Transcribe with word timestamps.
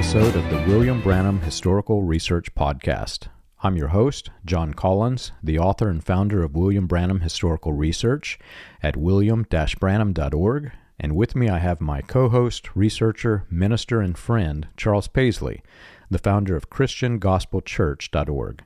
episode 0.00 0.34
of 0.34 0.48
the 0.48 0.56
William 0.66 1.02
Branham 1.02 1.42
Historical 1.42 2.02
Research 2.02 2.54
Podcast. 2.54 3.28
I'm 3.62 3.76
your 3.76 3.88
host, 3.88 4.30
John 4.46 4.72
Collins, 4.72 5.32
the 5.42 5.58
author 5.58 5.90
and 5.90 6.02
founder 6.02 6.42
of 6.42 6.56
William 6.56 6.86
Branham 6.86 7.20
Historical 7.20 7.74
Research 7.74 8.38
at 8.82 8.96
william-branham.org, 8.96 10.72
and 10.98 11.14
with 11.14 11.36
me 11.36 11.50
I 11.50 11.58
have 11.58 11.82
my 11.82 12.00
co-host, 12.00 12.74
researcher, 12.74 13.44
minister, 13.50 14.00
and 14.00 14.16
friend, 14.16 14.68
Charles 14.74 15.06
Paisley, 15.06 15.60
the 16.10 16.16
founder 16.16 16.56
of 16.56 16.70
christiangospelchurch.org. 16.70 18.64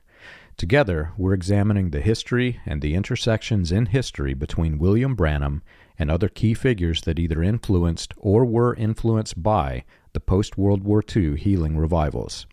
Together, 0.55 1.11
we're 1.17 1.33
examining 1.33 1.89
the 1.89 1.99
history 1.99 2.61
and 2.65 2.81
the 2.81 2.95
intersections 2.95 3.73
in 3.73 3.87
history 3.87 4.33
between 4.33 4.79
William 4.79 5.15
Branham 5.15 5.63
and 5.99 6.09
other 6.09 6.29
key 6.29 6.53
figures 6.53 7.01
that 7.01 7.19
either 7.19 7.43
influenced 7.43 8.13
or 8.15 8.45
were 8.45 8.73
influenced 8.75 9.43
by 9.43 9.83
the 10.15 10.19
post 10.19 10.57
World 10.57 10.83
War 10.83 11.03
II 11.15 11.37
healing 11.37 11.77
revivals. 11.77 12.47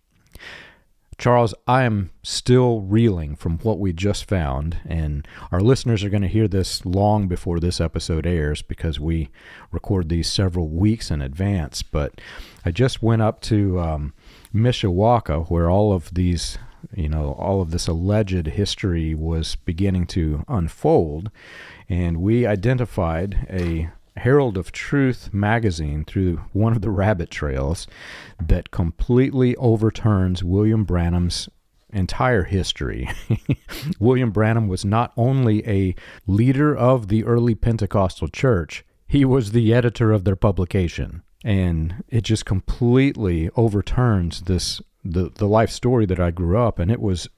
Charles, 1.17 1.55
I 1.69 1.85
am 1.85 2.11
still 2.25 2.81
reeling 2.81 3.37
from 3.37 3.59
what 3.59 3.79
we 3.79 3.93
just 3.93 4.25
found, 4.29 4.79
and 4.85 5.27
our 5.53 5.61
listeners 5.61 6.03
are 6.03 6.11
going 6.11 6.23
to 6.23 6.29
hear 6.29 6.49
this 6.49 6.85
long 6.85 7.29
before 7.29 7.61
this 7.61 7.81
episode 7.81 8.27
airs 8.27 8.61
because 8.61 8.99
we 8.99 9.31
record 9.71 10.09
these 10.09 10.29
several 10.29 10.69
weeks 10.69 11.11
in 11.11 11.23
advance. 11.23 11.83
But 11.83 12.21
I 12.65 12.73
just 12.73 13.03
went 13.03 13.23
up 13.23 13.41
to 13.43 13.79
um, 13.79 14.15
Mishawaka, 14.53 15.49
where 15.49 15.71
all 15.71 15.93
of 15.93 16.13
these 16.13 16.59
you 16.95 17.09
know, 17.09 17.33
all 17.39 17.63
of 17.63 17.71
this 17.71 17.87
alleged 17.87 18.47
history 18.47 19.15
was 19.15 19.55
beginning 19.55 20.07
to 20.09 20.45
unfold, 20.49 21.31
and 21.89 22.17
we 22.17 22.45
identified 22.45 23.47
a 23.49 23.91
Herald 24.17 24.57
of 24.57 24.73
Truth 24.73 25.33
magazine 25.33 26.05
through 26.05 26.43
one 26.53 26.73
of 26.73 26.83
the 26.83 26.91
rabbit 26.91 27.31
trails 27.31 27.87
that 28.41 28.71
completely 28.71 29.57
overturns 29.57 30.45
William 30.45 30.85
Branham's 30.85 31.49
entire 31.93 32.45
history. 32.45 33.09
William 34.01 34.31
Branham 34.31 34.69
was 34.69 34.85
not 34.85 35.13
only 35.17 35.67
a 35.69 35.95
leader 36.27 36.75
of 36.77 37.09
the 37.09 37.25
early 37.25 37.55
Pentecostal 37.55 38.29
church, 38.29 38.85
he 39.07 39.25
was 39.25 39.53
the 39.53 39.75
editor 39.75 40.13
of 40.13 40.25
their 40.25 40.37
publication. 40.37 41.23
And 41.45 42.05
it 42.09 42.23
just 42.23 42.45
completely 42.45 43.51
overturns 43.57 44.43
this 44.43 44.81
the 45.05 45.31
the 45.35 45.49
life 45.49 45.71
story 45.71 46.07
that 46.07 46.21
I 46.21 46.31
grew 46.31 46.57
up 46.57 46.79
and 46.79 46.89
it 46.89 47.01
was 47.01 47.29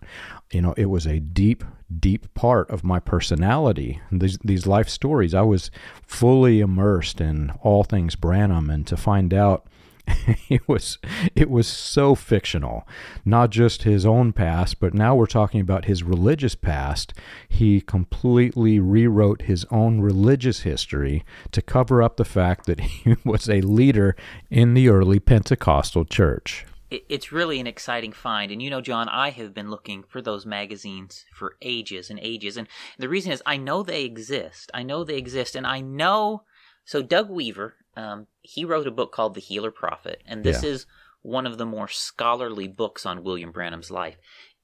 you 0.52 0.60
know 0.60 0.74
it 0.76 0.86
was 0.86 1.06
a 1.06 1.18
deep 1.18 1.64
deep 2.00 2.32
part 2.34 2.68
of 2.70 2.84
my 2.84 2.98
personality 2.98 4.00
these 4.10 4.38
these 4.44 4.66
life 4.66 4.88
stories. 4.88 5.34
I 5.34 5.42
was 5.42 5.70
fully 6.02 6.60
immersed 6.60 7.20
in 7.20 7.52
all 7.62 7.84
things 7.84 8.16
Branham 8.16 8.70
and 8.70 8.86
to 8.86 8.96
find 8.96 9.32
out 9.32 9.66
it 10.48 10.68
was 10.68 10.98
it 11.34 11.48
was 11.50 11.66
so 11.66 12.14
fictional. 12.14 12.86
Not 13.24 13.50
just 13.50 13.82
his 13.84 14.04
own 14.04 14.32
past 14.32 14.80
but 14.80 14.94
now 14.94 15.14
we're 15.14 15.26
talking 15.26 15.60
about 15.60 15.86
his 15.86 16.02
religious 16.02 16.54
past. 16.54 17.14
He 17.48 17.80
completely 17.80 18.78
rewrote 18.78 19.42
his 19.42 19.64
own 19.70 20.00
religious 20.00 20.60
history 20.60 21.24
to 21.52 21.62
cover 21.62 22.02
up 22.02 22.16
the 22.16 22.24
fact 22.24 22.66
that 22.66 22.80
he 22.80 23.16
was 23.24 23.48
a 23.48 23.60
leader 23.60 24.16
in 24.50 24.74
the 24.74 24.88
early 24.88 25.20
Pentecostal 25.20 26.04
church 26.04 26.66
it's 27.08 27.32
really 27.32 27.60
an 27.60 27.66
exciting 27.66 28.12
find. 28.12 28.50
And 28.50 28.62
you 28.62 28.70
know, 28.70 28.80
John, 28.80 29.08
I 29.08 29.30
have 29.30 29.54
been 29.54 29.70
looking 29.70 30.02
for 30.02 30.20
those 30.20 30.46
magazines 30.46 31.24
for 31.32 31.56
ages 31.62 32.10
and 32.10 32.18
ages. 32.20 32.56
And 32.56 32.68
the 32.98 33.08
reason 33.08 33.32
is 33.32 33.42
I 33.46 33.56
know 33.56 33.82
they 33.82 34.04
exist. 34.04 34.70
I 34.74 34.82
know 34.82 35.04
they 35.04 35.16
exist. 35.16 35.54
And 35.56 35.66
I 35.66 35.80
know. 35.80 36.42
So, 36.84 37.02
Doug 37.02 37.30
Weaver, 37.30 37.74
um, 37.96 38.26
he 38.42 38.64
wrote 38.64 38.86
a 38.86 38.90
book 38.90 39.12
called 39.12 39.34
The 39.34 39.40
Healer 39.40 39.70
Prophet. 39.70 40.22
And 40.26 40.44
this 40.44 40.62
yeah. 40.62 40.70
is 40.70 40.86
one 41.22 41.46
of 41.46 41.56
the 41.56 41.66
more 41.66 41.88
scholarly 41.88 42.68
books 42.68 43.06
on 43.06 43.24
William 43.24 43.50
Branham's 43.50 43.90
life. 43.90 44.16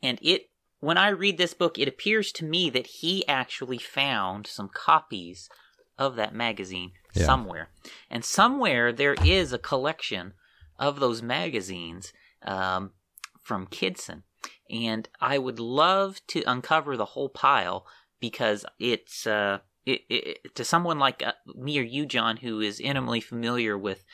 And 0.03 0.19
it, 0.21 0.51
when 0.81 0.99
I 0.99 1.09
read 1.09 1.39
this 1.39 1.55
book, 1.55 1.79
it 1.79 1.89
appears 1.89 2.33
to 2.33 2.45
me 2.45 2.69
that 2.71 2.87
he 2.87 3.27
actually 3.27 3.79
found 3.79 4.47
some 4.47 4.69
copies 4.69 5.49
of 5.99 6.17
that 6.17 6.35
magazine 6.35 6.93
yeah. 7.15 7.25
somewhere. 7.25 7.71
And 8.11 8.25
somewhere 8.25 8.93
there 8.93 9.15
is 9.25 9.53
a 9.53 9.59
collection 9.59 10.35
of 10.79 10.99
those 10.99 11.23
magazines 11.23 12.13
um, 12.43 12.93
from 13.43 13.67
Kidson. 13.67 14.23
And 14.71 15.09
I 15.21 15.39
would 15.39 15.59
love 15.59 16.21
to 16.29 16.43
uncover 16.47 16.97
the 16.97 17.05
whole 17.05 17.29
pile 17.29 17.87
because 18.21 18.65
it's 18.79 19.27
uh, 19.27 19.59
it, 19.87 20.03
it, 20.09 20.55
to 20.55 20.65
someone 20.65 20.99
like 20.99 21.23
uh, 21.25 21.33
me 21.55 21.79
or 21.79 21.83
you, 21.83 22.07
John, 22.07 22.37
who 22.39 22.61
is 22.61 22.81
intimately 22.81 23.21
familiar 23.21 23.77
with 23.77 24.05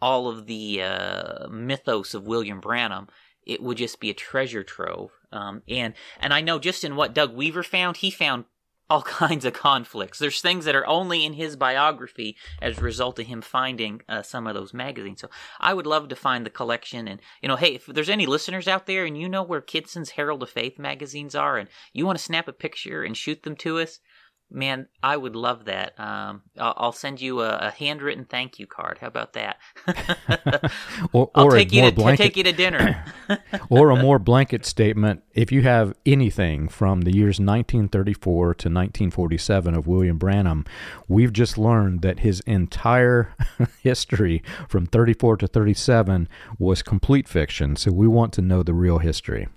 all 0.00 0.28
of 0.28 0.46
the 0.46 0.82
uh, 0.82 1.48
mythos 1.48 2.14
of 2.14 2.26
William 2.26 2.60
Branham, 2.60 3.08
it 3.46 3.62
would 3.62 3.78
just 3.78 4.00
be 4.00 4.10
a 4.10 4.14
treasure 4.14 4.64
trove. 4.64 5.12
Um, 5.32 5.62
and 5.68 5.94
and 6.18 6.34
I 6.34 6.40
know 6.40 6.58
just 6.58 6.84
in 6.84 6.96
what 6.96 7.14
Doug 7.14 7.34
Weaver 7.34 7.62
found, 7.62 7.98
he 7.98 8.10
found 8.10 8.44
all 8.88 9.02
kinds 9.22 9.44
of 9.44 9.52
conflicts. 9.52 10.18
There's 10.18 10.40
things 10.40 10.64
that 10.64 10.74
are 10.74 10.86
only 10.86 11.24
in 11.24 11.34
his 11.34 11.56
biography 11.56 12.36
as 12.60 12.78
a 12.78 12.82
result 12.82 13.18
of 13.18 13.26
him 13.26 13.42
finding 13.42 14.02
uh, 14.08 14.22
some 14.22 14.46
of 14.46 14.54
those 14.54 14.74
magazines. 14.74 15.20
So 15.20 15.28
I 15.60 15.74
would 15.74 15.86
love 15.86 16.08
to 16.08 16.16
find 16.16 16.44
the 16.44 16.50
collection. 16.50 17.08
And, 17.08 17.20
you 17.42 17.48
know, 17.48 17.56
hey, 17.56 17.74
if 17.74 17.86
there's 17.86 18.10
any 18.10 18.26
listeners 18.26 18.68
out 18.68 18.86
there 18.86 19.04
and 19.04 19.18
you 19.18 19.28
know 19.28 19.42
where 19.42 19.60
Kidston's 19.60 20.10
Herald 20.10 20.42
of 20.42 20.50
Faith 20.50 20.78
magazines 20.78 21.34
are 21.34 21.58
and 21.58 21.68
you 21.92 22.06
want 22.06 22.18
to 22.18 22.24
snap 22.24 22.48
a 22.48 22.52
picture 22.52 23.02
and 23.02 23.16
shoot 23.16 23.42
them 23.42 23.56
to 23.56 23.78
us, 23.80 24.00
Man, 24.48 24.86
I 25.02 25.16
would 25.16 25.34
love 25.34 25.64
that. 25.64 25.98
Um, 25.98 26.42
I'll, 26.56 26.74
I'll, 26.76 26.92
send 26.92 27.20
you 27.20 27.40
a, 27.40 27.56
a, 27.56 27.70
handwritten 27.70 28.24
thank 28.24 28.60
you 28.60 28.66
card. 28.66 28.98
How 29.00 29.08
about 29.08 29.32
that? 29.32 29.58
or, 31.12 31.30
I'll 31.34 31.46
or 31.46 31.50
take 31.50 31.72
you 31.72 31.82
to 31.82 31.92
blanket, 31.92 32.22
take 32.22 32.36
you 32.36 32.44
to 32.44 32.52
dinner. 32.52 33.04
or 33.68 33.90
a 33.90 34.00
more 34.00 34.20
blanket 34.20 34.64
statement. 34.64 35.24
If 35.34 35.50
you 35.50 35.62
have 35.62 35.96
anything 36.06 36.68
from 36.68 37.00
the 37.00 37.12
years 37.12 37.40
1934 37.40 38.54
to 38.54 38.68
1947 38.68 39.74
of 39.74 39.88
William 39.88 40.16
Branham, 40.16 40.64
we've 41.08 41.32
just 41.32 41.58
learned 41.58 42.02
that 42.02 42.20
his 42.20 42.40
entire 42.40 43.34
history 43.82 44.44
from 44.68 44.86
34 44.86 45.38
to 45.38 45.48
37 45.48 46.28
was 46.56 46.82
complete 46.82 47.26
fiction. 47.26 47.74
So 47.74 47.90
we 47.90 48.06
want 48.06 48.32
to 48.34 48.42
know 48.42 48.62
the 48.62 48.74
real 48.74 48.98
history 48.98 49.48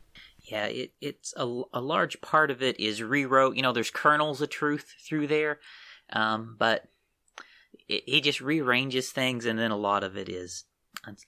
yeah, 0.51 0.65
it, 0.65 0.93
it's 1.01 1.33
a, 1.37 1.43
a 1.73 1.81
large 1.81 2.21
part 2.21 2.51
of 2.51 2.61
it 2.61 2.79
is 2.79 3.03
rewrote. 3.03 3.55
You 3.55 3.61
know, 3.61 3.73
there's 3.73 3.91
kernels 3.91 4.41
of 4.41 4.49
truth 4.49 4.95
through 5.07 5.27
there, 5.27 5.59
um, 6.11 6.55
but 6.57 6.85
it, 7.87 8.03
he 8.05 8.21
just 8.21 8.41
rearranges 8.41 9.11
things, 9.11 9.45
and 9.45 9.59
then 9.59 9.71
a 9.71 9.77
lot 9.77 10.03
of 10.03 10.17
it 10.17 10.29
is 10.29 10.65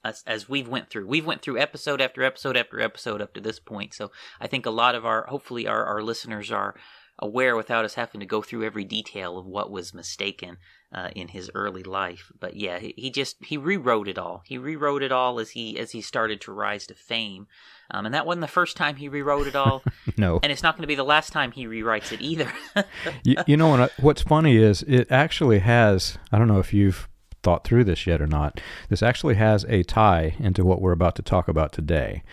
as, 0.04 0.24
as 0.26 0.50
we've 0.50 0.68
went 0.68 0.90
through. 0.90 1.08
We've 1.08 1.26
went 1.26 1.42
through 1.42 1.60
episode 1.60 2.02
after 2.02 2.24
episode 2.24 2.58
after 2.58 2.80
episode 2.80 3.22
up 3.22 3.34
to 3.36 3.42
this 3.42 3.60
point. 3.60 3.94
So 3.94 4.12
I 4.40 4.48
think 4.48 4.66
a 4.66 4.72
lot 4.72 4.96
of 4.96 5.06
our, 5.06 5.26
hopefully, 5.28 5.68
our, 5.68 5.86
our 5.86 6.02
listeners 6.02 6.52
are 6.52 6.76
aware 7.20 7.56
without 7.56 7.86
us 7.86 7.94
having 7.94 8.20
to 8.22 8.26
go 8.26 8.42
through 8.42 8.64
every 8.64 8.84
detail 8.84 9.38
of 9.38 9.46
what 9.46 9.70
was 9.70 9.94
mistaken 9.94 10.58
uh, 10.94 11.10
in 11.16 11.30
his 11.30 11.50
early 11.56 11.84
life. 11.84 12.32
But 12.40 12.56
yeah, 12.56 12.80
he, 12.80 12.94
he, 12.98 13.10
just 13.10 13.38
he 13.44 13.58
rewrote 13.58 14.08
it 14.08 14.18
all. 14.18 14.44
He 14.46 14.58
rewrote 14.58 15.04
it 15.04 15.12
all 15.12 15.40
as 15.40 15.52
he 15.52 15.80
as 15.80 15.92
he 15.92 16.02
started 16.02 16.42
to 16.42 16.52
rise 16.52 16.88
to 16.88 16.96
fame. 16.96 17.48
Um, 17.90 18.06
and 18.06 18.16
that 18.16 18.26
wasn't 18.26 18.42
the 18.42 18.48
first 18.48 18.78
time 18.78 18.96
he 18.96 19.10
rewrote 19.10 19.48
it 19.48 19.56
all. 19.56 19.84
no, 20.18 20.40
and 20.44 20.52
it's 20.52 20.64
not 20.64 20.76
going 20.76 20.84
to 20.84 20.88
be 20.88 20.96
the 20.96 21.04
last 21.04 21.32
time 21.32 21.52
he 21.52 21.66
rewrites 21.66 22.12
it 22.12 22.22
either. 22.22 22.52
you, 23.24 23.36
you 23.48 23.58
know 23.58 23.70
what? 23.70 23.92
What's 24.00 24.22
funny 24.22 24.58
is 24.58 24.84
it 24.84 25.12
actually 25.12 25.60
has. 25.60 26.18
I 26.32 26.38
don't 26.38 26.48
know 26.48 26.60
if 26.60 26.74
you've 26.74 27.08
thought 27.44 27.64
through 27.64 27.84
this 27.84 28.06
yet 28.06 28.22
or 28.22 28.28
not. 28.28 28.62
This 28.90 29.02
actually 29.02 29.36
has 29.36 29.66
a 29.68 29.84
tie 29.84 30.36
into 30.40 30.64
what 30.64 30.82
we're 30.82 30.92
about 30.92 31.16
to 31.16 31.22
talk 31.22 31.48
about 31.48 31.72
today, 31.72 32.24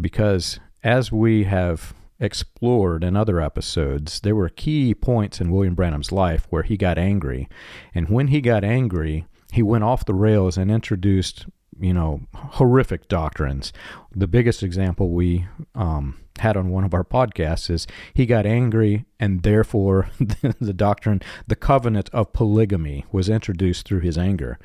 because 0.00 0.60
as 0.84 1.10
we 1.10 1.44
have 1.44 1.94
explored 2.20 3.04
in 3.04 3.16
other 3.16 3.40
episodes, 3.40 4.20
there 4.20 4.34
were 4.34 4.48
key 4.48 4.94
points 4.94 5.40
in 5.40 5.50
William 5.50 5.74
Branham's 5.74 6.12
life 6.12 6.46
where 6.50 6.62
he 6.62 6.76
got 6.76 6.98
angry. 6.98 7.48
And 7.94 8.08
when 8.08 8.28
he 8.28 8.40
got 8.40 8.64
angry, 8.64 9.26
he 9.52 9.62
went 9.62 9.84
off 9.84 10.04
the 10.04 10.14
rails 10.14 10.58
and 10.58 10.70
introduced, 10.70 11.46
you 11.78 11.94
know, 11.94 12.22
horrific 12.34 13.08
doctrines. 13.08 13.72
The 14.14 14.26
biggest 14.26 14.62
example 14.62 15.10
we 15.10 15.46
um, 15.74 16.18
had 16.40 16.56
on 16.56 16.70
one 16.70 16.84
of 16.84 16.94
our 16.94 17.04
podcasts 17.04 17.70
is 17.70 17.86
he 18.14 18.26
got 18.26 18.46
angry, 18.46 19.04
and 19.18 19.42
therefore 19.42 20.10
the, 20.18 20.56
the 20.60 20.72
doctrine, 20.72 21.22
the 21.46 21.56
covenant 21.56 22.10
of 22.12 22.32
polygamy, 22.32 23.04
was 23.12 23.28
introduced 23.28 23.86
through 23.86 24.00
his 24.00 24.18
anger. 24.18 24.58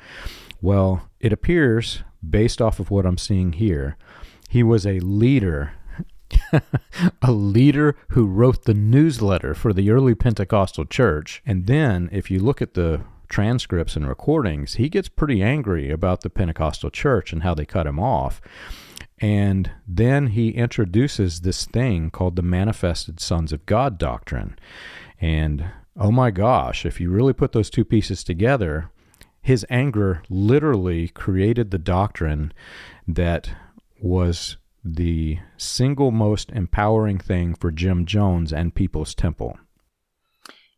Well, 0.60 1.08
it 1.20 1.32
appears, 1.32 2.02
based 2.28 2.60
off 2.60 2.80
of 2.80 2.90
what 2.90 3.06
I'm 3.06 3.18
seeing 3.18 3.52
here, 3.52 3.96
he 4.48 4.62
was 4.62 4.86
a 4.86 5.00
leader 5.00 5.72
a 7.22 7.32
leader 7.32 7.96
who 8.10 8.26
wrote 8.26 8.64
the 8.64 8.74
newsletter 8.74 9.54
for 9.54 9.72
the 9.72 9.90
early 9.90 10.14
Pentecostal 10.14 10.84
church. 10.84 11.42
And 11.44 11.66
then, 11.66 12.08
if 12.12 12.30
you 12.30 12.38
look 12.38 12.62
at 12.62 12.74
the 12.74 13.02
transcripts 13.28 13.96
and 13.96 14.08
recordings, 14.08 14.74
he 14.74 14.88
gets 14.88 15.08
pretty 15.08 15.42
angry 15.42 15.90
about 15.90 16.20
the 16.20 16.30
Pentecostal 16.30 16.90
church 16.90 17.32
and 17.32 17.42
how 17.42 17.54
they 17.54 17.66
cut 17.66 17.86
him 17.86 17.98
off. 17.98 18.40
And 19.18 19.70
then 19.86 20.28
he 20.28 20.50
introduces 20.50 21.40
this 21.40 21.64
thing 21.66 22.10
called 22.10 22.36
the 22.36 22.42
Manifested 22.42 23.20
Sons 23.20 23.52
of 23.52 23.64
God 23.66 23.98
doctrine. 23.98 24.58
And 25.20 25.66
oh 25.96 26.10
my 26.10 26.30
gosh, 26.30 26.84
if 26.84 27.00
you 27.00 27.10
really 27.10 27.32
put 27.32 27.52
those 27.52 27.70
two 27.70 27.84
pieces 27.84 28.24
together, 28.24 28.90
his 29.40 29.66
anger 29.70 30.22
literally 30.28 31.08
created 31.08 31.70
the 31.70 31.78
doctrine 31.78 32.52
that 33.06 33.50
was 34.00 34.56
the 34.84 35.38
single 35.56 36.10
most 36.10 36.50
empowering 36.50 37.18
thing 37.18 37.54
for 37.54 37.70
Jim 37.70 38.04
Jones 38.04 38.52
and 38.52 38.74
People's 38.74 39.14
Temple. 39.14 39.58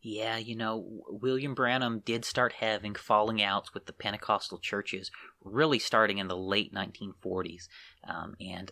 Yeah, 0.01 0.37
you 0.37 0.55
know, 0.55 1.03
William 1.09 1.53
Branham 1.53 1.99
did 1.99 2.23
start 2.23 2.53
having 2.53 2.95
falling 2.95 3.43
outs 3.43 3.73
with 3.73 3.87
the 3.87 3.93
Pentecostal 3.93 4.57
churches, 4.59 5.11
really 5.43 5.79
starting 5.79 6.19
in 6.19 6.29
the 6.29 6.37
late 6.37 6.73
1940s. 6.73 7.67
Um, 8.07 8.35
and 8.39 8.71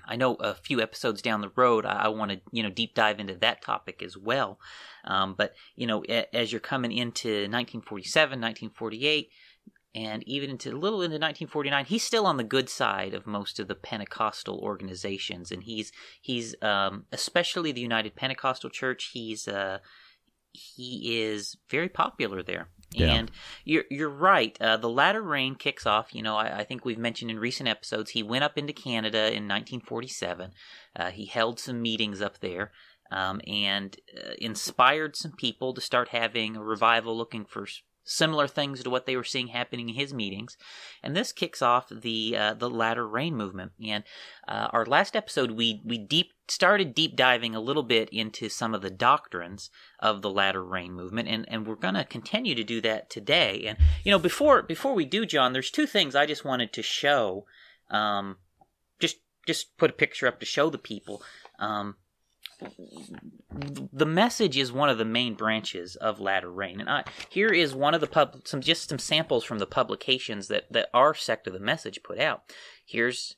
I 0.06 0.14
know 0.14 0.34
a 0.34 0.54
few 0.54 0.80
episodes 0.80 1.20
down 1.20 1.40
the 1.40 1.50
road, 1.56 1.84
I, 1.84 2.04
I 2.04 2.08
want 2.08 2.30
to, 2.30 2.40
you 2.52 2.62
know, 2.62 2.70
deep 2.70 2.94
dive 2.94 3.18
into 3.18 3.34
that 3.36 3.60
topic 3.60 4.04
as 4.04 4.16
well. 4.16 4.60
Um, 5.04 5.34
but, 5.36 5.54
you 5.74 5.88
know, 5.88 6.04
a, 6.08 6.32
as 6.32 6.52
you're 6.52 6.60
coming 6.60 6.92
into 6.92 7.28
1947, 7.28 8.40
1948, 8.40 9.30
and 9.94 10.22
even 10.26 10.50
into 10.50 10.70
a 10.70 10.72
little 10.72 11.00
into 11.00 11.14
1949 11.14 11.84
he's 11.86 12.04
still 12.04 12.26
on 12.26 12.36
the 12.36 12.44
good 12.44 12.68
side 12.68 13.14
of 13.14 13.26
most 13.26 13.58
of 13.58 13.68
the 13.68 13.74
pentecostal 13.74 14.58
organizations. 14.58 15.50
And 15.50 15.62
he's 15.62 15.92
he's 16.20 16.54
um, 16.62 17.04
especially 17.12 17.72
the 17.72 17.80
united 17.80 18.16
pentecostal 18.16 18.70
church 18.70 19.10
he's 19.12 19.48
uh, 19.48 19.78
he 20.52 21.20
is 21.20 21.56
very 21.70 21.88
popular 21.88 22.42
there. 22.42 22.68
Yeah. 22.90 23.12
and 23.12 23.30
you're 23.64 23.84
you're 23.90 24.08
right. 24.08 24.56
Uh, 24.60 24.78
the 24.78 24.88
latter 24.88 25.22
rain 25.22 25.56
kicks 25.56 25.84
off. 25.84 26.14
You 26.14 26.22
know 26.22 26.36
I, 26.36 26.60
I, 26.60 26.64
think 26.64 26.84
we've 26.84 26.98
mentioned 26.98 27.30
in 27.30 27.38
recent 27.38 27.68
episodes 27.68 28.10
he 28.10 28.22
went 28.22 28.44
up 28.44 28.56
into 28.56 28.72
canada 28.72 29.26
in 29.26 29.46
1947 29.46 30.52
uh, 30.96 31.10
he 31.10 31.26
held 31.26 31.60
some 31.60 31.82
meetings 31.82 32.22
up 32.22 32.40
there 32.40 32.72
um, 33.10 33.40
and 33.46 33.96
uh, 34.16 34.32
inspired 34.38 35.16
some 35.16 35.32
people 35.32 35.74
to 35.74 35.80
start 35.80 36.08
having 36.08 36.56
a 36.56 36.62
revival 36.62 37.16
looking 37.16 37.44
for 37.44 37.66
similar 38.08 38.48
things 38.48 38.82
to 38.82 38.90
what 38.90 39.04
they 39.04 39.16
were 39.16 39.24
seeing 39.24 39.48
happening 39.48 39.90
in 39.90 39.94
his 39.94 40.14
meetings. 40.14 40.56
And 41.02 41.14
this 41.14 41.30
kicks 41.30 41.60
off 41.60 41.88
the 41.90 42.36
uh, 42.36 42.54
the 42.54 42.70
latter 42.70 43.06
rain 43.06 43.36
movement. 43.36 43.72
And 43.86 44.02
uh, 44.48 44.68
our 44.72 44.86
last 44.86 45.14
episode, 45.14 45.52
we 45.52 45.82
we 45.84 45.98
deep 45.98 46.32
started 46.48 46.94
deep 46.94 47.14
diving 47.14 47.54
a 47.54 47.60
little 47.60 47.82
bit 47.82 48.08
into 48.08 48.48
some 48.48 48.74
of 48.74 48.80
the 48.80 48.90
doctrines 48.90 49.70
of 50.00 50.22
the 50.22 50.30
latter 50.30 50.64
rain 50.64 50.94
movement, 50.94 51.28
and 51.28 51.44
and 51.48 51.66
we're 51.66 51.76
going 51.76 51.94
to 51.94 52.04
continue 52.04 52.54
to 52.54 52.64
do 52.64 52.80
that 52.80 53.10
today. 53.10 53.64
And 53.66 53.78
you 54.04 54.10
know, 54.10 54.18
before 54.18 54.62
before 54.62 54.94
we 54.94 55.04
do, 55.04 55.26
John, 55.26 55.52
there's 55.52 55.70
two 55.70 55.86
things 55.86 56.14
I 56.14 56.26
just 56.26 56.44
wanted 56.44 56.72
to 56.72 56.82
show. 56.82 57.44
Um, 57.90 58.38
just 58.98 59.18
just 59.46 59.76
put 59.76 59.90
a 59.90 59.94
picture 59.94 60.26
up 60.26 60.40
to 60.40 60.46
show 60.46 60.70
the 60.70 60.78
people. 60.78 61.22
Um, 61.58 61.96
the 63.92 64.06
message 64.06 64.56
is 64.56 64.72
one 64.72 64.88
of 64.88 64.98
the 64.98 65.04
main 65.04 65.34
branches 65.34 65.96
of 65.96 66.20
latter 66.20 66.50
rain 66.50 66.80
and 66.80 66.90
I, 66.90 67.04
here 67.28 67.48
is 67.48 67.74
one 67.74 67.94
of 67.94 68.00
the 68.00 68.06
pub 68.06 68.42
some 68.44 68.60
just 68.60 68.88
some 68.88 68.98
samples 68.98 69.44
from 69.44 69.58
the 69.58 69.66
publications 69.66 70.48
that 70.48 70.72
that 70.72 70.88
our 70.92 71.14
sect 71.14 71.46
of 71.46 71.52
the 71.52 71.60
message 71.60 72.02
put 72.02 72.18
out. 72.18 72.42
Here's 72.84 73.36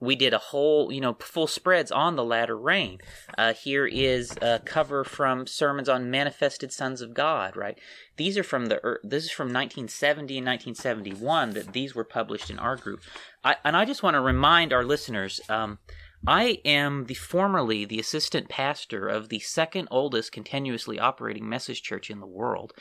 we 0.00 0.16
did 0.16 0.34
a 0.34 0.38
whole 0.38 0.92
you 0.92 1.00
know 1.00 1.14
full 1.14 1.46
spreads 1.46 1.92
on 1.92 2.16
the 2.16 2.24
latter 2.24 2.56
rain. 2.56 2.98
Uh, 3.36 3.54
here 3.54 3.86
is 3.86 4.36
a 4.42 4.60
cover 4.64 5.04
from 5.04 5.46
sermons 5.46 5.88
on 5.88 6.10
manifested 6.10 6.72
sons 6.72 7.00
of 7.00 7.14
god 7.14 7.56
right? 7.56 7.78
These 8.16 8.38
are 8.38 8.44
from 8.44 8.66
the 8.66 8.98
this 9.02 9.24
is 9.24 9.30
from 9.30 9.46
1970 9.46 10.38
and 10.38 10.46
1971 10.46 11.50
that 11.50 11.72
these 11.72 11.94
were 11.94 12.04
published 12.04 12.50
in 12.50 12.58
our 12.58 12.76
group. 12.76 13.00
I, 13.44 13.56
and 13.64 13.76
i 13.76 13.84
just 13.84 14.04
want 14.04 14.14
to 14.14 14.20
remind 14.20 14.72
our 14.72 14.84
listeners 14.84 15.40
um, 15.48 15.78
I 16.26 16.60
am 16.64 17.06
the 17.06 17.14
formerly 17.14 17.84
the 17.84 17.98
assistant 17.98 18.48
pastor 18.48 19.08
of 19.08 19.28
the 19.28 19.40
second 19.40 19.88
oldest 19.90 20.32
continuously 20.32 20.98
operating 20.98 21.48
message 21.48 21.82
church 21.82 22.10
in 22.10 22.20
the 22.20 22.26
world. 22.26 22.72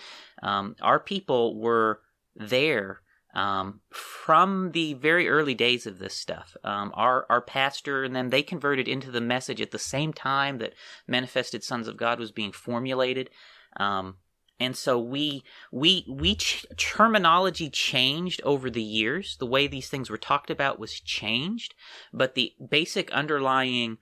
Um, 0.44 0.76
our 0.82 1.00
people 1.00 1.60
were 1.60 2.02
there 2.36 3.02
um, 3.34 3.82
from 3.90 4.72
the 4.72 4.94
very 4.94 5.28
early 5.30 5.56
days 5.56 5.88
of 5.88 6.00
this 6.00 6.14
stuff. 6.14 6.56
Um, 6.64 6.92
our 6.94 7.26
our 7.30 7.42
pastor 7.42 8.04
and 8.04 8.16
then 8.16 8.30
they 8.30 8.44
converted 8.44 8.88
into 8.88 9.10
the 9.10 9.22
message 9.22 9.62
at 9.62 9.72
the 9.72 9.80
same 9.80 10.14
time 10.14 10.60
that 10.60 10.74
Manifested 11.08 11.64
Sons 11.64 11.88
of 11.88 11.98
God 11.98 12.20
was 12.20 12.32
being 12.32 12.52
formulated. 12.52 13.30
Um, 13.78 14.18
and 14.62 14.78
so 14.78 15.00
we 15.00 15.44
we 15.72 16.06
we 16.08 16.36
ch- 16.36 16.66
terminology 16.78 17.70
changed 17.70 18.40
over 18.44 18.70
the 18.70 18.82
years 18.82 19.36
the 19.38 19.46
way 19.46 19.68
these 19.68 19.90
things 19.90 20.10
were 20.10 20.18
talked 20.18 20.50
about 20.50 20.80
was 20.80 21.00
changed 21.00 21.74
but 22.14 22.36
the 22.36 22.54
basic 22.70 23.12
underlying 23.12 23.98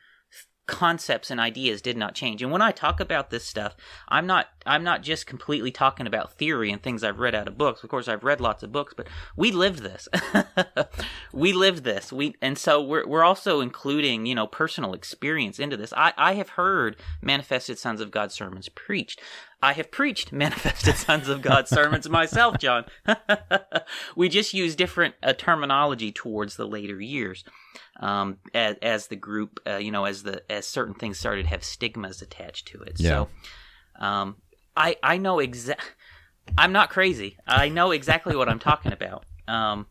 concepts 0.69 1.31
and 1.31 1.39
ideas 1.39 1.81
did 1.81 1.97
not 1.97 2.13
change. 2.13 2.43
And 2.43 2.51
when 2.51 2.61
I 2.61 2.71
talk 2.71 2.99
about 2.99 3.31
this 3.31 3.43
stuff, 3.43 3.75
I'm 4.07 4.27
not 4.27 4.47
I'm 4.67 4.83
not 4.83 5.01
just 5.01 5.25
completely 5.25 5.71
talking 5.71 6.05
about 6.05 6.33
theory 6.33 6.71
and 6.71 6.81
things 6.81 7.03
I've 7.03 7.19
read 7.19 7.33
out 7.33 7.47
of 7.47 7.57
books. 7.57 7.83
Of 7.83 7.89
course, 7.89 8.07
I've 8.07 8.23
read 8.23 8.39
lots 8.39 8.61
of 8.61 8.71
books, 8.71 8.93
but 8.95 9.07
we 9.35 9.51
lived 9.51 9.79
this. 9.79 10.07
we 11.33 11.53
lived 11.53 11.83
this. 11.83 12.13
We 12.13 12.35
and 12.41 12.55
so 12.57 12.81
we're 12.83 13.07
we're 13.07 13.23
also 13.23 13.61
including, 13.61 14.27
you 14.27 14.35
know, 14.35 14.45
personal 14.45 14.93
experience 14.93 15.57
into 15.57 15.75
this. 15.75 15.91
I 15.97 16.13
I 16.17 16.33
have 16.33 16.49
heard 16.49 16.97
manifested 17.21 17.79
sons 17.79 17.99
of 17.99 18.11
God 18.11 18.31
sermons 18.31 18.69
preached. 18.69 19.19
I 19.61 19.73
have 19.73 19.91
preached 19.91 20.31
manifested 20.31 20.95
sons 20.97 21.27
of 21.27 21.41
God 21.41 21.67
sermons 21.67 22.07
myself, 22.09 22.57
John. 22.59 22.85
we 24.15 24.29
just 24.29 24.53
use 24.53 24.75
different 24.75 25.15
uh, 25.21 25.33
terminology 25.33 26.11
towards 26.11 26.55
the 26.55 26.67
later 26.67 26.99
years 26.99 27.43
um, 27.99 28.37
as, 28.53 28.77
as 28.81 29.07
the 29.07 29.15
group, 29.15 29.59
uh, 29.67 29.77
you 29.77 29.91
know, 29.91 30.05
as 30.05 30.23
the 30.23 30.43
as 30.49 30.65
certain 30.65 30.93
things 30.93 31.19
started 31.19 31.43
to 31.43 31.49
have 31.49 31.63
stigmas 31.63 32.21
attached 32.21 32.67
to 32.69 32.81
it. 32.81 32.99
Yeah. 32.99 33.09
So, 33.09 33.29
um, 34.05 34.37
I 34.75 34.97
I 35.03 35.17
know 35.17 35.39
exact. 35.39 35.95
I'm 36.57 36.71
not 36.71 36.89
crazy. 36.89 37.37
I 37.45 37.69
know 37.69 37.91
exactly 37.91 38.35
what 38.35 38.49
I'm 38.49 38.59
talking 38.59 38.91
about. 38.91 39.25
Um. 39.49 39.87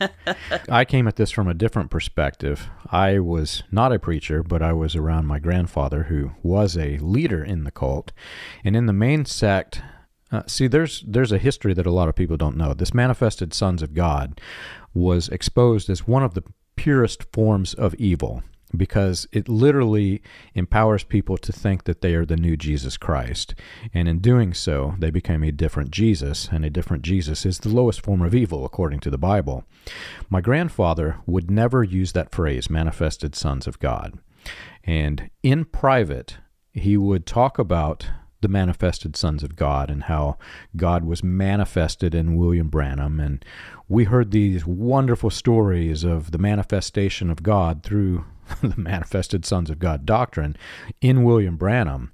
I 0.68 0.84
came 0.84 1.06
at 1.06 1.16
this 1.16 1.30
from 1.30 1.46
a 1.46 1.54
different 1.54 1.90
perspective. 1.90 2.68
I 2.90 3.18
was 3.18 3.62
not 3.70 3.92
a 3.92 3.98
preacher, 3.98 4.42
but 4.42 4.62
I 4.62 4.72
was 4.72 4.96
around 4.96 5.26
my 5.26 5.38
grandfather, 5.38 6.04
who 6.04 6.32
was 6.42 6.76
a 6.76 6.96
leader 6.98 7.44
in 7.44 7.64
the 7.64 7.70
cult, 7.70 8.12
and 8.64 8.74
in 8.74 8.86
the 8.86 8.92
main 8.92 9.24
sect. 9.26 9.82
Uh, 10.32 10.42
see, 10.46 10.66
there's 10.66 11.04
there's 11.06 11.32
a 11.32 11.38
history 11.38 11.74
that 11.74 11.86
a 11.86 11.90
lot 11.90 12.08
of 12.08 12.16
people 12.16 12.36
don't 12.36 12.56
know. 12.56 12.74
This 12.74 12.94
manifested 12.94 13.52
sons 13.52 13.82
of 13.82 13.94
God 13.94 14.40
was 14.94 15.28
exposed 15.28 15.90
as 15.90 16.08
one 16.08 16.22
of 16.22 16.34
the 16.34 16.44
purest 16.76 17.24
forms 17.32 17.74
of 17.74 17.94
evil 17.96 18.42
because 18.76 19.26
it 19.32 19.48
literally 19.48 20.22
empowers 20.54 21.04
people 21.04 21.36
to 21.38 21.52
think 21.52 21.84
that 21.84 22.00
they 22.00 22.14
are 22.14 22.26
the 22.26 22.36
new 22.36 22.56
Jesus 22.56 22.96
Christ. 22.96 23.54
And 23.94 24.08
in 24.08 24.18
doing 24.18 24.54
so, 24.54 24.94
they 24.98 25.10
become 25.10 25.42
a 25.42 25.52
different 25.52 25.90
Jesus, 25.90 26.48
and 26.50 26.64
a 26.64 26.70
different 26.70 27.02
Jesus 27.02 27.46
is 27.46 27.58
the 27.58 27.68
lowest 27.68 28.02
form 28.02 28.22
of 28.22 28.34
evil, 28.34 28.64
according 28.64 29.00
to 29.00 29.10
the 29.10 29.18
Bible. 29.18 29.64
My 30.28 30.40
grandfather 30.40 31.18
would 31.26 31.50
never 31.50 31.82
use 31.82 32.12
that 32.12 32.32
phrase, 32.32 32.70
manifested 32.70 33.34
sons 33.34 33.66
of 33.66 33.78
God. 33.78 34.18
And 34.84 35.30
in 35.42 35.64
private, 35.64 36.38
he 36.72 36.96
would 36.96 37.26
talk 37.26 37.58
about 37.58 38.08
the 38.40 38.48
manifested 38.48 39.16
sons 39.16 39.42
of 39.42 39.56
God 39.56 39.90
and 39.90 40.04
how 40.04 40.38
God 40.76 41.04
was 41.04 41.24
manifested 41.24 42.14
in 42.14 42.36
William 42.36 42.68
Branham. 42.68 43.18
And 43.18 43.44
we 43.88 44.04
heard 44.04 44.30
these 44.30 44.64
wonderful 44.64 45.30
stories 45.30 46.04
of 46.04 46.30
the 46.30 46.38
manifestation 46.38 47.30
of 47.30 47.42
God 47.42 47.82
through 47.82 48.24
the 48.62 48.80
manifested 48.80 49.44
sons 49.44 49.70
of 49.70 49.78
God 49.78 50.06
doctrine 50.06 50.56
in 51.00 51.24
William 51.24 51.56
Branham. 51.56 52.12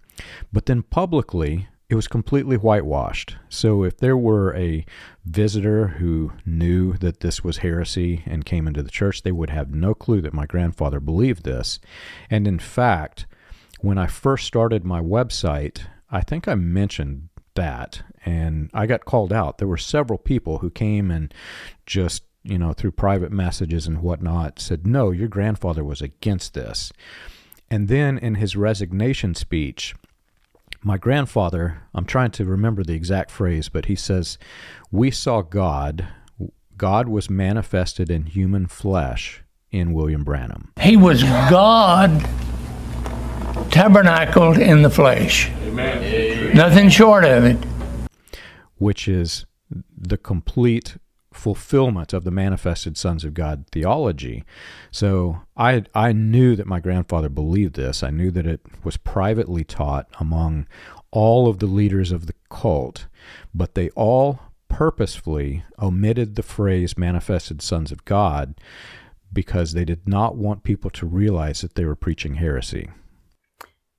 But 0.53 0.67
then 0.67 0.83
publicly, 0.83 1.69
it 1.89 1.95
was 1.95 2.09
completely 2.09 2.57
whitewashed. 2.57 3.37
So 3.49 3.85
if 3.85 3.99
there 3.99 4.17
were 4.17 4.55
a 4.57 4.87
visitor 5.25 5.89
who 5.89 6.33
knew 6.47 6.95
that 6.95 7.21
this 7.21 7.45
was 7.45 7.59
heresy 7.59 8.23
and 8.27 8.45
came 8.45 8.67
into 8.67 8.83
the 8.83 8.91
church, 8.91 9.23
they 9.23 9.33
would 9.33 9.51
have 9.51 9.75
no 9.75 9.95
clue 9.95 10.21
that 10.23 10.33
my 10.33 10.47
grandfather 10.47 10.99
believed 10.99 11.45
this. 11.45 11.79
And 12.31 12.49
in 12.49 12.59
fact, 12.59 13.27
when 13.81 13.99
I 13.99 14.07
first 14.07 14.47
started 14.47 14.85
my 14.85 15.01
website, 15.01 15.87
I 16.11 16.23
think 16.23 16.49
I 16.49 16.55
mentioned 16.55 17.29
that 17.55 18.03
and 18.25 18.71
I 18.73 18.87
got 18.87 19.05
called 19.05 19.33
out. 19.33 19.59
There 19.59 19.69
were 19.69 19.77
several 19.77 20.19
people 20.19 20.59
who 20.59 20.71
came 20.71 21.11
and 21.11 21.33
just, 21.87 22.25
you 22.45 22.59
know, 22.59 22.73
through 22.73 22.93
private 22.93 23.33
messages 23.33 23.87
and 23.87 24.03
whatnot 24.03 24.61
said, 24.61 24.87
no, 24.87 25.11
your 25.11 25.29
grandfather 25.29 25.83
was 25.83 26.03
against 26.03 26.55
this. 26.55 26.93
And 27.71 27.89
then 27.89 28.19
in 28.19 28.37
his 28.37 28.55
resignation 28.55 29.35
speech, 29.35 29.95
my 30.83 30.99
grandfather, 30.99 31.83
I'm 31.95 32.05
trying 32.05 32.31
to 32.33 32.45
remember 32.45 32.85
the 32.85 32.93
exact 32.93 33.31
phrase, 33.31 33.71
but 33.71 33.87
he 33.87 33.97
says, 33.97 34.37
We 34.93 35.11
saw 35.11 35.41
God. 35.41 36.07
God 36.77 37.09
was 37.09 37.31
manifested 37.31 38.11
in 38.11 38.27
human 38.27 38.67
flesh 38.67 39.43
in 39.71 39.95
William 39.95 40.25
Branham. 40.25 40.73
He 40.79 40.97
was 40.97 41.23
God 41.23 42.11
tabernacled 43.71 44.59
in 44.59 44.83
the 44.83 44.91
flesh. 44.91 45.51
Amen. 45.63 46.55
Nothing 46.55 46.91
short 46.91 47.25
of 47.25 47.45
it. 47.45 47.57
Which 48.77 49.09
is 49.09 49.47
the 49.97 50.19
complete 50.19 50.97
fulfillment 51.45 52.15
of 52.15 52.25
the 52.25 52.31
manifested 52.31 52.97
sons 52.97 53.23
of 53.23 53.35
God 53.35 53.67
theology. 53.71 54.45
So 54.91 55.43
I 55.59 55.85
I 55.95 56.15
knew 56.15 56.57
that 56.57 56.67
my 56.67 56.81
grandfather 56.81 57.29
believed 57.29 57.77
this. 57.77 58.03
I 58.03 58.09
knew 58.09 58.31
that 58.31 58.47
it 58.47 58.63
was 58.83 58.97
privately 58.97 59.63
taught 59.63 60.09
among 60.19 60.67
all 61.11 61.47
of 61.47 61.59
the 61.59 61.67
leaders 61.67 62.13
of 62.13 62.25
the 62.25 62.33
cult, 62.49 63.09
but 63.55 63.75
they 63.75 63.91
all 63.91 64.41
purposefully 64.69 65.65
omitted 65.79 66.35
the 66.35 66.43
phrase 66.43 66.97
manifested 66.97 67.61
sons 67.61 67.93
of 67.93 68.07
God 68.07 68.55
because 69.31 69.75
they 69.75 69.85
did 69.85 70.09
not 70.09 70.37
want 70.37 70.63
people 70.63 70.89
to 70.93 71.05
realize 71.05 71.61
that 71.61 71.75
they 71.75 71.85
were 71.85 71.95
preaching 71.95 72.37
heresy. 72.37 72.89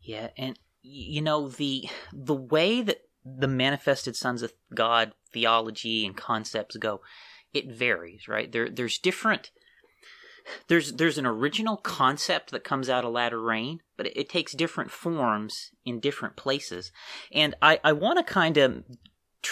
Yeah, 0.02 0.30
and 0.36 0.58
you 0.82 1.22
know 1.22 1.48
the 1.48 1.88
the 2.12 2.34
way 2.34 2.82
that 2.82 3.02
the 3.24 3.48
manifested 3.48 4.16
sons 4.16 4.42
of 4.42 4.52
God 4.74 5.14
theology 5.32 6.06
and 6.06 6.16
concepts 6.16 6.78
go, 6.78 7.02
it 7.56 7.72
varies, 7.72 8.28
right? 8.28 8.52
There 8.52 8.70
there's 8.70 8.98
different 8.98 9.52
there's 10.68 10.94
there's 10.94 11.18
an 11.18 11.26
original 11.26 11.78
concept 11.78 12.52
that 12.52 12.64
comes 12.64 12.90
out 12.90 13.06
of 13.06 13.12
latter 13.12 13.42
rain, 13.42 13.82
but 13.98 14.08
it, 14.08 14.18
it 14.18 14.30
takes 14.30 14.54
different 14.54 14.92
forms 14.92 15.72
in 15.86 16.00
different 16.00 16.36
places. 16.36 16.92
And 17.32 17.56
I, 17.62 17.80
I 17.84 17.94
want 17.94 18.18
to 18.20 18.34
kind 18.34 18.58
of 18.58 18.84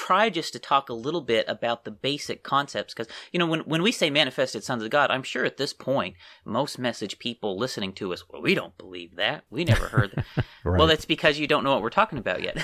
try 0.03 0.29
just 0.29 0.51
to 0.51 0.60
talk 0.60 0.89
a 0.89 0.93
little 0.93 1.22
bit 1.22 1.45
about 1.48 1.86
the 1.86 1.91
basic 1.91 2.43
concepts 2.43 2.93
because 2.93 3.07
you 3.31 3.39
know 3.39 3.45
when 3.45 3.62
when 3.62 3.81
we 3.81 3.91
say 3.91 4.10
manifested 4.10 4.62
sons 4.62 4.83
of 4.83 4.89
god 4.89 5.10
i'm 5.10 5.24
sure 5.24 5.45
at 5.45 5.55
this 5.55 5.72
point 5.72 6.13
most 6.43 6.77
message 6.77 7.17
people 7.19 7.57
listening 7.57 7.93
to 7.93 8.12
us 8.12 8.27
well 8.29 8.41
we 8.41 8.53
don't 8.53 8.77
believe 8.77 9.15
that. 9.15 9.45
We 9.50 9.63
never 9.63 9.88
heard 9.88 10.12
that. 10.12 10.25
Right. 10.65 10.77
well 10.77 10.88
that's 10.88 11.03
because 11.03 11.39
you 11.39 11.48
don't 11.48 11.65
know 11.65 11.74
what 11.74 11.81
we're 11.81 11.89
talking 11.89 12.17
about 12.17 12.41
yet. 12.41 12.55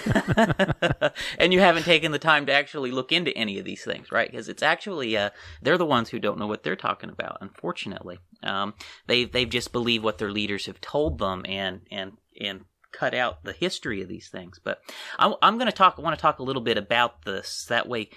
And 1.38 1.54
you 1.54 1.60
haven't 1.60 1.84
taken 1.84 2.14
the 2.14 2.20
time 2.20 2.46
to 2.46 2.54
actually 2.54 2.92
look 2.92 3.12
into 3.12 3.38
any 3.38 3.60
of 3.60 3.66
these 3.66 3.84
things 3.84 4.10
right? 4.12 4.30
Because 4.30 4.48
it's 4.48 4.64
actually 4.64 5.18
uh, 5.18 5.32
they're 5.62 5.78
the 5.78 5.86
ones 5.86 6.10
who 6.10 6.20
don't 6.20 6.40
know 6.40 6.48
what 6.48 6.64
they're 6.64 6.78
talking 6.78 7.10
about 7.10 7.38
unfortunately. 7.42 8.20
Um, 8.42 8.74
they 9.08 9.26
they've 9.26 9.50
just 9.50 9.74
believed 9.74 10.04
what 10.04 10.18
their 10.18 10.32
leaders 10.32 10.66
have 10.68 10.80
told 10.80 11.20
them 11.20 11.46
and 11.46 11.82
and 11.92 12.14
and 12.40 12.64
cut 12.92 13.14
out 13.14 13.44
the 13.44 13.54
history 13.54 14.02
of 14.02 14.08
these 14.08 14.30
things. 14.30 14.60
But 14.64 14.82
I'm, 15.18 15.36
I'm 15.42 15.58
going 15.58 15.70
to 15.70 15.76
talk. 15.76 15.96
I 15.98 16.02
want 16.02 16.18
to 16.18 16.22
talk 16.22 16.40
a 16.40 16.44
little 16.44 16.62
bit 16.62 16.78
about 16.78 17.24
this. 17.24 17.66
That 17.70 17.88
way, 17.88 18.10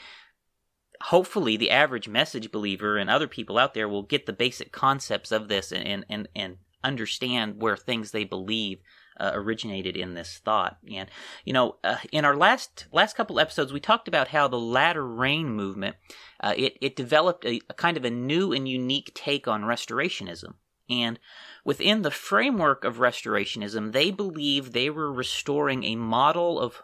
hopefully, 1.00 1.56
the 1.56 1.70
average 1.70 2.08
message 2.08 2.50
believer 2.50 2.96
and 2.96 3.10
other 3.10 3.28
people 3.28 3.58
out 3.58 3.74
there 3.74 3.88
will 3.88 4.02
get 4.02 4.26
the 4.26 4.32
basic 4.32 4.72
concepts 4.72 5.32
of 5.32 5.48
this 5.48 5.72
and 5.72 6.04
and 6.08 6.28
and 6.34 6.56
understand 6.84 7.60
where 7.60 7.76
things 7.76 8.10
they 8.10 8.24
believe 8.24 8.78
uh, 9.18 9.30
originated 9.34 9.96
in 9.96 10.14
this 10.14 10.40
thought. 10.44 10.78
And 10.92 11.08
you 11.44 11.52
know, 11.52 11.76
uh, 11.84 11.96
in 12.10 12.24
our 12.24 12.36
last 12.36 12.86
last 12.92 13.16
couple 13.16 13.38
episodes, 13.38 13.72
we 13.72 13.80
talked 13.80 14.08
about 14.08 14.28
how 14.28 14.48
the 14.48 14.58
latter 14.58 15.06
rain 15.06 15.48
movement 15.50 15.96
uh, 16.40 16.54
it 16.56 16.76
it 16.80 16.96
developed 16.96 17.44
a, 17.44 17.60
a, 17.68 17.74
kind 17.74 17.96
of 17.96 18.04
a 18.04 18.10
new 18.10 18.52
and 18.52 18.68
unique 18.68 19.12
take 19.14 19.46
on 19.46 19.62
restorationism. 19.62 20.54
And 20.90 21.18
within 21.64 22.02
the 22.02 22.10
framework 22.10 22.84
of 22.84 22.96
restorationism, 22.96 23.92
they 23.92 24.10
believed 24.10 24.72
they 24.72 24.90
were 24.90 25.12
restoring 25.12 25.84
a 25.84 25.96
model 25.96 26.60
of 26.60 26.82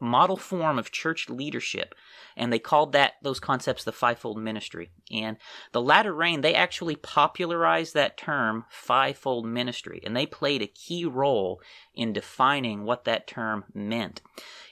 model 0.00 0.36
form 0.36 0.78
of 0.78 0.90
church 0.90 1.28
leadership, 1.30 1.94
and 2.36 2.52
they 2.52 2.58
called 2.58 2.92
that 2.92 3.14
those 3.22 3.40
concepts 3.40 3.84
the 3.84 3.92
fivefold 3.92 4.38
ministry. 4.38 4.90
And 5.10 5.38
the 5.72 5.80
latter 5.80 6.12
rain, 6.12 6.40
they 6.42 6.54
actually 6.54 6.96
popularized 6.96 7.94
that 7.94 8.16
term 8.16 8.66
fivefold 8.68 9.46
ministry, 9.46 10.02
and 10.04 10.16
they 10.16 10.26
played 10.26 10.62
a 10.62 10.66
key 10.66 11.04
role 11.04 11.60
in 11.94 12.12
defining 12.12 12.84
what 12.84 13.04
that 13.04 13.26
term 13.26 13.64
meant. 13.72 14.20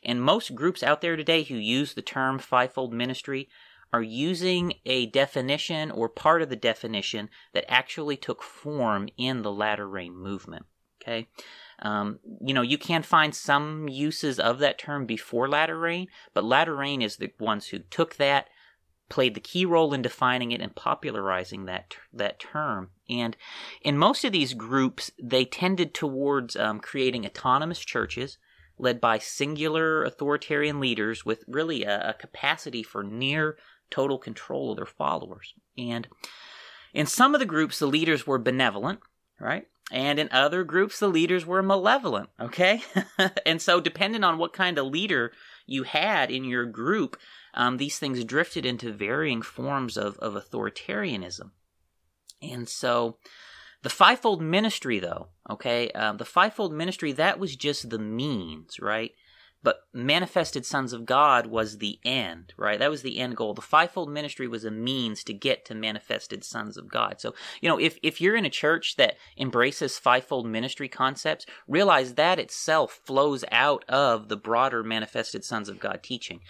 And 0.05 0.23
most 0.23 0.55
groups 0.55 0.83
out 0.83 1.01
there 1.01 1.17
today 1.17 1.43
who 1.45 1.57
use 1.57 1.95
the 1.95 2.03
term 2.03 2.39
fivefold 2.39 2.93
ministry 2.93 3.49
are 3.95 4.03
using 4.03 4.75
a 4.85 5.07
definition 5.07 5.89
or 5.93 6.09
part 6.09 6.43
of 6.43 6.49
the 6.49 6.57
definition 6.57 7.31
that 7.53 7.65
actually 7.69 8.17
took 8.17 8.43
form 8.43 9.09
in 9.17 9.43
the 9.43 9.53
latter 9.53 9.89
rain 9.89 10.17
movement. 10.17 10.67
Okay. 11.01 11.29
Um, 11.79 12.19
you 12.41 12.53
know, 12.53 12.63
you 12.63 12.77
can 12.77 13.05
find 13.05 13.33
some 13.33 13.89
uses 13.89 14.41
of 14.41 14.59
that 14.59 14.79
term 14.79 15.07
before 15.07 15.49
latter 15.49 15.79
rain, 15.79 16.09
but 16.33 16.43
latter 16.43 16.75
rain 16.75 17.03
is 17.03 17.19
the 17.19 17.31
ones 17.39 17.69
who 17.69 17.79
took 17.79 18.17
that, 18.17 18.49
played 19.09 19.35
the 19.35 19.41
key 19.41 19.65
role 19.65 19.95
in 19.95 20.03
defining 20.03 20.51
it 20.51 20.61
and 20.61 20.75
popularizing 20.75 21.67
that 21.67 21.95
that 22.13 22.41
term. 22.41 22.91
And 23.09 23.37
in 23.81 23.97
most 23.97 24.25
of 24.25 24.33
these 24.33 24.55
groups, 24.55 25.13
they 25.23 25.45
tended 25.45 25.95
towards 25.95 26.57
um, 26.57 26.81
creating 26.81 27.25
autonomous 27.25 27.79
churches 27.79 28.39
led 28.77 29.01
by 29.01 29.19
singular 29.19 30.03
authoritarian 30.03 30.81
leaders 30.81 31.25
with 31.25 31.45
really 31.47 31.85
a, 31.85 32.11
a 32.11 32.15
capacity 32.15 32.83
for 32.83 33.03
near 33.03 33.57
total 33.95 34.19
control 34.19 34.73
of 34.73 34.77
their 34.77 34.87
followers. 34.87 35.55
And 35.79 36.09
in 36.93 37.07
some 37.07 37.35
of 37.35 37.39
the 37.39 37.47
groups, 37.47 37.79
the 37.79 37.87
leaders 37.87 38.27
were 38.27 38.39
benevolent, 38.39 39.01
right? 39.39 39.67
And 39.93 40.19
in 40.19 40.29
other 40.33 40.65
groups, 40.65 40.99
the 40.99 41.09
leaders 41.09 41.47
were 41.47 41.63
malevolent, 41.63 42.31
okay? 42.41 42.83
and 43.47 43.61
so, 43.61 43.81
depending 43.81 44.25
on 44.25 44.39
what 44.39 44.53
kind 44.53 44.79
of 44.79 44.87
leader 44.87 45.33
you 45.67 45.83
had 45.85 46.31
in 46.31 46.45
your 46.45 46.65
group, 46.65 47.19
um, 47.53 47.77
these 47.77 47.99
things 47.99 48.25
drifted 48.25 48.67
into 48.67 48.93
varying 48.93 49.43
forms 49.43 49.97
of, 49.97 50.19
of 50.19 50.35
authoritarianism. 50.35 51.51
And 52.43 52.69
so, 52.69 53.19
the 53.83 53.91
fivefold 53.91 54.41
ministry, 54.43 54.99
though, 54.99 55.29
okay, 55.51 55.91
um, 55.91 56.17
the 56.17 56.25
fivefold 56.25 56.73
ministry, 56.73 57.13
that 57.13 57.39
was 57.39 57.55
just 57.55 57.91
the 57.91 57.99
means, 57.99 58.81
right? 58.81 59.13
But 59.65 59.81
manifested 59.95 60.67
sons 60.67 60.93
of 60.93 61.07
God 61.07 61.47
was 61.47 61.79
the 61.79 61.99
end, 62.05 62.53
right? 62.59 62.79
That 62.79 62.91
was 62.91 63.01
the 63.01 63.19
end 63.19 63.35
goal. 63.35 63.55
The 63.55 63.63
fivefold 63.63 64.11
ministry 64.11 64.47
was 64.47 64.67
a 64.67 64.71
means 64.71 65.25
to 65.25 65.33
get 65.33 65.65
to 65.65 65.75
manifested 65.75 66.45
sons 66.45 66.77
of 66.77 66.91
God. 66.91 67.19
So, 67.19 67.35
you 67.63 67.71
know, 67.71 67.81
if, 67.81 67.99
if 68.03 68.21
you're 68.21 68.37
in 68.37 68.45
a 68.45 68.51
church 68.51 68.97
that 68.97 69.17
embraces 69.39 69.99
fivefold 69.99 70.47
ministry 70.47 70.87
concepts, 70.87 71.47
realize 71.67 72.15
that 72.15 72.39
itself 72.39 73.01
flows 73.07 73.43
out 73.51 73.87
of 73.89 74.29
the 74.29 74.37
broader 74.37 74.85
manifested 74.85 75.47
sons 75.47 75.71
of 75.71 75.81
God 75.81 76.03
teaching. 76.03 76.41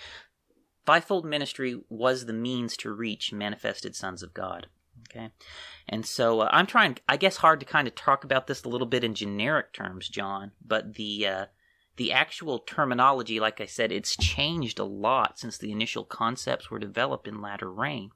Fivefold 0.85 1.25
ministry 1.25 1.81
was 1.89 2.27
the 2.27 2.33
means 2.33 2.77
to 2.79 2.93
reach 2.93 3.33
manifested 3.33 3.95
sons 3.95 4.25
of 4.25 4.35
God. 4.35 4.67
Okay. 5.09 5.31
And 5.89 6.05
so 6.05 6.41
uh, 6.41 6.49
I'm 6.51 6.67
trying, 6.67 6.99
I 7.09 7.17
guess, 7.17 7.37
hard 7.37 7.61
to 7.61 7.67
kind 7.67 7.87
of 7.87 7.95
talk 7.95 8.25
about 8.25 8.49
this 8.49 8.65
a 8.65 8.69
little 8.69 8.89
bit 8.89 9.05
in 9.05 9.15
generic 9.15 9.73
terms, 9.73 10.09
John, 10.09 10.51
but 10.67 10.95
the, 10.95 11.27
uh, 11.29 11.45
the 11.97 12.13
actual 12.13 12.59
terminology, 12.59 13.39
like 13.39 13.61
I 13.61 13.67
said, 13.67 13.93
it's 13.93 14.17
changed 14.17 14.79
a 14.79 14.85
lot 14.85 15.39
since 15.39 15.59
the 15.59 15.73
initial 15.73 16.05
concepts 16.05 16.71
were 16.71 16.79
developed 16.79 17.29
in 17.29 17.41
latter 17.41 17.73
rain. 17.73 18.11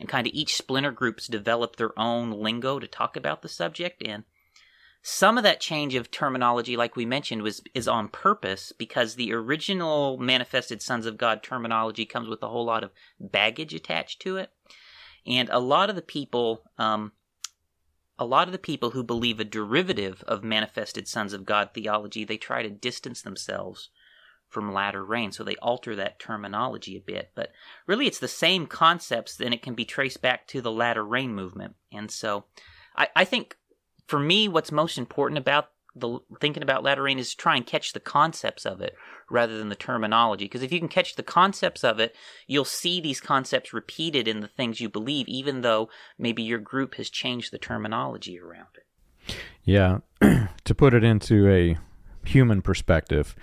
And 0.00 0.08
kind 0.08 0.26
of 0.26 0.32
each 0.32 0.56
splinter 0.56 0.90
group's 0.90 1.28
developed 1.28 1.78
their 1.78 1.96
own 1.98 2.30
lingo 2.30 2.78
to 2.78 2.86
talk 2.88 3.16
about 3.16 3.42
the 3.42 3.48
subject 3.48 4.02
and 4.04 4.24
some 5.02 5.36
of 5.36 5.42
that 5.42 5.60
change 5.60 5.96
of 5.96 6.10
terminology, 6.10 6.76
like 6.76 6.94
we 6.94 7.04
mentioned, 7.04 7.42
was 7.42 7.60
is 7.74 7.88
on 7.88 8.08
purpose 8.08 8.72
because 8.78 9.14
the 9.14 9.32
original 9.32 10.16
manifested 10.16 10.80
sons 10.80 11.06
of 11.06 11.18
God 11.18 11.42
terminology 11.42 12.06
comes 12.06 12.28
with 12.28 12.42
a 12.42 12.48
whole 12.48 12.64
lot 12.64 12.84
of 12.84 12.92
baggage 13.18 13.74
attached 13.74 14.22
to 14.22 14.36
it, 14.36 14.50
and 15.26 15.48
a 15.50 15.58
lot 15.58 15.90
of 15.90 15.96
the 15.96 16.02
people 16.02 16.62
um, 16.78 17.10
a 18.18 18.24
lot 18.24 18.48
of 18.48 18.52
the 18.52 18.58
people 18.58 18.90
who 18.90 19.02
believe 19.02 19.40
a 19.40 19.44
derivative 19.44 20.22
of 20.26 20.44
manifested 20.44 21.08
sons 21.08 21.32
of 21.32 21.46
God 21.46 21.70
theology, 21.72 22.24
they 22.24 22.36
try 22.36 22.62
to 22.62 22.70
distance 22.70 23.22
themselves 23.22 23.90
from 24.48 24.72
latter 24.72 25.02
rain, 25.02 25.32
so 25.32 25.42
they 25.42 25.56
alter 25.56 25.96
that 25.96 26.18
terminology 26.18 26.96
a 26.96 27.00
bit. 27.00 27.30
But 27.34 27.52
really, 27.86 28.06
it's 28.06 28.18
the 28.18 28.28
same 28.28 28.66
concepts, 28.66 29.40
and 29.40 29.54
it 29.54 29.62
can 29.62 29.74
be 29.74 29.86
traced 29.86 30.20
back 30.20 30.46
to 30.48 30.60
the 30.60 30.70
latter 30.70 31.04
rain 31.04 31.34
movement. 31.34 31.74
And 31.90 32.10
so, 32.10 32.44
I, 32.94 33.08
I 33.16 33.24
think 33.24 33.56
for 34.06 34.18
me, 34.18 34.48
what's 34.48 34.70
most 34.70 34.98
important 34.98 35.38
about 35.38 35.70
the 35.94 36.18
thinking 36.40 36.62
about 36.62 36.82
latter 36.82 37.02
rain 37.02 37.18
is 37.18 37.30
to 37.30 37.36
try 37.36 37.56
and 37.56 37.66
catch 37.66 37.92
the 37.92 38.00
concepts 38.00 38.64
of 38.64 38.80
it 38.80 38.94
rather 39.30 39.58
than 39.58 39.68
the 39.68 39.74
terminology. 39.74 40.46
Because 40.46 40.62
if 40.62 40.72
you 40.72 40.78
can 40.78 40.88
catch 40.88 41.16
the 41.16 41.22
concepts 41.22 41.84
of 41.84 42.00
it, 42.00 42.14
you'll 42.46 42.64
see 42.64 43.00
these 43.00 43.20
concepts 43.20 43.72
repeated 43.72 44.26
in 44.26 44.40
the 44.40 44.48
things 44.48 44.80
you 44.80 44.88
believe, 44.88 45.28
even 45.28 45.60
though 45.60 45.88
maybe 46.18 46.42
your 46.42 46.58
group 46.58 46.94
has 46.94 47.10
changed 47.10 47.52
the 47.52 47.58
terminology 47.58 48.38
around 48.38 48.68
it. 48.76 49.36
Yeah, 49.64 49.98
to 50.64 50.74
put 50.74 50.94
it 50.94 51.04
into 51.04 51.48
a 51.48 51.78
human 52.24 52.62
perspective, 52.62 53.34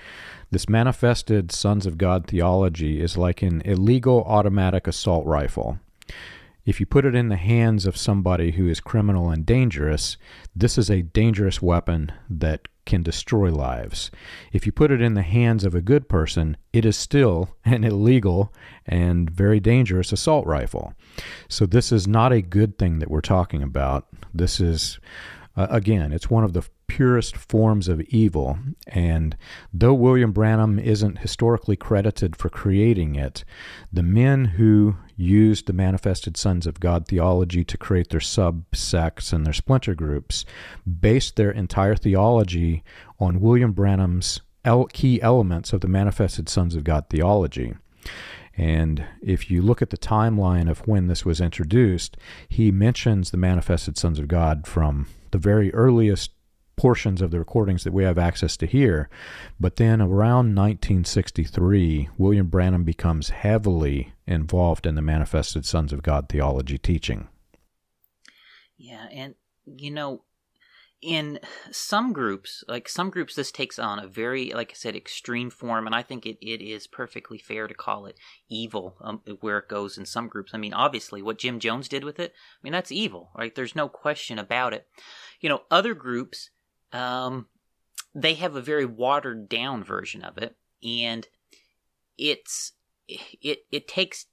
this 0.51 0.67
manifested 0.67 1.51
sons 1.51 1.85
of 1.85 1.97
God 1.97 2.27
theology 2.27 3.01
is 3.01 3.17
like 3.17 3.41
an 3.41 3.61
illegal 3.65 4.23
automatic 4.23 4.87
assault 4.87 5.25
rifle. 5.25 5.79
If 6.69 6.79
you 6.79 6.85
put 6.85 7.03
it 7.03 7.15
in 7.15 7.29
the 7.29 7.35
hands 7.35 7.87
of 7.87 7.97
somebody 7.97 8.51
who 8.51 8.67
is 8.67 8.79
criminal 8.79 9.31
and 9.31 9.43
dangerous, 9.43 10.17
this 10.55 10.77
is 10.77 10.87
a 10.87 11.01
dangerous 11.01 11.63
weapon 11.63 12.11
that 12.29 12.67
can 12.85 13.01
destroy 13.01 13.49
lives. 13.51 14.11
If 14.53 14.67
you 14.67 14.71
put 14.71 14.91
it 14.91 15.01
in 15.01 15.15
the 15.15 15.23
hands 15.23 15.63
of 15.63 15.73
a 15.73 15.81
good 15.81 16.07
person, 16.07 16.57
it 16.71 16.85
is 16.85 16.95
still 16.95 17.55
an 17.65 17.83
illegal 17.83 18.53
and 18.85 19.31
very 19.31 19.59
dangerous 19.59 20.11
assault 20.11 20.45
rifle. 20.45 20.93
So, 21.47 21.65
this 21.65 21.91
is 21.91 22.07
not 22.07 22.31
a 22.31 22.43
good 22.43 22.77
thing 22.77 22.99
that 22.99 23.09
we're 23.09 23.21
talking 23.21 23.63
about. 23.63 24.05
This 24.31 24.61
is, 24.61 24.99
uh, 25.55 25.67
again, 25.69 26.11
it's 26.11 26.29
one 26.29 26.43
of 26.43 26.53
the 26.53 26.67
purest 26.87 27.35
forms 27.37 27.87
of 27.87 28.01
evil. 28.01 28.57
And 28.87 29.37
though 29.73 29.93
William 29.93 30.31
Branham 30.31 30.79
isn't 30.79 31.19
historically 31.19 31.75
credited 31.75 32.35
for 32.35 32.49
creating 32.49 33.15
it, 33.15 33.43
the 33.91 34.03
men 34.03 34.45
who 34.45 34.95
used 35.15 35.67
the 35.67 35.73
manifested 35.73 36.37
sons 36.37 36.65
of 36.65 36.79
God 36.79 37.07
theology 37.07 37.63
to 37.63 37.77
create 37.77 38.09
their 38.09 38.19
subsects 38.19 39.31
and 39.31 39.45
their 39.45 39.53
splinter 39.53 39.95
groups 39.95 40.45
based 40.99 41.35
their 41.35 41.51
entire 41.51 41.95
theology 41.95 42.83
on 43.19 43.41
William 43.41 43.71
Branham's 43.71 44.41
key 44.93 45.21
elements 45.21 45.73
of 45.73 45.81
the 45.81 45.87
manifested 45.87 46.49
sons 46.49 46.75
of 46.75 46.83
God 46.83 47.05
theology. 47.09 47.73
And 48.57 49.05
if 49.21 49.49
you 49.49 49.61
look 49.61 49.81
at 49.81 49.89
the 49.89 49.97
timeline 49.97 50.69
of 50.69 50.87
when 50.87 51.07
this 51.07 51.25
was 51.25 51.39
introduced, 51.39 52.17
he 52.47 52.71
mentions 52.71 53.31
the 53.31 53.37
manifested 53.37 53.97
sons 53.97 54.19
of 54.19 54.27
God 54.27 54.67
from 54.67 55.07
the 55.31 55.37
very 55.37 55.73
earliest 55.73 56.31
portions 56.75 57.21
of 57.21 57.29
the 57.29 57.39
recordings 57.39 57.83
that 57.83 57.91
we 57.91 58.05
have 58.05 58.17
access 58.17 58.55
to 58.55 58.65
here. 58.65 59.09
But 59.59 59.75
then 59.75 60.01
around 60.01 60.55
1963, 60.55 62.09
William 62.17 62.47
Branham 62.47 62.85
becomes 62.85 63.29
heavily 63.29 64.13
involved 64.25 64.85
in 64.85 64.95
the 64.95 65.01
manifested 65.01 65.65
sons 65.65 65.91
of 65.91 66.03
God 66.03 66.29
theology 66.29 66.77
teaching. 66.77 67.27
Yeah, 68.77 69.07
and 69.11 69.35
you 69.65 69.91
know, 69.91 70.23
in 71.01 71.39
some 71.71 72.11
groups, 72.11 72.63
like 72.67 72.89
some 72.89 73.09
groups, 73.09 73.35
this 73.35 73.51
takes 73.51 73.79
on 73.79 73.99
a 73.99 74.07
very, 74.07 74.51
like 74.51 74.71
I 74.71 74.73
said, 74.73 74.95
extreme 74.95 75.49
form, 75.49 75.85
and 75.85 75.95
I 75.95 76.01
think 76.01 76.25
it, 76.25 76.37
it 76.41 76.61
is 76.61 76.87
perfectly 76.87 77.37
fair 77.37 77.67
to 77.67 77.73
call 77.73 78.05
it 78.05 78.17
evil 78.49 78.97
um, 79.01 79.21
where 79.39 79.59
it 79.59 79.69
goes 79.69 79.97
in 79.97 80.05
some 80.05 80.27
groups. 80.27 80.51
I 80.53 80.57
mean, 80.57 80.73
obviously, 80.73 81.21
what 81.21 81.37
Jim 81.37 81.59
Jones 81.59 81.87
did 81.87 82.03
with 82.03 82.19
it, 82.19 82.33
I 82.33 82.59
mean, 82.63 82.73
that's 82.73 82.91
evil, 82.91 83.29
right? 83.37 83.55
There's 83.55 83.75
no 83.75 83.87
question 83.87 84.37
about 84.37 84.73
it. 84.73 84.87
You 85.39 85.47
know, 85.47 85.61
other 85.71 85.93
groups, 85.93 86.49
um, 86.91 87.47
they 88.13 88.33
have 88.33 88.55
a 88.55 88.61
very 88.61 88.85
watered 88.85 89.47
down 89.47 89.83
version 89.83 90.21
of 90.23 90.37
it, 90.37 90.57
and 90.83 91.27
it's 92.17 92.73
it 93.07 93.59
it 93.71 93.87
takes 93.87 94.25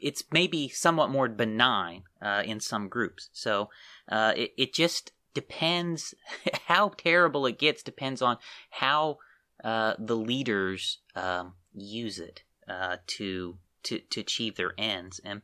it's 0.00 0.24
maybe 0.32 0.68
somewhat 0.68 1.10
more 1.10 1.28
benign 1.28 2.04
uh, 2.20 2.42
in 2.44 2.60
some 2.60 2.88
groups. 2.88 3.30
So 3.32 3.70
uh, 4.10 4.34
it 4.36 4.52
it 4.56 4.74
just 4.74 5.12
depends 5.34 6.14
how 6.66 6.88
terrible 6.90 7.46
it 7.46 7.58
gets 7.58 7.82
depends 7.82 8.22
on 8.22 8.36
how 8.70 9.18
uh, 9.62 9.94
the 9.98 10.16
leaders 10.16 10.98
um, 11.14 11.54
use 11.74 12.18
it 12.18 12.42
uh, 12.68 12.96
to 13.06 13.58
to 13.82 14.00
to 14.10 14.20
achieve 14.20 14.56
their 14.56 14.72
ends. 14.78 15.20
And 15.24 15.42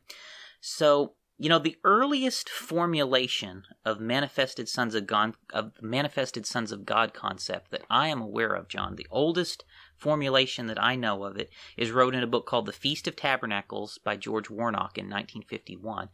so 0.61 1.13
you 1.37 1.49
know 1.49 1.59
the 1.59 1.77
earliest 1.83 2.49
formulation 2.49 3.63
of 3.85 3.99
manifested 3.99 4.67
sons 4.67 4.95
of 4.95 5.05
god 5.05 5.35
of 5.53 5.71
manifested 5.81 6.45
sons 6.45 6.71
of 6.71 6.85
god 6.85 7.13
concept 7.13 7.69
that 7.69 7.83
i 7.89 8.07
am 8.07 8.21
aware 8.21 8.53
of 8.53 8.67
john 8.67 8.95
the 8.95 9.05
oldest 9.11 9.63
formulation 9.97 10.67
that 10.67 10.81
i 10.81 10.95
know 10.95 11.23
of 11.23 11.37
it 11.37 11.49
is 11.75 11.91
wrote 11.91 12.15
in 12.15 12.23
a 12.23 12.27
book 12.27 12.45
called 12.45 12.65
the 12.65 12.71
feast 12.71 13.07
of 13.07 13.15
tabernacles 13.15 13.99
by 14.03 14.15
george 14.15 14.49
warnock 14.49 14.97
in 14.97 15.05
1951 15.05 16.09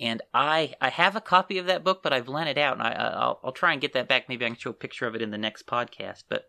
and 0.00 0.20
I 0.34 0.74
I 0.80 0.88
have 0.88 1.16
a 1.16 1.20
copy 1.20 1.58
of 1.58 1.66
that 1.66 1.84
book, 1.84 2.02
but 2.02 2.12
I've 2.12 2.28
lent 2.28 2.48
it 2.48 2.58
out, 2.58 2.78
and 2.78 2.82
I 2.82 2.92
I'll, 2.92 3.40
I'll 3.44 3.52
try 3.52 3.72
and 3.72 3.80
get 3.80 3.92
that 3.92 4.08
back. 4.08 4.28
Maybe 4.28 4.44
I 4.44 4.48
can 4.48 4.58
show 4.58 4.70
a 4.70 4.74
picture 4.74 5.06
of 5.06 5.14
it 5.14 5.22
in 5.22 5.30
the 5.30 5.38
next 5.38 5.66
podcast. 5.66 6.24
But 6.28 6.46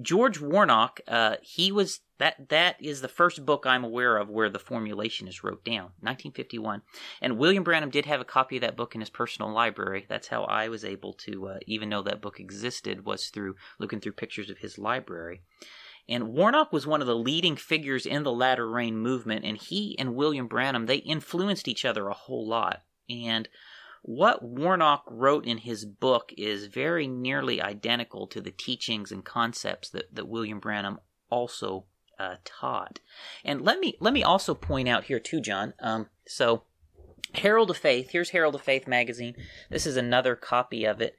George 0.00 0.40
Warnock, 0.40 1.00
uh, 1.08 1.36
he 1.42 1.72
was 1.72 2.00
that 2.18 2.48
that 2.48 2.76
is 2.80 3.00
the 3.00 3.08
first 3.08 3.44
book 3.44 3.64
I'm 3.66 3.84
aware 3.84 4.16
of 4.16 4.30
where 4.30 4.48
the 4.48 4.58
formulation 4.58 5.26
is 5.26 5.42
wrote 5.42 5.64
down, 5.64 5.92
1951. 6.00 6.82
And 7.20 7.38
William 7.38 7.64
Branham 7.64 7.90
did 7.90 8.06
have 8.06 8.20
a 8.20 8.24
copy 8.24 8.56
of 8.56 8.60
that 8.62 8.76
book 8.76 8.94
in 8.94 9.00
his 9.00 9.10
personal 9.10 9.50
library. 9.50 10.06
That's 10.08 10.28
how 10.28 10.44
I 10.44 10.68
was 10.68 10.84
able 10.84 11.14
to 11.14 11.48
uh, 11.48 11.58
even 11.66 11.88
know 11.88 12.02
that 12.02 12.20
book 12.22 12.38
existed 12.38 13.04
was 13.04 13.26
through 13.26 13.56
looking 13.78 14.00
through 14.00 14.12
pictures 14.12 14.50
of 14.50 14.58
his 14.58 14.78
library. 14.78 15.42
And 16.08 16.28
Warnock 16.28 16.72
was 16.72 16.86
one 16.86 17.00
of 17.00 17.06
the 17.06 17.16
leading 17.16 17.56
figures 17.56 18.04
in 18.04 18.24
the 18.24 18.32
latter 18.32 18.68
rain 18.68 18.98
movement, 18.98 19.44
and 19.44 19.56
he 19.56 19.96
and 19.98 20.14
William 20.14 20.46
Branham, 20.46 20.86
they 20.86 20.96
influenced 20.96 21.66
each 21.66 21.84
other 21.84 22.08
a 22.08 22.14
whole 22.14 22.46
lot. 22.46 22.82
And 23.08 23.48
what 24.02 24.42
Warnock 24.42 25.04
wrote 25.08 25.46
in 25.46 25.58
his 25.58 25.86
book 25.86 26.32
is 26.36 26.66
very 26.66 27.06
nearly 27.06 27.62
identical 27.62 28.26
to 28.28 28.40
the 28.42 28.50
teachings 28.50 29.10
and 29.10 29.24
concepts 29.24 29.88
that, 29.90 30.14
that 30.14 30.28
William 30.28 30.60
Branham 30.60 30.98
also 31.30 31.86
uh, 32.18 32.36
taught. 32.44 33.00
And 33.44 33.62
let 33.62 33.80
me 33.80 33.96
let 34.00 34.12
me 34.12 34.22
also 34.22 34.54
point 34.54 34.88
out 34.88 35.04
here 35.04 35.18
too, 35.18 35.40
John. 35.40 35.72
Um, 35.80 36.08
so 36.26 36.64
Herald 37.34 37.70
of 37.70 37.76
Faith. 37.76 38.10
Here's 38.10 38.30
Herald 38.30 38.54
of 38.54 38.62
Faith 38.62 38.86
magazine. 38.86 39.34
This 39.70 39.86
is 39.86 39.96
another 39.96 40.36
copy 40.36 40.84
of 40.84 41.00
it. 41.00 41.16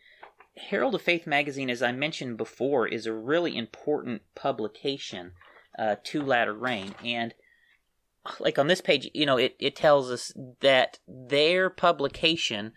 Herald 0.58 0.96
of 0.96 1.02
Faith 1.02 1.28
magazine, 1.28 1.70
as 1.70 1.84
I 1.84 1.92
mentioned 1.92 2.38
before, 2.38 2.88
is 2.88 3.06
a 3.06 3.14
really 3.14 3.58
important 3.58 4.22
publication 4.36 5.34
uh, 5.78 5.96
to 6.06 6.22
Latter 6.22 6.54
Rain. 6.54 6.96
And 7.04 7.34
like 8.40 8.58
on 8.58 8.68
this 8.68 8.82
page, 8.82 9.10
you 9.14 9.26
know, 9.26 9.38
it, 9.38 9.56
it 9.60 9.76
tells 9.76 10.10
us 10.10 10.32
that 10.62 11.00
their 11.08 11.70
publication 11.70 12.74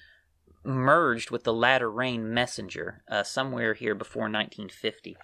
merged 0.65 1.31
with 1.31 1.45
the 1.45 1.53
Latter 1.53 1.91
Rain 1.91 2.35
Messenger 2.35 3.03
uh, 3.09 3.23
somewhere 3.23 3.75
here 3.75 3.95
before 3.95 4.23
1950. 4.23 5.17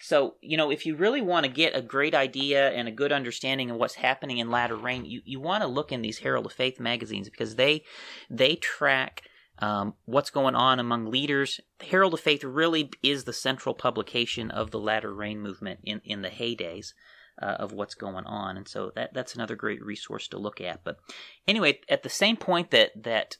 So, 0.00 0.36
you 0.40 0.56
know, 0.56 0.70
if 0.70 0.86
you 0.86 0.94
really 0.94 1.20
want 1.20 1.44
to 1.44 1.52
get 1.52 1.76
a 1.76 1.82
great 1.82 2.14
idea 2.14 2.70
and 2.70 2.86
a 2.86 2.92
good 2.92 3.10
understanding 3.10 3.70
of 3.70 3.76
what's 3.76 3.96
happening 3.96 4.38
in 4.38 4.50
Latter 4.50 4.76
Rain, 4.76 5.04
you, 5.04 5.20
you 5.24 5.40
want 5.40 5.62
to 5.62 5.68
look 5.68 5.90
in 5.90 6.02
these 6.02 6.18
Herald 6.18 6.46
of 6.46 6.52
Faith 6.52 6.78
magazines 6.78 7.28
because 7.28 7.56
they 7.56 7.82
they 8.30 8.54
track 8.54 9.22
um, 9.60 9.94
what's 10.04 10.30
going 10.30 10.54
on 10.54 10.78
among 10.78 11.10
leaders. 11.10 11.60
The 11.78 11.86
Herald 11.86 12.14
of 12.14 12.20
Faith 12.20 12.44
really 12.44 12.90
is 13.02 13.24
the 13.24 13.32
central 13.32 13.74
publication 13.74 14.50
of 14.50 14.70
the 14.70 14.80
latter 14.80 15.12
rain 15.12 15.40
movement 15.40 15.80
in, 15.84 16.00
in 16.04 16.22
the 16.22 16.30
heydays. 16.30 16.92
Uh, 17.40 17.54
of 17.60 17.70
what's 17.70 17.94
going 17.94 18.24
on, 18.24 18.56
and 18.56 18.66
so 18.66 18.90
that 18.96 19.14
that's 19.14 19.36
another 19.36 19.54
great 19.54 19.80
resource 19.80 20.26
to 20.26 20.36
look 20.36 20.60
at. 20.60 20.82
But 20.82 20.98
anyway, 21.46 21.78
at 21.88 22.02
the 22.02 22.08
same 22.08 22.36
point 22.36 22.72
that 22.72 22.90
that 23.04 23.36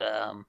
um, 0.00 0.46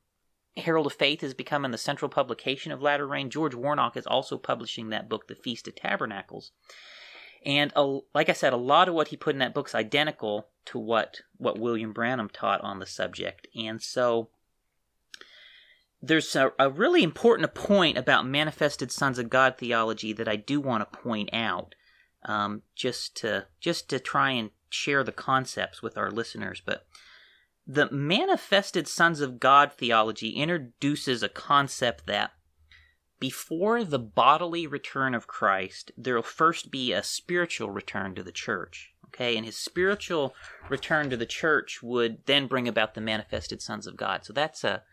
Herald 0.58 0.86
of 0.86 0.94
Faith 0.94 1.24
is 1.24 1.34
becoming 1.34 1.72
the 1.72 1.78
central 1.78 2.10
publication 2.10 2.72
of 2.72 2.82
Latter 2.82 3.08
Rain, 3.08 3.30
George 3.30 3.56
Warnock 3.56 3.96
is 3.96 4.06
also 4.06 4.38
publishing 4.38 4.90
that 4.90 5.10
book, 5.10 5.28
The 5.28 5.36
Feast 5.36 5.68
of 5.68 5.76
Tabernacles. 5.76 6.52
And 7.46 7.72
a, 7.76 8.00
like 8.14 8.30
I 8.30 8.34
said, 8.34 8.54
a 8.54 8.58
lot 8.58 8.88
of 8.88 8.94
what 8.94 9.08
he 9.08 9.18
put 9.18 9.34
in 9.34 9.40
that 9.40 9.54
book 9.54 9.68
is 9.68 9.76
identical 9.76 10.50
to 10.66 10.78
what 10.78 11.22
what 11.38 11.58
William 11.58 11.94
Branham 11.94 12.30
taught 12.30 12.62
on 12.62 12.80
the 12.80 12.86
subject, 12.86 13.48
and 13.56 13.82
so 13.82 14.30
there's 16.02 16.36
a, 16.36 16.52
a, 16.58 16.70
really 16.70 17.04
important 17.04 17.54
point 17.54 17.98
about 17.98 18.26
manifested 18.26 18.92
sons 18.92 19.20
of 19.20 19.30
God 19.30 19.58
theology 19.58 20.14
that 20.14 20.28
I 20.28 20.36
do 20.36 20.60
want 20.60 20.82
to 20.82 21.00
point 21.00 21.30
out, 21.32 21.76
um, 22.26 22.64
just 22.76 23.16
to 23.18 23.46
just 23.60 23.90
to 23.90 24.00
try 24.00 24.32
and 24.32 24.50
share 24.70 25.04
the 25.04 25.12
concepts 25.12 25.82
with 25.82 25.98
our 25.98 26.10
listeners. 26.10 26.62
But 26.66 26.86
the 27.68 27.90
manifested 27.92 28.88
sons 28.88 29.22
of 29.22 29.40
God 29.40 29.72
theology 29.74 30.32
introduces 30.32 31.22
a 31.22 31.30
concept 31.30 32.08
that 32.08 32.32
before 33.20 33.84
the 33.84 34.00
bodily 34.00 34.66
return 34.66 35.14
of 35.14 35.28
Christ, 35.28 35.92
there 35.96 36.16
will 36.16 36.24
first 36.24 36.72
be 36.72 36.92
a 36.92 37.04
spiritual 37.04 37.70
return 37.70 38.16
to 38.16 38.24
the 38.24 38.32
church. 38.32 38.90
Okay, 39.08 39.36
and 39.36 39.46
his 39.46 39.58
spiritual 39.58 40.34
return 40.70 41.10
to 41.10 41.18
the 41.18 41.26
church 41.26 41.84
would 41.84 42.26
then 42.26 42.48
bring 42.48 42.68
about 42.68 42.96
the 42.96 43.02
manifested 43.02 43.62
sons 43.62 43.86
of 43.86 43.98
God. 43.98 44.26
So 44.26 44.32
that's 44.32 44.64
a 44.64 44.84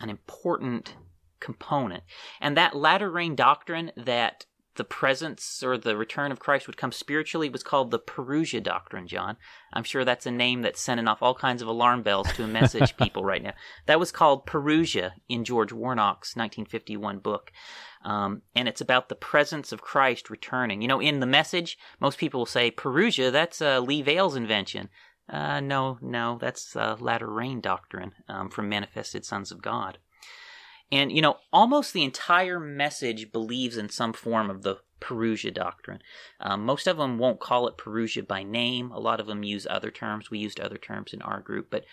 an 0.00 0.10
important 0.10 0.96
component. 1.40 2.02
And 2.40 2.56
that 2.56 2.76
latter 2.76 3.10
rain 3.10 3.34
doctrine 3.34 3.92
that 3.96 4.46
the 4.76 4.84
presence 4.84 5.62
or 5.62 5.78
the 5.78 5.96
return 5.96 6.32
of 6.32 6.40
Christ 6.40 6.66
would 6.66 6.76
come 6.76 6.90
spiritually 6.90 7.48
was 7.48 7.62
called 7.62 7.90
the 7.90 7.98
Parousia 7.98 8.62
doctrine, 8.62 9.06
John. 9.06 9.36
I'm 9.72 9.84
sure 9.84 10.04
that's 10.04 10.26
a 10.26 10.30
name 10.30 10.62
that's 10.62 10.80
sending 10.80 11.06
off 11.06 11.22
all 11.22 11.34
kinds 11.34 11.62
of 11.62 11.68
alarm 11.68 12.02
bells 12.02 12.32
to 12.32 12.46
message 12.46 12.96
people 13.00 13.24
right 13.24 13.42
now. 13.42 13.52
That 13.86 14.00
was 14.00 14.10
called 14.10 14.46
Parousia 14.46 15.12
in 15.28 15.44
George 15.44 15.72
Warnock's 15.72 16.34
1951 16.34 17.18
book. 17.18 17.52
Um, 18.04 18.42
and 18.54 18.68
it's 18.68 18.80
about 18.80 19.08
the 19.08 19.14
presence 19.14 19.72
of 19.72 19.80
Christ 19.80 20.28
returning. 20.28 20.82
You 20.82 20.88
know, 20.88 21.00
in 21.00 21.20
the 21.20 21.26
message, 21.26 21.78
most 22.00 22.18
people 22.18 22.40
will 22.40 22.46
say, 22.46 22.70
Parousia, 22.70 23.30
that's 23.30 23.62
uh, 23.62 23.80
Lee 23.80 24.02
Vayle's 24.02 24.36
invention. 24.36 24.90
Uh, 25.28 25.60
no, 25.60 25.98
no, 26.02 26.38
that's 26.40 26.76
uh, 26.76 26.96
latter 27.00 27.30
rain 27.30 27.60
doctrine 27.60 28.12
um, 28.28 28.50
from 28.50 28.68
Manifested 28.68 29.24
Sons 29.24 29.50
of 29.50 29.62
God. 29.62 29.98
And, 30.92 31.10
you 31.10 31.22
know, 31.22 31.38
almost 31.52 31.92
the 31.92 32.04
entire 32.04 32.60
message 32.60 33.32
believes 33.32 33.76
in 33.76 33.88
some 33.88 34.12
form 34.12 34.50
of 34.50 34.62
the 34.62 34.78
Parousia 35.00 35.52
doctrine. 35.52 36.00
Um, 36.40 36.64
most 36.64 36.86
of 36.86 36.98
them 36.98 37.18
won't 37.18 37.40
call 37.40 37.66
it 37.66 37.78
Parousia 37.78 38.26
by 38.26 38.42
name. 38.42 38.90
A 38.92 39.00
lot 39.00 39.20
of 39.20 39.26
them 39.26 39.42
use 39.42 39.66
other 39.68 39.90
terms. 39.90 40.30
We 40.30 40.38
used 40.38 40.60
other 40.60 40.78
terms 40.78 41.12
in 41.12 41.22
our 41.22 41.40
group. 41.40 41.68
But 41.70 41.84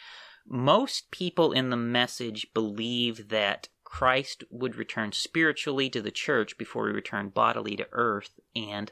most 0.48 1.12
people 1.12 1.52
in 1.52 1.70
the 1.70 1.78
message 1.78 2.48
believe 2.54 3.30
that 3.30 3.70
Christ 3.84 4.44
would 4.50 4.76
return 4.76 5.12
spiritually 5.12 5.90
to 5.90 6.02
the 6.02 6.12
church 6.12 6.58
before 6.58 6.88
he 6.88 6.94
returned 6.94 7.34
bodily 7.34 7.76
to 7.78 7.88
earth. 7.92 8.40
And 8.56 8.92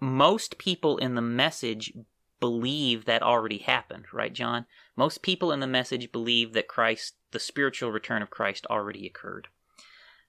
most 0.00 0.58
people 0.58 0.98
in 0.98 1.14
the 1.14 1.22
message 1.22 1.92
believe 2.40 3.04
that 3.04 3.22
already 3.22 3.58
happened, 3.58 4.06
right, 4.12 4.32
John? 4.32 4.66
Most 4.96 5.22
people 5.22 5.52
in 5.52 5.60
the 5.60 5.66
message 5.66 6.12
believe 6.12 6.52
that 6.52 6.68
Christ, 6.68 7.14
the 7.32 7.40
spiritual 7.40 7.90
return 7.90 8.22
of 8.22 8.30
Christ, 8.30 8.66
already 8.66 9.06
occurred. 9.06 9.48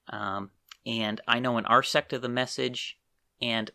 Um, 0.10 0.52
and 0.86 1.22
I 1.28 1.40
know 1.40 1.58
in 1.58 1.66
our 1.66 1.84
sect 1.84 2.14
of 2.14 2.22
the 2.22 2.30
message, 2.30 2.98
and 3.42 3.72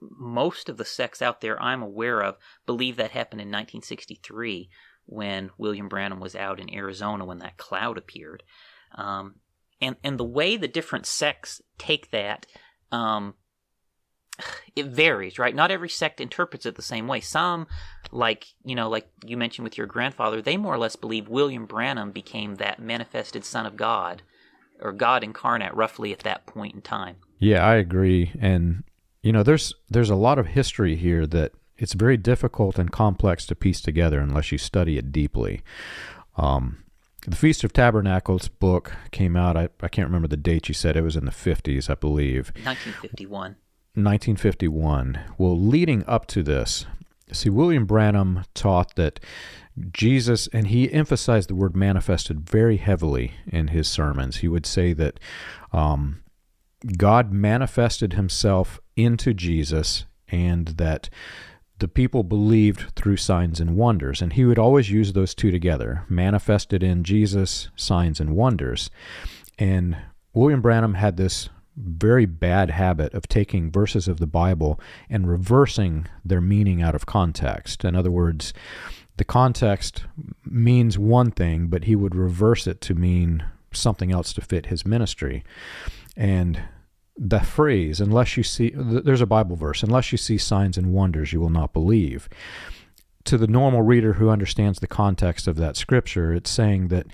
most 0.00 0.68
of 0.68 0.76
the 0.76 0.84
sects 0.84 1.22
out 1.22 1.40
there 1.40 1.60
I'm 1.62 1.82
aware 1.82 2.22
of, 2.22 2.36
believe 2.66 2.96
that 2.96 3.12
happened 3.12 3.40
in 3.40 3.48
1963 3.48 4.68
when 5.06 5.50
William 5.56 5.88
Branham 5.88 6.20
was 6.20 6.34
out 6.34 6.60
in 6.60 6.74
Arizona 6.74 7.24
when 7.24 7.38
that 7.38 7.56
cloud 7.56 7.96
appeared. 7.96 8.42
Um, 8.94 9.36
and, 9.80 9.96
and 10.02 10.18
the 10.18 10.24
way 10.24 10.56
the 10.56 10.68
different 10.68 11.06
sects 11.06 11.60
take 11.78 12.10
that, 12.10 12.46
um, 12.90 13.34
it 14.76 14.86
varies, 14.86 15.38
right? 15.38 15.54
Not 15.54 15.70
every 15.70 15.88
sect 15.88 16.20
interprets 16.20 16.66
it 16.66 16.76
the 16.76 16.82
same 16.82 17.06
way. 17.06 17.20
Some, 17.20 17.66
like 18.12 18.46
you 18.64 18.74
know, 18.74 18.88
like 18.88 19.08
you 19.24 19.36
mentioned 19.36 19.64
with 19.64 19.78
your 19.78 19.86
grandfather, 19.86 20.40
they 20.42 20.56
more 20.56 20.74
or 20.74 20.78
less 20.78 20.96
believe 20.96 21.28
William 21.28 21.66
Branham 21.66 22.12
became 22.12 22.56
that 22.56 22.80
manifested 22.80 23.44
Son 23.44 23.66
of 23.66 23.76
God, 23.76 24.22
or 24.80 24.92
God 24.92 25.24
incarnate, 25.24 25.74
roughly 25.74 26.12
at 26.12 26.20
that 26.20 26.46
point 26.46 26.74
in 26.74 26.82
time. 26.82 27.16
Yeah, 27.38 27.64
I 27.64 27.74
agree, 27.74 28.32
and 28.40 28.84
you 29.22 29.32
know, 29.32 29.42
there's 29.42 29.74
there's 29.90 30.10
a 30.10 30.14
lot 30.16 30.38
of 30.38 30.48
history 30.48 30.96
here 30.96 31.26
that 31.26 31.52
it's 31.78 31.92
very 31.92 32.16
difficult 32.16 32.78
and 32.78 32.90
complex 32.90 33.46
to 33.46 33.54
piece 33.54 33.80
together 33.80 34.20
unless 34.20 34.52
you 34.52 34.58
study 34.58 34.98
it 34.98 35.12
deeply. 35.12 35.62
Um, 36.36 36.84
the 37.26 37.36
Feast 37.36 37.64
of 37.64 37.72
Tabernacles 37.72 38.48
book 38.48 38.92
came 39.10 39.36
out. 39.36 39.56
I, 39.56 39.68
I 39.82 39.88
can't 39.88 40.06
remember 40.06 40.28
the 40.28 40.36
date 40.36 40.68
you 40.68 40.74
said. 40.74 40.96
It 40.96 41.02
was 41.02 41.16
in 41.16 41.24
the 41.24 41.32
50s, 41.32 41.90
I 41.90 41.94
believe. 41.94 42.52
1951. 42.64 43.56
1951. 43.96 45.18
Well, 45.38 45.58
leading 45.58 46.04
up 46.06 46.26
to 46.28 46.42
this, 46.42 46.86
see, 47.32 47.50
William 47.50 47.86
Branham 47.86 48.44
taught 48.54 48.94
that 48.96 49.20
Jesus, 49.92 50.48
and 50.48 50.68
he 50.68 50.92
emphasized 50.92 51.48
the 51.48 51.54
word 51.54 51.76
manifested 51.76 52.48
very 52.48 52.76
heavily 52.76 53.32
in 53.46 53.68
his 53.68 53.88
sermons. 53.88 54.38
He 54.38 54.48
would 54.48 54.66
say 54.66 54.92
that 54.94 55.20
um, 55.72 56.22
God 56.96 57.32
manifested 57.32 58.14
himself 58.14 58.80
into 58.96 59.34
Jesus 59.34 60.04
and 60.28 60.68
that 60.68 61.08
the 61.78 61.88
people 61.88 62.22
believed 62.22 62.94
through 62.96 63.18
signs 63.18 63.60
and 63.60 63.76
wonders. 63.76 64.22
And 64.22 64.32
he 64.32 64.44
would 64.44 64.58
always 64.58 64.90
use 64.90 65.12
those 65.12 65.34
two 65.34 65.50
together 65.50 66.04
manifested 66.08 66.82
in 66.82 67.04
Jesus, 67.04 67.68
signs 67.76 68.18
and 68.20 68.34
wonders. 68.34 68.90
And 69.58 69.96
William 70.32 70.62
Branham 70.62 70.94
had 70.94 71.16
this 71.16 71.50
very 71.76 72.26
bad 72.26 72.70
habit 72.70 73.12
of 73.14 73.28
taking 73.28 73.70
verses 73.70 74.08
of 74.08 74.18
the 74.18 74.26
Bible 74.26 74.80
and 75.10 75.28
reversing 75.28 76.06
their 76.24 76.40
meaning 76.40 76.82
out 76.82 76.94
of 76.94 77.06
context. 77.06 77.84
In 77.84 77.94
other 77.94 78.10
words, 78.10 78.54
the 79.16 79.24
context 79.24 80.04
means 80.44 80.98
one 80.98 81.30
thing, 81.30 81.68
but 81.68 81.84
he 81.84 81.96
would 81.96 82.14
reverse 82.14 82.66
it 82.66 82.80
to 82.82 82.94
mean 82.94 83.44
something 83.72 84.12
else 84.12 84.32
to 84.34 84.40
fit 84.40 84.66
his 84.66 84.86
ministry. 84.86 85.44
And 86.16 86.60
the 87.16 87.40
phrase, 87.40 88.00
unless 88.00 88.36
you 88.36 88.42
see, 88.42 88.72
there's 88.74 89.20
a 89.20 89.26
Bible 89.26 89.56
verse, 89.56 89.82
unless 89.82 90.12
you 90.12 90.18
see 90.18 90.38
signs 90.38 90.76
and 90.76 90.92
wonders, 90.92 91.32
you 91.32 91.40
will 91.40 91.50
not 91.50 91.72
believe. 91.72 92.28
To 93.24 93.38
the 93.38 93.46
normal 93.46 93.82
reader 93.82 94.14
who 94.14 94.30
understands 94.30 94.78
the 94.78 94.86
context 94.86 95.48
of 95.48 95.56
that 95.56 95.76
scripture, 95.76 96.32
it's 96.32 96.50
saying 96.50 96.88
that 96.88 97.06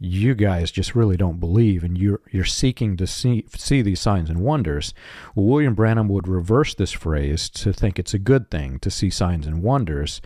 you 0.00 0.34
guys 0.34 0.70
just 0.70 0.94
really 0.94 1.16
don't 1.16 1.38
believe 1.38 1.84
and 1.84 1.98
you're, 1.98 2.20
you're 2.30 2.44
seeking 2.44 2.96
to 2.96 3.06
see, 3.06 3.44
see 3.54 3.82
these 3.82 4.00
signs 4.00 4.30
and 4.30 4.40
wonders. 4.40 4.94
Well, 5.34 5.44
William 5.44 5.74
Branham 5.74 6.08
would 6.08 6.26
reverse 6.26 6.74
this 6.74 6.90
phrase 6.90 7.50
to 7.50 7.72
think 7.72 7.98
it's 7.98 8.14
a 8.14 8.18
good 8.18 8.50
thing 8.50 8.78
to 8.78 8.90
see 8.90 9.10
signs 9.10 9.46
and 9.46 9.62
wonders. 9.62 10.22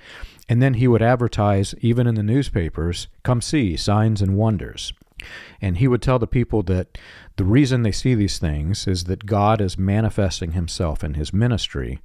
And 0.48 0.62
then 0.62 0.74
he 0.74 0.86
would 0.86 1.02
advertise, 1.02 1.74
even 1.80 2.06
in 2.06 2.14
the 2.14 2.22
newspapers, 2.22 3.08
come 3.24 3.40
see 3.40 3.76
signs 3.76 4.22
and 4.22 4.36
wonders. 4.36 4.92
And 5.60 5.78
he 5.78 5.88
would 5.88 6.02
tell 6.02 6.18
the 6.18 6.26
people 6.26 6.62
that 6.64 6.98
the 7.36 7.44
reason 7.44 7.82
they 7.82 7.92
see 7.92 8.14
these 8.14 8.38
things 8.38 8.86
is 8.86 9.04
that 9.04 9.26
God 9.26 9.60
is 9.60 9.78
manifesting 9.78 10.52
himself 10.52 11.02
in 11.02 11.14
his 11.14 11.32
ministry. 11.32 12.00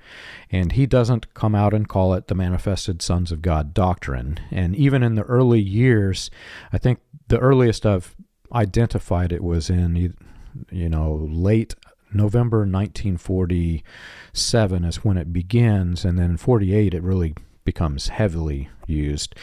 And 0.51 0.71
he 0.71 0.85
doesn't 0.85 1.33
come 1.33 1.55
out 1.55 1.73
and 1.73 1.87
call 1.87 2.13
it 2.13 2.27
the 2.27 2.35
manifested 2.35 3.01
sons 3.01 3.31
of 3.31 3.41
God 3.41 3.73
doctrine. 3.73 4.39
And 4.51 4.75
even 4.75 5.03
in 5.03 5.15
the 5.15 5.23
early 5.23 5.61
years, 5.61 6.29
I 6.73 6.77
think 6.77 6.99
the 7.27 7.39
earliest 7.39 7.85
I've 7.85 8.15
identified 8.51 9.31
it 9.31 9.43
was 9.43 9.69
in, 9.69 10.15
you 10.71 10.89
know, 10.89 11.27
late 11.29 11.75
November 12.11 12.59
1947 12.59 14.83
is 14.83 15.03
when 15.03 15.17
it 15.17 15.31
begins. 15.31 16.03
And 16.03 16.17
then 16.17 16.37
48, 16.37 16.95
it 16.95 17.03
really 17.03 17.35
becomes 17.63 18.07
heavily 18.07 18.69
used. 18.87 19.35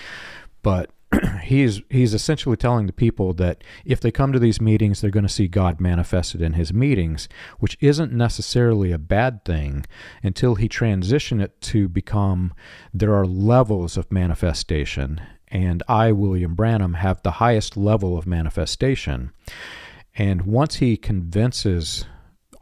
But 0.62 0.90
he's 1.42 1.82
he's 1.88 2.14
essentially 2.14 2.56
telling 2.56 2.86
the 2.86 2.92
people 2.92 3.32
that 3.34 3.62
if 3.84 4.00
they 4.00 4.10
come 4.10 4.32
to 4.32 4.38
these 4.38 4.60
meetings, 4.60 5.00
they're 5.00 5.10
going 5.10 5.26
to 5.26 5.32
see 5.32 5.48
God 5.48 5.80
manifested 5.80 6.42
in 6.42 6.54
his 6.54 6.72
meetings, 6.72 7.28
which 7.58 7.76
isn't 7.80 8.12
necessarily 8.12 8.92
a 8.92 8.98
bad 8.98 9.44
thing 9.44 9.84
until 10.22 10.56
he 10.56 10.68
transitioned 10.68 11.42
it 11.42 11.60
to 11.62 11.88
become 11.88 12.52
there 12.92 13.14
are 13.14 13.26
levels 13.26 13.96
of 13.96 14.10
manifestation, 14.12 15.20
and 15.48 15.82
I, 15.88 16.12
William 16.12 16.54
Branham, 16.54 16.94
have 16.94 17.22
the 17.22 17.32
highest 17.32 17.76
level 17.76 18.18
of 18.18 18.26
manifestation. 18.26 19.32
And 20.14 20.42
once 20.42 20.76
he 20.76 20.96
convinces 20.96 22.06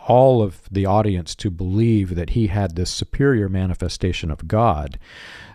all 0.07 0.43
of 0.43 0.63
the 0.71 0.85
audience 0.85 1.35
to 1.37 1.51
believe 1.51 2.15
that 2.15 2.31
he 2.31 2.49
had 2.49 2.77
this 2.77 2.91
superior 2.91 3.49
manifestation 3.49 4.31
of 4.31 4.47
God, 4.47 4.99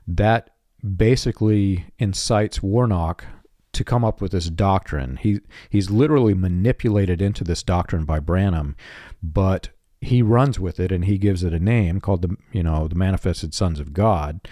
that 0.08 0.49
basically 0.84 1.86
incites 1.98 2.63
Warnock 2.63 3.26
to 3.74 3.84
come 3.84 4.04
up 4.04 4.22
with 4.22 4.32
this 4.32 4.50
doctrine. 4.50 5.18
He 5.18 5.39
he's 5.70 5.89
literally 5.89 6.34
manipulated 6.34 7.22
into 7.22 7.44
this 7.44 7.63
doctrine 7.63 8.06
by 8.06 8.20
Branham, 8.20 8.76
but 9.22 9.70
he 10.02 10.22
runs 10.22 10.60
with 10.60 10.80
it 10.80 10.92
and 10.92 11.06
he 11.06 11.18
gives 11.18 11.44
it 11.44 11.54
a 11.54 11.60
name 11.60 12.00
called 12.00 12.22
the 12.22 12.36
you 12.52 12.63
know 12.63 12.88
the 12.88 12.96
manifested 12.96 13.54
sons 13.54 13.80
of 13.80 13.94
God, 13.94 14.48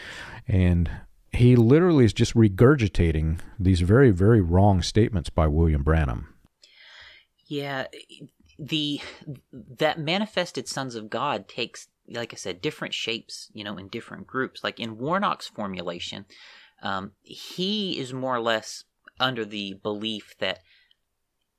and 0.48 0.90
he 1.32 1.56
literally 1.56 2.06
is 2.06 2.14
just 2.14 2.36
regurgitating 2.36 3.40
these 3.60 3.82
very 3.82 4.12
very 4.12 4.42
wrong 4.42 4.82
statements 4.82 5.30
by 5.30 5.48
William 5.48 5.84
Branham. 5.84 6.34
Yeah, 7.48 7.88
the 8.60 9.02
that 9.44 10.00
manifested 10.00 10.68
sons 10.68 10.96
of 10.96 11.10
God 11.10 11.48
takes 11.48 11.88
like 12.10 12.34
I 12.34 12.38
said, 12.38 12.62
different 12.62 12.94
shapes, 12.94 13.50
you 13.54 13.64
know, 13.64 13.78
in 13.78 13.88
different 13.88 14.28
groups. 14.28 14.64
Like 14.64 14.80
in 14.80 14.98
Warnock's 14.98 15.48
formulation, 15.48 16.26
um, 16.82 17.12
he 17.22 18.00
is 18.00 18.14
more 18.14 18.36
or 18.36 18.42
less 18.42 18.84
under 19.20 19.46
the 19.46 19.74
belief 19.82 20.36
that 20.40 20.60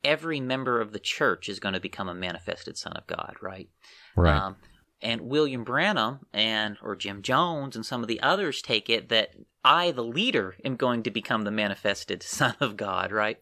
every 0.04 0.40
member 0.40 0.80
of 0.80 0.92
the 0.92 1.00
church 1.00 1.48
is 1.48 1.60
going 1.60 1.74
to 1.74 1.80
become 1.80 2.08
a 2.08 2.14
manifested 2.14 2.76
son 2.76 2.92
of 2.94 3.06
God, 3.06 3.34
right? 3.40 3.68
Right. 4.16 4.36
Um, 4.36 4.56
and 5.00 5.22
William 5.22 5.64
Branham 5.64 6.20
and 6.32 6.76
or 6.82 6.96
Jim 6.96 7.22
Jones 7.22 7.76
and 7.76 7.86
some 7.86 8.02
of 8.02 8.08
the 8.08 8.20
others 8.20 8.60
take 8.60 8.90
it 8.90 9.08
that 9.10 9.30
I, 9.64 9.90
the 9.90 10.04
leader, 10.04 10.56
am 10.64 10.76
going 10.76 11.02
to 11.04 11.10
become 11.10 11.42
the 11.42 11.50
manifested 11.50 12.22
son 12.24 12.54
of 12.60 12.76
God, 12.76 13.12
right? 13.12 13.38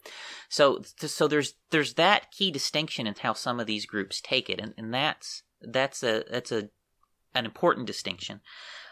So, 0.49 0.81
so 0.97 1.27
there's 1.27 1.53
there's 1.71 1.95
that 1.95 2.31
key 2.31 2.51
distinction 2.51 3.07
in 3.07 3.15
how 3.19 3.33
some 3.33 3.59
of 3.59 3.67
these 3.67 3.85
groups 3.85 4.21
take 4.21 4.49
it, 4.49 4.59
and, 4.59 4.73
and 4.77 4.93
that's 4.93 5.43
that's 5.61 6.03
a 6.03 6.23
that's 6.29 6.51
a 6.51 6.69
an 7.33 7.45
important 7.45 7.87
distinction. 7.87 8.41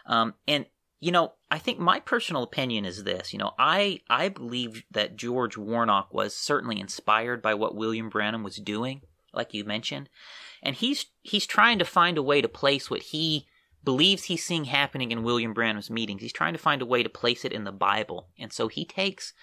Um, 0.06 0.34
and 0.46 0.66
you 1.00 1.12
know, 1.12 1.34
I 1.50 1.58
think 1.58 1.78
my 1.78 2.00
personal 2.00 2.42
opinion 2.42 2.84
is 2.84 3.04
this. 3.04 3.32
You 3.32 3.38
know, 3.38 3.52
I 3.58 4.00
I 4.08 4.28
believe 4.28 4.84
that 4.90 5.16
George 5.16 5.56
Warnock 5.56 6.12
was 6.12 6.34
certainly 6.34 6.80
inspired 6.80 7.42
by 7.42 7.54
what 7.54 7.74
William 7.74 8.08
Branham 8.08 8.42
was 8.42 8.56
doing, 8.56 9.02
like 9.32 9.52
you 9.52 9.64
mentioned, 9.64 10.08
and 10.62 10.74
he's 10.74 11.06
he's 11.22 11.46
trying 11.46 11.78
to 11.78 11.84
find 11.84 12.16
a 12.16 12.22
way 12.22 12.40
to 12.40 12.48
place 12.48 12.90
what 12.90 13.02
he 13.02 13.46
believes 13.84 14.24
he's 14.24 14.44
seeing 14.44 14.64
happening 14.64 15.12
in 15.12 15.22
William 15.22 15.52
Branham's 15.52 15.90
meetings. 15.90 16.22
He's 16.22 16.32
trying 16.32 16.54
to 16.54 16.58
find 16.58 16.82
a 16.82 16.86
way 16.86 17.02
to 17.02 17.08
place 17.08 17.44
it 17.44 17.52
in 17.52 17.64
the 17.64 17.72
Bible, 17.72 18.28
and 18.38 18.52
so 18.52 18.68
he 18.68 18.84
takes 18.84 19.34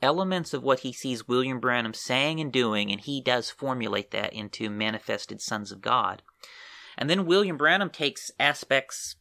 elements 0.00 0.52
of 0.52 0.62
what 0.62 0.80
he 0.80 0.92
sees 0.92 1.28
William 1.28 1.60
Branham 1.60 1.94
saying 1.94 2.40
and 2.40 2.52
doing, 2.52 2.90
and 2.90 3.00
he 3.00 3.20
does 3.20 3.50
formulate 3.50 4.12
that 4.12 4.32
into 4.32 4.70
manifested 4.70 5.40
sons 5.40 5.72
of 5.72 5.80
God. 5.80 6.22
And 7.02 7.10
then 7.10 7.26
William 7.26 7.56
Branham 7.56 7.90
takes 7.90 8.30
aspects 8.38 9.16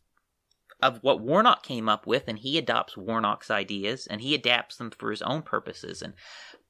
of 0.83 0.99
what 1.01 1.19
Warnock 1.19 1.63
came 1.63 1.89
up 1.89 2.05
with 2.05 2.25
and 2.27 2.37
he 2.37 2.59
adopts 2.59 2.95
Warnock's 2.95 3.49
ideas 3.49 4.05
and 4.05 4.21
he 4.21 4.35
adapts 4.35 4.75
them 4.75 4.91
for 4.91 5.09
his 5.09 5.23
own 5.23 5.41
purposes. 5.41 6.03
And 6.03 6.13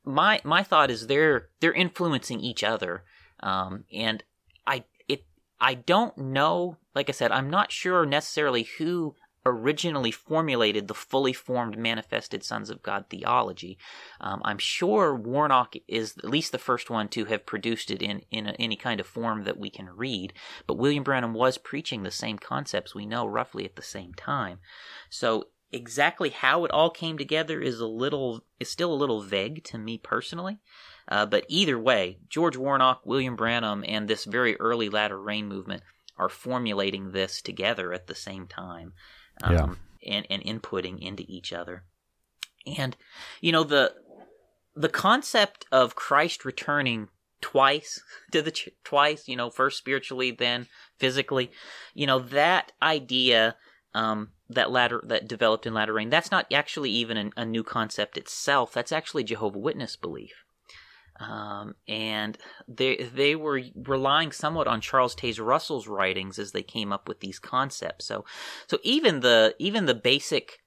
my 0.06 0.40
my 0.46 0.64
thought 0.64 0.90
is 0.90 1.08
they're 1.08 1.50
they're 1.60 1.74
influencing 1.74 2.40
each 2.40 2.64
other. 2.64 3.04
Um, 3.42 3.84
and 3.92 4.24
I 4.66 4.86
it 5.10 5.26
I 5.60 5.74
don't 5.74 6.18
know, 6.18 6.78
like 6.96 7.10
I 7.10 7.12
said, 7.12 7.34
I'm 7.34 7.50
not 7.50 7.74
sure 7.74 8.06
necessarily 8.06 8.64
who 8.78 9.16
originally 9.46 10.12
formulated 10.12 10.88
the 10.88 10.94
fully 10.94 11.34
formed 11.34 11.78
manifested 11.78 12.44
sons 12.44 12.70
of 12.70 12.84
God 12.84 13.06
theology. 13.10 13.78
Um, 14.20 14.42
I'm 14.46 14.58
sure 14.58 15.16
Warnock 15.16 15.76
is 15.88 16.18
at 16.18 16.30
least 16.30 16.52
the 16.52 16.58
first 16.58 16.90
one 16.90 17.08
to 17.10 17.26
have 17.26 17.46
produced 17.46 17.90
it 17.90 18.02
in, 18.02 18.22
in 18.30 18.48
a, 18.48 18.52
any 18.60 18.76
kind 18.76 19.00
of 19.00 19.08
form 19.08 19.44
that 19.46 19.58
we 19.58 19.70
can 19.70 19.90
read, 19.90 20.34
but 20.68 20.78
William 20.78 21.04
Branham 21.04 21.34
was 21.34 21.58
preaching 21.58 22.04
the 22.04 22.12
same 22.12 22.38
concepts 22.38 22.94
we 22.94 23.06
know 23.06 23.26
roughly 23.26 23.66
at 23.66 23.76
the 23.76 23.82
same 23.82 24.14
time. 24.14 24.60
So 25.10 25.48
exactly 25.72 26.30
how 26.30 26.66
it 26.66 26.72
all 26.72 26.90
came 26.90 27.18
together 27.18 27.62
is 27.62 27.80
a 27.80 27.88
little 27.88 28.46
is 28.60 28.70
still 28.70 28.94
a 28.94 28.96
little 28.96 29.22
vague 29.22 29.64
to 29.66 29.78
me 29.78 29.98
personally. 29.98 30.60
Uh, 31.08 31.26
but 31.26 31.46
either 31.50 31.80
way, 31.80 32.20
George 32.30 32.56
Warnock, 32.56 33.02
William 33.06 33.36
Branham, 33.36 33.84
and 33.88 34.08
this 34.08 34.26
very 34.26 34.56
early 34.60 34.88
latter 34.88 35.20
rain 35.20 35.48
movement 35.48 35.82
are 36.18 36.30
formulating 36.30 37.12
this 37.12 37.42
together 37.42 37.92
at 37.92 38.08
the 38.08 38.16
same 38.16 38.48
time 38.48 38.94
um, 39.44 39.80
yeah. 40.02 40.14
and, 40.14 40.28
and 40.30 40.44
inputting 40.44 41.00
into 41.00 41.24
each 41.28 41.54
other. 41.54 41.84
And, 42.78 42.96
you 43.40 43.52
know, 43.52 43.64
the, 43.64 43.94
the 44.76 44.90
concept 44.90 45.66
of 45.72 45.96
Christ 45.96 46.46
returning 46.46 47.10
twice 47.42 48.02
to 48.32 48.42
the 48.42 48.52
ch- 48.52 48.70
twice, 48.84 49.28
you 49.28 49.36
know, 49.36 49.50
first 49.50 49.78
spiritually, 49.78 50.32
then 50.32 50.68
physically. 50.98 51.52
You 51.94 52.08
know, 52.08 52.20
that 52.20 52.72
idea 52.82 53.56
um, 53.94 54.30
that 54.50 54.72
latter 54.72 55.02
that 55.08 55.28
developed 55.28 55.66
in 55.66 55.74
latter 55.74 55.94
rain, 55.94 56.10
that's 56.10 56.32
not 56.32 56.46
actually 56.54 56.92
even 56.92 57.18
a, 57.18 57.42
a 57.42 57.46
new 57.46 57.64
concept 57.64 58.18
itself. 58.18 58.74
That's 58.74 58.92
actually 58.92 59.24
Jehovah 59.24 59.60
Witness 59.60 59.96
belief. 59.96 60.46
Um, 61.22 61.76
and 61.88 62.38
they 62.68 62.98
they 63.14 63.36
were 63.36 63.62
relying 63.76 64.32
somewhat 64.32 64.68
on 64.68 64.82
Charles 64.82 65.16
Taze 65.16 65.44
Russell's 65.44 65.88
writings 65.88 66.40
as 66.40 66.52
they 66.52 66.64
came 66.64 66.92
up 66.92 67.08
with 67.08 67.20
these 67.20 67.40
concepts. 67.40 68.06
So, 68.06 68.26
so 68.68 68.80
even 68.84 69.20
the 69.20 69.56
even 69.60 69.86
the 69.86 69.94
basic 69.94 70.60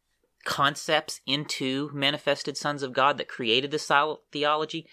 concepts 0.45 1.21
into 1.27 1.91
manifested 1.93 2.57
sons 2.57 2.83
of 2.83 2.93
God 2.93 3.19
that 3.19 3.29
created 3.29 3.71
this 3.71 3.91
theology 4.31 4.87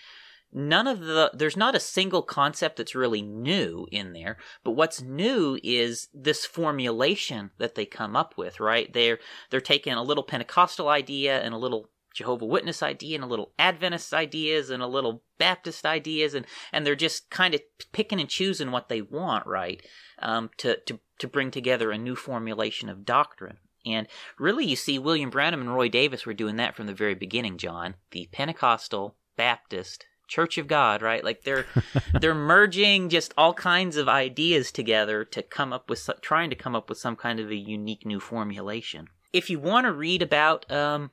none 0.54 0.88
of 0.88 1.00
the 1.00 1.32
there's 1.34 1.58
not 1.58 1.76
a 1.76 1.80
single 1.80 2.22
concept 2.22 2.78
that's 2.78 2.96
really 2.96 3.22
new 3.22 3.88
in 3.92 4.14
there 4.14 4.38
but 4.64 4.72
what's 4.72 5.02
new 5.02 5.58
is 5.64 6.10
this 6.14 6.46
formulation 6.46 7.52
that 7.58 7.76
they 7.76 7.86
come 7.86 8.16
up 8.16 8.38
with 8.38 8.60
right 8.60 8.92
they're 8.94 9.20
they're 9.50 9.62
taking 9.62 9.94
a 9.94 10.04
little 10.04 10.24
pentecostal 10.24 10.90
idea 10.90 11.40
and 11.42 11.54
a 11.54 11.58
little 11.58 11.90
jehovah 12.14 12.46
witness 12.46 12.84
idea 12.84 13.16
and 13.16 13.24
a 13.24 13.28
little 13.28 13.54
adventist 13.58 14.14
ideas 14.14 14.70
and 14.70 14.82
a 14.82 14.88
little 14.88 15.24
baptist 15.38 15.86
ideas 15.86 16.34
and 16.34 16.46
and 16.72 16.86
they're 16.86 16.96
just 16.96 17.30
kind 17.30 17.54
of 17.54 17.62
picking 17.92 18.20
and 18.20 18.30
choosing 18.30 18.72
what 18.72 18.90
they 18.90 19.02
want 19.02 19.46
right 19.46 19.82
um, 20.20 20.50
to 20.58 20.78
to 20.86 21.00
to 21.20 21.28
bring 21.28 21.52
together 21.52 21.92
a 21.92 21.98
new 21.98 22.16
formulation 22.16 22.90
of 22.90 23.06
doctrine 23.06 23.58
and 23.86 24.08
really 24.38 24.66
you 24.66 24.76
see 24.76 25.00
william 25.00 25.30
branham 25.30 25.62
and 25.62 25.74
roy 25.74 25.90
davis 25.90 26.26
were 26.26 26.34
doing 26.34 26.58
that 26.58 26.76
from 26.76 26.88
the 26.88 26.94
very 26.94 27.16
beginning 27.16 27.58
john 27.58 27.96
the 28.12 28.28
pentecostal 28.32 29.16
baptist 29.38 30.06
Church 30.32 30.58
of 30.58 30.66
God, 30.66 31.02
right? 31.02 31.26
Like 31.26 31.44
they're 31.44 31.66
they're 32.22 32.34
merging 32.34 33.10
just 33.10 33.34
all 33.38 33.54
kinds 33.54 33.98
of 33.98 34.08
ideas 34.08 34.72
together 34.72 35.26
to 35.26 35.42
come 35.42 35.74
up 35.74 35.90
with 35.90 36.10
trying 36.22 36.50
to 36.50 36.56
come 36.56 36.74
up 36.74 36.88
with 36.88 36.98
some 36.98 37.18
kind 37.18 37.42
of 37.42 37.52
a 37.52 37.56
unique 37.56 38.06
new 38.06 38.22
formulation. 38.22 39.08
If 39.34 39.50
you 39.50 39.60
want 39.60 39.88
to 39.88 39.92
read 39.92 40.22
about 40.22 40.72
um, 40.72 41.12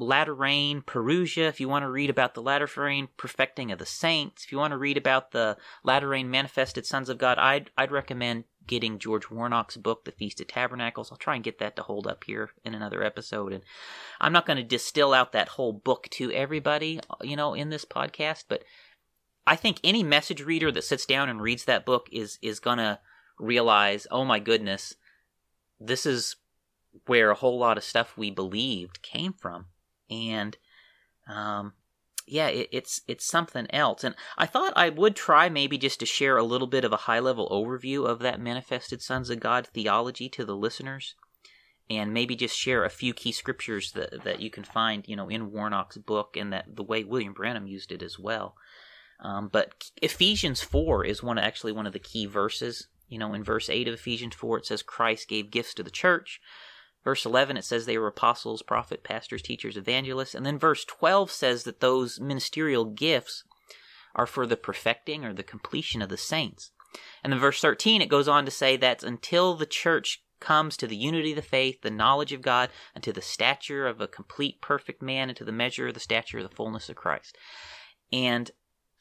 latter 0.00 0.34
rain 0.34 0.82
Parousia, 0.82 1.48
if 1.48 1.60
you 1.60 1.68
want 1.68 1.84
to 1.84 1.90
read 1.90 2.10
about 2.10 2.34
the 2.34 2.42
latter 2.42 2.68
rain 2.76 3.08
perfecting 3.16 3.70
of 3.70 3.78
the 3.78 3.86
saints, 3.86 4.44
if 4.44 4.52
you 4.52 4.58
want 4.58 4.72
to 4.72 4.78
read 4.78 4.96
about 4.96 5.32
the 5.32 5.56
latter 5.84 6.08
rain 6.08 6.30
manifested 6.30 6.86
sons 6.86 7.08
of 7.08 7.18
God, 7.18 7.38
I'd 7.38 7.70
I'd 7.76 7.92
recommend 7.92 8.44
getting 8.66 8.98
George 8.98 9.30
Warnock's 9.30 9.76
book, 9.76 10.04
The 10.04 10.12
Feast 10.12 10.40
of 10.40 10.48
Tabernacles. 10.48 11.10
I'll 11.10 11.18
try 11.18 11.34
and 11.34 11.44
get 11.44 11.58
that 11.58 11.76
to 11.76 11.82
hold 11.82 12.06
up 12.06 12.24
here 12.24 12.50
in 12.64 12.74
another 12.74 13.02
episode. 13.02 13.52
And 13.52 13.62
I'm 14.20 14.32
not 14.32 14.46
going 14.46 14.58
to 14.58 14.62
distill 14.62 15.12
out 15.12 15.32
that 15.32 15.48
whole 15.48 15.72
book 15.72 16.08
to 16.12 16.32
everybody, 16.32 17.00
you 17.22 17.36
know, 17.36 17.54
in 17.54 17.70
this 17.70 17.84
podcast, 17.84 18.44
but 18.48 18.64
I 19.46 19.56
think 19.56 19.80
any 19.82 20.02
message 20.02 20.42
reader 20.42 20.70
that 20.72 20.84
sits 20.84 21.06
down 21.06 21.28
and 21.28 21.40
reads 21.40 21.64
that 21.64 21.86
book 21.86 22.08
is 22.12 22.38
is 22.40 22.60
going 22.60 22.78
to 22.78 23.00
realize, 23.38 24.06
oh 24.10 24.24
my 24.24 24.38
goodness, 24.38 24.94
this 25.78 26.06
is 26.06 26.36
where 27.06 27.30
a 27.30 27.36
whole 27.36 27.58
lot 27.58 27.76
of 27.76 27.84
stuff 27.84 28.16
we 28.16 28.30
believed 28.30 29.02
came 29.02 29.32
from. 29.32 29.66
And 30.10 30.56
um, 31.28 31.74
yeah, 32.26 32.48
it, 32.48 32.68
it's 32.72 33.00
it's 33.06 33.26
something 33.26 33.66
else. 33.70 34.04
And 34.04 34.14
I 34.36 34.46
thought 34.46 34.72
I 34.76 34.88
would 34.88 35.16
try 35.16 35.48
maybe 35.48 35.78
just 35.78 36.00
to 36.00 36.06
share 36.06 36.36
a 36.36 36.42
little 36.42 36.66
bit 36.66 36.84
of 36.84 36.92
a 36.92 37.04
high 37.06 37.20
level 37.20 37.48
overview 37.50 38.06
of 38.06 38.18
that 38.20 38.40
manifested 38.40 39.02
sons 39.02 39.30
of 39.30 39.40
God 39.40 39.66
theology 39.66 40.28
to 40.30 40.44
the 40.44 40.56
listeners, 40.56 41.14
and 41.88 42.12
maybe 42.12 42.36
just 42.36 42.56
share 42.56 42.84
a 42.84 42.90
few 42.90 43.14
key 43.14 43.32
scriptures 43.32 43.92
that 43.92 44.24
that 44.24 44.40
you 44.40 44.50
can 44.50 44.64
find, 44.64 45.06
you 45.06 45.16
know, 45.16 45.28
in 45.28 45.52
Warnock's 45.52 45.98
book, 45.98 46.36
and 46.36 46.52
that 46.52 46.76
the 46.76 46.84
way 46.84 47.04
William 47.04 47.32
Branham 47.32 47.66
used 47.66 47.92
it 47.92 48.02
as 48.02 48.18
well. 48.18 48.54
Um, 49.22 49.48
but 49.52 49.90
Ephesians 50.00 50.62
four 50.62 51.04
is 51.04 51.22
one 51.22 51.38
actually 51.38 51.72
one 51.72 51.86
of 51.86 51.92
the 51.92 51.98
key 51.98 52.26
verses. 52.26 52.88
You 53.08 53.18
know, 53.18 53.34
in 53.34 53.42
verse 53.42 53.68
eight 53.68 53.88
of 53.88 53.94
Ephesians 53.94 54.36
four, 54.36 54.58
it 54.58 54.66
says 54.66 54.82
Christ 54.82 55.28
gave 55.28 55.50
gifts 55.50 55.74
to 55.74 55.82
the 55.82 55.90
church 55.90 56.40
Verse 57.04 57.24
11, 57.24 57.56
it 57.56 57.64
says 57.64 57.86
they 57.86 57.98
were 57.98 58.08
apostles, 58.08 58.62
prophets, 58.62 59.02
pastors, 59.04 59.42
teachers, 59.42 59.76
evangelists. 59.76 60.34
And 60.34 60.44
then 60.44 60.58
verse 60.58 60.84
12 60.84 61.30
says 61.30 61.64
that 61.64 61.80
those 61.80 62.20
ministerial 62.20 62.84
gifts 62.84 63.44
are 64.14 64.26
for 64.26 64.46
the 64.46 64.56
perfecting 64.56 65.24
or 65.24 65.32
the 65.32 65.42
completion 65.42 66.02
of 66.02 66.08
the 66.08 66.16
saints. 66.16 66.72
And 67.22 67.32
then 67.32 67.40
verse 67.40 67.60
13, 67.60 68.02
it 68.02 68.08
goes 68.08 68.28
on 68.28 68.44
to 68.44 68.50
say 68.50 68.76
that 68.76 69.02
until 69.02 69.54
the 69.54 69.66
church 69.66 70.22
comes 70.40 70.76
to 70.76 70.86
the 70.86 70.96
unity 70.96 71.30
of 71.30 71.36
the 71.36 71.42
faith, 71.42 71.82
the 71.82 71.90
knowledge 71.90 72.32
of 72.32 72.42
God, 72.42 72.70
and 72.94 73.04
to 73.04 73.12
the 73.12 73.22
stature 73.22 73.86
of 73.86 74.00
a 74.00 74.08
complete, 74.08 74.60
perfect 74.60 75.02
man, 75.02 75.28
and 75.28 75.36
to 75.36 75.44
the 75.44 75.52
measure 75.52 75.88
of 75.88 75.94
the 75.94 76.00
stature 76.00 76.38
of 76.38 76.48
the 76.48 76.54
fullness 76.54 76.88
of 76.88 76.96
Christ. 76.96 77.36
And 78.12 78.50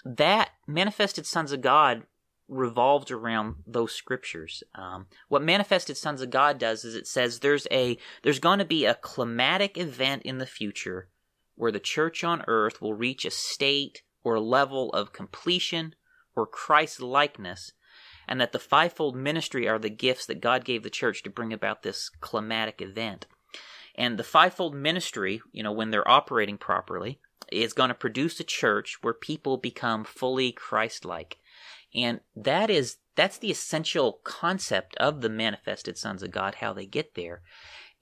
that 0.06 0.52
manifested 0.68 1.26
sons 1.26 1.52
of 1.52 1.62
God 1.62 2.04
revolved 2.50 3.12
around 3.12 3.56
those 3.66 3.94
scriptures. 3.94 4.64
Um, 4.76 5.06
what 5.28 5.44
manifested 5.44 5.96
sons 5.98 6.22
of 6.22 6.32
God 6.32 6.58
does 6.58 6.84
is 6.84 6.96
it 6.96 7.08
says 7.08 7.40
there's 7.40 7.68
a 7.72 7.98
there's 8.24 8.40
going 8.40 8.60
to 8.60 8.66
be 8.66 8.86
a 8.86 8.96
climatic 8.96 9.78
event 9.78 10.24
in 10.24 10.40
the 10.40 10.46
future 10.46 11.08
where 11.56 11.72
the 11.72 11.80
church 11.80 12.24
on 12.24 12.44
earth 12.48 12.82
will 12.82 12.94
reach 12.94 13.26
a 13.26 13.32
state 13.32 14.02
or 14.24 14.40
level 14.40 14.90
of 14.92 15.14
completion 15.14 15.94
or 16.36 16.46
Christ 16.46 17.02
likeness, 17.02 17.74
and 18.28 18.40
that 18.40 18.52
the 18.52 18.60
fivefold 18.60 19.16
ministry 19.16 19.68
are 19.68 19.80
the 19.80 19.90
gifts 19.90 20.26
that 20.26 20.42
God 20.42 20.64
gave 20.66 20.84
the 20.84 20.90
church 20.90 21.24
to 21.24 21.30
bring 21.30 21.54
about 21.54 21.84
this 21.84 22.10
climatic 22.22 22.82
event. 22.82 23.26
And 23.96 24.18
the 24.18 24.24
fivefold 24.24 24.76
ministry, 24.76 25.42
you 25.52 25.62
know, 25.64 25.74
when 25.74 25.92
they're 25.92 26.10
operating 26.10 26.58
properly, 26.58 27.20
is 27.52 27.74
going 27.74 27.90
to 27.90 27.96
produce 27.96 28.40
a 28.40 28.46
church 28.46 28.98
where 29.02 29.14
people 29.14 29.58
become 29.58 30.04
fully 30.04 30.52
Christ 30.52 31.04
like. 31.04 31.38
And 31.94 32.22
that 32.36 32.70
is 32.70 32.98
that's 33.16 33.38
the 33.38 33.52
essential 33.52 34.20
concept 34.24 34.96
of 34.98 35.22
the 35.22 35.30
manifested 35.30 35.98
sons 35.98 36.24
of 36.24 36.32
God, 36.32 36.56
how 36.56 36.72
they 36.72 36.86
get 36.86 37.16
there. 37.16 37.42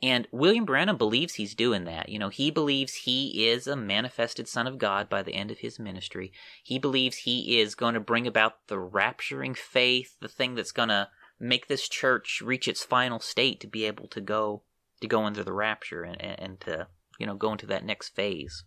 And 0.01 0.27
William 0.31 0.63
Branham 0.63 0.97
believes 0.97 1.35
he's 1.35 1.55
doing 1.55 1.85
that. 1.85 2.09
You 2.09 2.19
know, 2.19 2.29
he 2.29 2.51
believes 2.51 2.93
he 2.93 3.47
is 3.47 3.65
a 3.65 3.75
manifested 3.75 4.47
son 4.47 4.67
of 4.67 4.77
God 4.77 5.09
by 5.09 5.23
the 5.23 5.33
end 5.33 5.49
of 5.49 5.59
his 5.59 5.79
ministry. 5.79 6.31
He 6.63 6.77
believes 6.77 7.17
he 7.17 7.59
is 7.59 7.73
going 7.73 7.95
to 7.95 7.99
bring 7.99 8.27
about 8.27 8.67
the 8.67 8.75
rapturing 8.75 9.57
faith, 9.57 10.15
the 10.19 10.27
thing 10.27 10.53
that's 10.53 10.71
going 10.71 10.89
to 10.89 11.09
make 11.39 11.67
this 11.67 11.89
church 11.89 12.41
reach 12.45 12.67
its 12.67 12.83
final 12.83 13.19
state 13.19 13.59
to 13.61 13.67
be 13.67 13.85
able 13.85 14.07
to 14.09 14.21
go 14.21 14.61
to 15.01 15.07
go 15.07 15.27
into 15.27 15.43
the 15.43 15.53
rapture 15.53 16.03
and, 16.03 16.19
and 16.21 16.59
to 16.59 16.87
you 17.19 17.25
know 17.25 17.35
go 17.35 17.51
into 17.51 17.65
that 17.67 17.85
next 17.85 18.09
phase. 18.09 18.63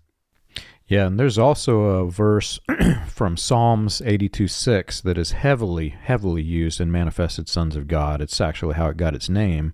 Yeah, 0.87 1.07
and 1.07 1.21
there's 1.21 1.39
also 1.39 1.83
a 1.83 2.11
verse 2.11 2.59
from 3.07 3.37
Psalms 3.37 4.03
82 4.05 4.49
6 4.49 5.01
that 5.03 5.19
is 5.19 5.33
heavily, 5.33 5.91
heavily 5.91 6.43
used 6.43 6.81
in 6.81 6.91
Manifested 6.91 7.49
Sons 7.49 7.77
of 7.77 7.87
God. 7.87 8.21
It's 8.21 8.41
actually 8.41 8.75
how 8.75 8.89
it 8.89 8.97
got 8.97 9.15
its 9.15 9.29
name. 9.29 9.73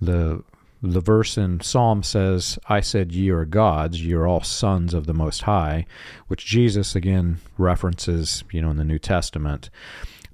The 0.00 0.44
the 0.84 1.00
verse 1.00 1.38
in 1.38 1.60
Psalm 1.60 2.02
says, 2.02 2.58
I 2.68 2.80
said, 2.80 3.10
Ye 3.10 3.30
are 3.30 3.46
gods, 3.46 4.04
ye 4.04 4.12
are 4.12 4.26
all 4.26 4.42
sons 4.42 4.92
of 4.92 5.06
the 5.06 5.14
Most 5.14 5.42
High, 5.42 5.86
which 6.26 6.44
Jesus 6.44 6.94
again 6.94 7.38
references, 7.56 8.44
you 8.52 8.60
know, 8.60 8.70
in 8.70 8.76
the 8.76 8.84
New 8.84 8.98
Testament. 8.98 9.70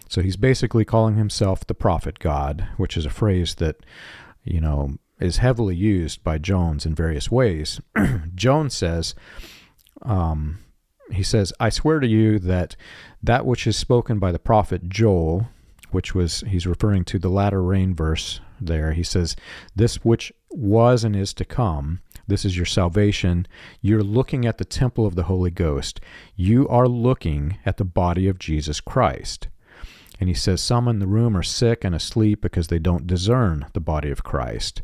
So 0.08 0.22
he's 0.22 0.36
basically 0.36 0.84
calling 0.84 1.16
himself 1.16 1.66
the 1.66 1.74
prophet 1.74 2.18
God, 2.18 2.68
which 2.76 2.96
is 2.96 3.06
a 3.06 3.10
phrase 3.10 3.56
that, 3.56 3.76
you 4.44 4.60
know, 4.60 4.98
is 5.18 5.38
heavily 5.38 5.74
used 5.74 6.22
by 6.22 6.38
Jones 6.38 6.86
in 6.86 6.94
various 6.94 7.30
ways. 7.30 7.80
Jones 8.34 8.74
says, 8.74 9.14
um, 10.02 10.58
he 11.12 11.22
says, 11.22 11.52
I 11.58 11.70
swear 11.70 12.00
to 12.00 12.06
you 12.06 12.38
that 12.40 12.76
that 13.22 13.44
which 13.44 13.66
is 13.66 13.76
spoken 13.76 14.18
by 14.18 14.32
the 14.32 14.38
prophet 14.38 14.88
Joel 14.88 15.48
which 15.90 16.14
was 16.14 16.44
he's 16.46 16.66
referring 16.66 17.04
to 17.04 17.18
the 17.18 17.28
latter 17.28 17.62
rain 17.62 17.94
verse 17.94 18.40
there. 18.60 18.92
He 18.92 19.02
says, 19.02 19.36
"This 19.74 19.96
which 20.04 20.32
was 20.50 21.04
and 21.04 21.16
is 21.16 21.34
to 21.34 21.44
come." 21.44 22.00
This 22.26 22.44
is 22.44 22.56
your 22.56 22.66
salvation. 22.66 23.46
You're 23.80 24.04
looking 24.04 24.46
at 24.46 24.58
the 24.58 24.64
temple 24.64 25.04
of 25.04 25.16
the 25.16 25.24
Holy 25.24 25.50
Ghost. 25.50 26.00
You 26.36 26.68
are 26.68 26.86
looking 26.86 27.58
at 27.66 27.76
the 27.76 27.84
body 27.84 28.28
of 28.28 28.38
Jesus 28.38 28.80
Christ. 28.80 29.48
And 30.20 30.28
he 30.28 30.34
says, 30.34 30.60
Some 30.60 30.86
in 30.86 31.00
the 31.00 31.08
room 31.08 31.36
are 31.36 31.42
sick 31.42 31.82
and 31.82 31.92
asleep 31.92 32.40
because 32.40 32.68
they 32.68 32.78
don't 32.78 33.08
discern 33.08 33.66
the 33.72 33.80
body 33.80 34.10
of 34.10 34.22
Christ. 34.22 34.80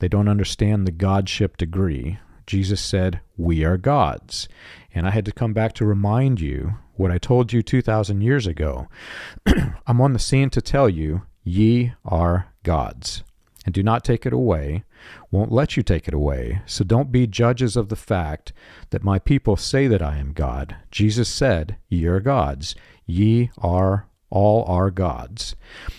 They 0.00 0.08
don't 0.08 0.28
understand 0.28 0.86
the 0.86 0.92
Godship 0.92 1.56
degree. 1.56 2.18
Jesus 2.48 2.80
said, 2.80 3.20
We 3.36 3.62
are 3.62 3.76
gods. 3.76 4.48
And 4.94 5.06
I 5.06 5.10
had 5.10 5.26
to 5.26 5.32
come 5.32 5.52
back 5.52 5.74
to 5.74 5.84
remind 5.84 6.40
you 6.40 6.78
what 6.94 7.10
I 7.10 7.18
told 7.18 7.52
you 7.52 7.62
2,000 7.62 8.22
years 8.22 8.46
ago. 8.46 8.88
I'm 9.86 10.00
on 10.00 10.14
the 10.14 10.18
scene 10.18 10.48
to 10.50 10.62
tell 10.62 10.88
you, 10.88 11.22
Ye 11.44 11.92
are 12.06 12.48
gods. 12.62 13.22
And 13.66 13.74
do 13.74 13.82
not 13.82 14.02
take 14.02 14.24
it 14.24 14.32
away, 14.32 14.84
won't 15.30 15.52
let 15.52 15.76
you 15.76 15.82
take 15.82 16.08
it 16.08 16.14
away. 16.14 16.62
So 16.64 16.84
don't 16.84 17.12
be 17.12 17.26
judges 17.26 17.76
of 17.76 17.90
the 17.90 17.96
fact 17.96 18.54
that 18.90 19.04
my 19.04 19.18
people 19.18 19.56
say 19.56 19.86
that 19.86 20.00
I 20.00 20.16
am 20.16 20.32
God. 20.32 20.74
Jesus 20.90 21.28
said, 21.28 21.76
Ye 21.90 22.06
are 22.06 22.18
gods. 22.18 22.74
Ye 23.04 23.50
are 23.58 24.08
all 24.30 24.64
are 24.64 24.90
gods. 24.90 25.54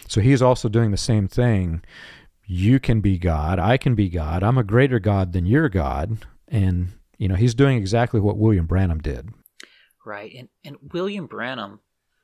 So 0.08 0.20
he 0.20 0.32
is 0.32 0.42
also 0.42 0.68
doing 0.68 0.90
the 0.90 0.98
same 0.98 1.28
thing. 1.28 1.84
You 2.48 2.80
can 2.80 3.02
be 3.02 3.20
God. 3.20 3.60
I 3.60 3.78
can 3.78 3.94
be 3.94 4.10
God. 4.10 4.42
I'm 4.42 4.58
a 4.58 4.64
greater 4.64 4.98
God 4.98 5.34
than 5.34 5.46
your 5.46 5.70
God. 5.70 6.26
And, 6.50 6.90
you 7.18 7.28
know, 7.28 7.36
he's 7.36 7.54
doing 7.54 7.78
exactly 7.78 8.20
what 8.20 8.38
William 8.38 8.66
Branham 8.66 9.00
did. 9.00 9.30
Right. 10.06 10.34
And, 10.36 10.50
and 10.64 10.78
William 10.94 11.28
Branham 11.28 11.80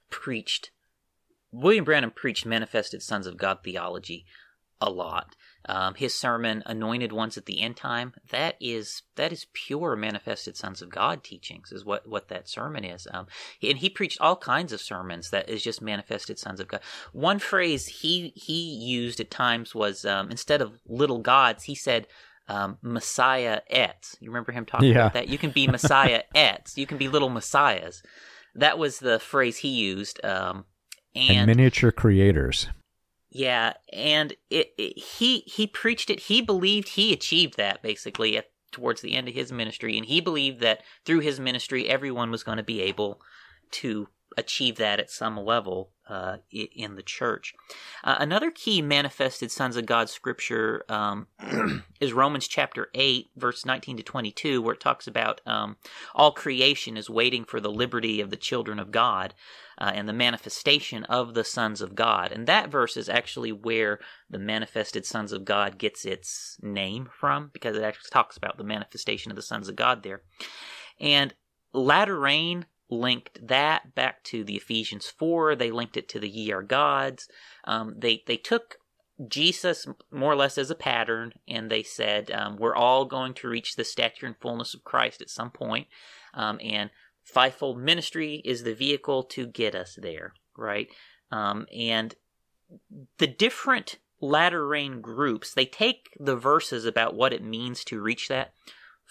preached, 0.10 0.72
William 1.52 1.86
Branham 1.86 2.12
preached 2.12 2.46
manifested 2.46 3.02
sons 3.02 3.28
of 3.28 3.38
God 3.38 3.60
theology 3.64 4.26
a 4.82 4.90
lot. 4.90 5.36
Um, 5.68 5.96
his 5.96 6.14
sermon, 6.14 6.62
"Anointed 6.66 7.12
Ones 7.12 7.38
at 7.38 7.46
the 7.46 7.62
End 7.62 7.76
Time," 7.76 8.14
that 8.30 8.56
is 8.60 9.02
that 9.16 9.32
is 9.32 9.48
pure 9.54 9.96
manifested 9.96 10.56
sons 10.56 10.82
of 10.82 10.90
God 10.90 11.24
teachings. 11.24 11.72
Is 11.72 11.84
what 11.84 12.08
what 12.08 12.28
that 12.28 12.48
sermon 12.48 12.84
is. 12.84 13.08
Um, 13.12 13.26
and 13.64 13.80
he 13.80 13.90
preached 13.90 14.22
all 14.22 14.36
kinds 14.36 14.74
of 14.74 14.82
sermons 14.82 15.32
that 15.32 15.50
is 15.50 15.64
just 15.64 15.82
manifested 15.82 16.38
sons 16.38 16.60
of 16.60 16.68
God. 16.68 16.82
One 17.14 17.40
phrase 17.40 17.88
he 17.88 18.32
he 18.36 18.76
used 18.76 19.20
at 19.20 19.32
times 19.32 19.74
was 19.74 20.06
um, 20.06 20.30
instead 20.30 20.62
of 20.62 20.80
little 20.86 21.20
gods, 21.20 21.64
he 21.64 21.76
said. 21.76 22.08
Um, 22.48 22.78
Messiahettes. 22.84 24.16
You 24.20 24.30
remember 24.30 24.52
him 24.52 24.66
talking 24.66 24.90
Yeah. 24.90 24.98
about 25.08 25.14
that? 25.14 25.30
You 25.30 25.38
can 25.38 25.52
be 25.52 25.68
Messiah 25.68 26.22
ets. 26.36 26.78
You 26.78 26.86
can 26.86 26.98
be 26.98 27.08
little 27.08 27.30
messiahs. 27.30 28.04
That 28.54 28.78
was 28.78 29.00
the 29.00 29.20
phrase 29.20 29.58
he 29.58 29.70
used. 29.70 30.24
Um, 30.24 30.66
And, 31.16 31.48
miniature 31.48 31.92
creators. 31.92 32.68
yeah, 33.30 33.74
and 33.92 34.34
it, 34.50 34.74
it, 34.78 34.98
he 34.98 35.40
he 35.42 35.68
preached 35.68 36.10
it. 36.10 36.22
He 36.22 36.42
believed 36.42 36.90
he 36.90 37.12
achieved 37.14 37.58
that 37.58 37.82
basically 37.82 38.38
at, 38.38 38.46
towards 38.72 39.02
the 39.02 39.14
end 39.16 39.28
of 39.28 39.34
his 39.34 39.52
ministry, 39.52 39.98
and 39.98 40.06
he 40.06 40.22
believed 40.22 40.60
that 40.62 40.82
through 41.06 41.20
his 41.22 41.40
ministry, 41.40 41.88
everyone 41.90 42.32
was 42.32 42.44
going 42.44 42.58
to 42.58 42.64
be 42.64 42.82
able 42.82 43.22
to 43.72 44.08
achieve 44.38 44.76
that 44.78 45.00
at 45.00 45.10
some 45.10 45.38
level 45.38 45.92
uh, 46.08 46.38
in 46.52 46.96
the 46.96 47.02
church. 47.02 47.54
Uh, 48.04 48.18
another 48.20 48.52
key 48.52 48.82
manifested 48.82 49.50
sons 49.50 49.76
of 49.76 49.86
God 49.86 50.08
scripture 50.10 50.84
um, 50.88 51.28
is 52.00 52.14
Romans 52.14 52.48
chapter 52.48 52.90
eight, 52.94 53.30
verse 53.36 53.66
nineteen 53.66 53.98
to 53.98 54.04
twenty-two, 54.04 54.62
where 54.62 54.76
it 54.76 54.80
talks 54.80 55.08
about 55.08 55.42
um, 55.48 55.78
all 56.14 56.32
creation 56.32 56.96
is 56.96 57.10
waiting 57.10 57.44
for 57.44 57.60
the 57.60 57.72
liberty 57.72 58.22
of 58.22 58.30
the 58.30 58.36
children 58.38 58.78
of 58.78 58.92
God 58.92 59.34
uh, 59.80 59.92
and 59.96 60.08
the 60.08 60.14
manifestation 60.14 61.06
of 61.06 61.34
the 61.34 61.44
sons 61.44 61.82
of 61.82 61.96
God. 61.96 62.32
And 62.32 62.46
that 62.46 62.70
verse 62.70 62.98
is 62.98 63.10
actually 63.10 63.52
where 63.52 64.00
the 64.30 64.40
manifested 64.40 65.06
sons 65.06 65.32
of 65.32 65.44
God 65.44 65.80
gets 65.80 66.06
its 66.06 66.58
name 66.62 67.10
from, 67.20 67.50
because 67.52 67.76
it 67.76 67.84
actually 67.84 68.10
talks 68.12 68.38
about 68.38 68.58
the 68.58 68.64
manifestation 68.64 69.32
of 69.32 69.36
the 69.36 69.42
sons 69.42 69.70
of 69.70 69.76
God 69.76 70.04
there. 70.04 70.22
And 71.00 71.34
latter 71.74 72.18
rain 72.18 72.66
linked 72.90 73.48
that 73.48 73.96
back 73.96 74.24
to 74.26 74.44
the 74.44 74.56
Ephesians 74.56 75.08
4. 75.08 75.56
They 75.56 75.72
linked 75.72 75.98
it 75.98 76.08
to 76.10 76.20
the 76.20 76.30
ye 76.30 76.52
are 76.52 76.62
gods. 76.62 77.28
Um, 77.66 77.96
they, 77.98 78.24
they 78.28 78.38
took 78.38 78.78
Jesus 79.28 79.88
more 80.12 80.34
or 80.34 80.36
less 80.36 80.58
as 80.58 80.70
a 80.70 80.76
pattern, 80.76 81.34
and 81.48 81.70
they 81.70 81.84
said, 81.84 82.32
um, 82.32 82.58
we're 82.58 82.76
all 82.76 83.06
going 83.06 83.34
to 83.36 83.48
reach 83.48 83.76
the 83.76 83.84
stature 83.84 84.26
and 84.26 84.36
fullness 84.38 84.74
of 84.74 84.84
Christ 84.84 85.22
at 85.22 85.30
some 85.30 85.52
point. 85.52 85.88
Um, 86.34 86.60
and 86.64 86.90
fivefold 87.24 87.80
ministry 87.80 88.42
is 88.46 88.64
the 88.64 88.76
vehicle 88.76 89.24
to 89.24 89.48
get 89.48 89.74
us 89.74 89.98
there, 90.00 90.34
right? 90.58 90.88
Um, 91.32 91.66
and 91.76 92.16
the 93.18 93.28
different 93.28 93.98
latter 94.22 94.68
rain 94.68 95.02
groups, 95.02 95.54
they 95.54 95.66
take 95.66 96.10
the 96.20 96.36
verses 96.36 96.86
about 96.86 97.16
what 97.16 97.34
it 97.34 97.44
means 97.44 97.84
to 97.86 98.02
reach 98.02 98.28
that 98.28 98.54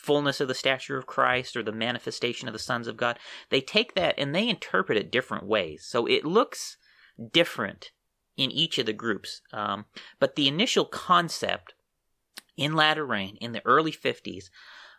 fullness 0.04 0.40
of 0.40 0.48
the 0.48 0.54
stature 0.54 0.98
of 0.98 1.06
Christ 1.06 1.56
or 1.56 1.62
the 1.62 1.72
manifestation 1.72 2.46
of 2.46 2.52
the 2.52 2.58
sons 2.58 2.86
of 2.86 2.96
God. 2.96 3.18
They 3.48 3.60
take 3.60 3.94
that 3.94 4.14
and 4.18 4.34
they 4.34 4.48
interpret 4.48 4.98
it 4.98 5.10
different 5.10 5.46
ways. 5.46 5.84
So 5.84 6.06
it 6.06 6.24
looks 6.24 6.76
different 7.32 7.90
in 8.36 8.50
each 8.50 8.78
of 8.78 8.86
the 8.86 8.92
groups. 8.92 9.40
Um, 9.52 9.86
but 10.18 10.36
the 10.36 10.48
initial 10.48 10.84
concept 10.84 11.74
in 12.56 12.74
latter 12.74 13.06
rain 13.06 13.36
in 13.40 13.52
the 13.52 13.64
early 13.64 13.92
50s 13.92 14.44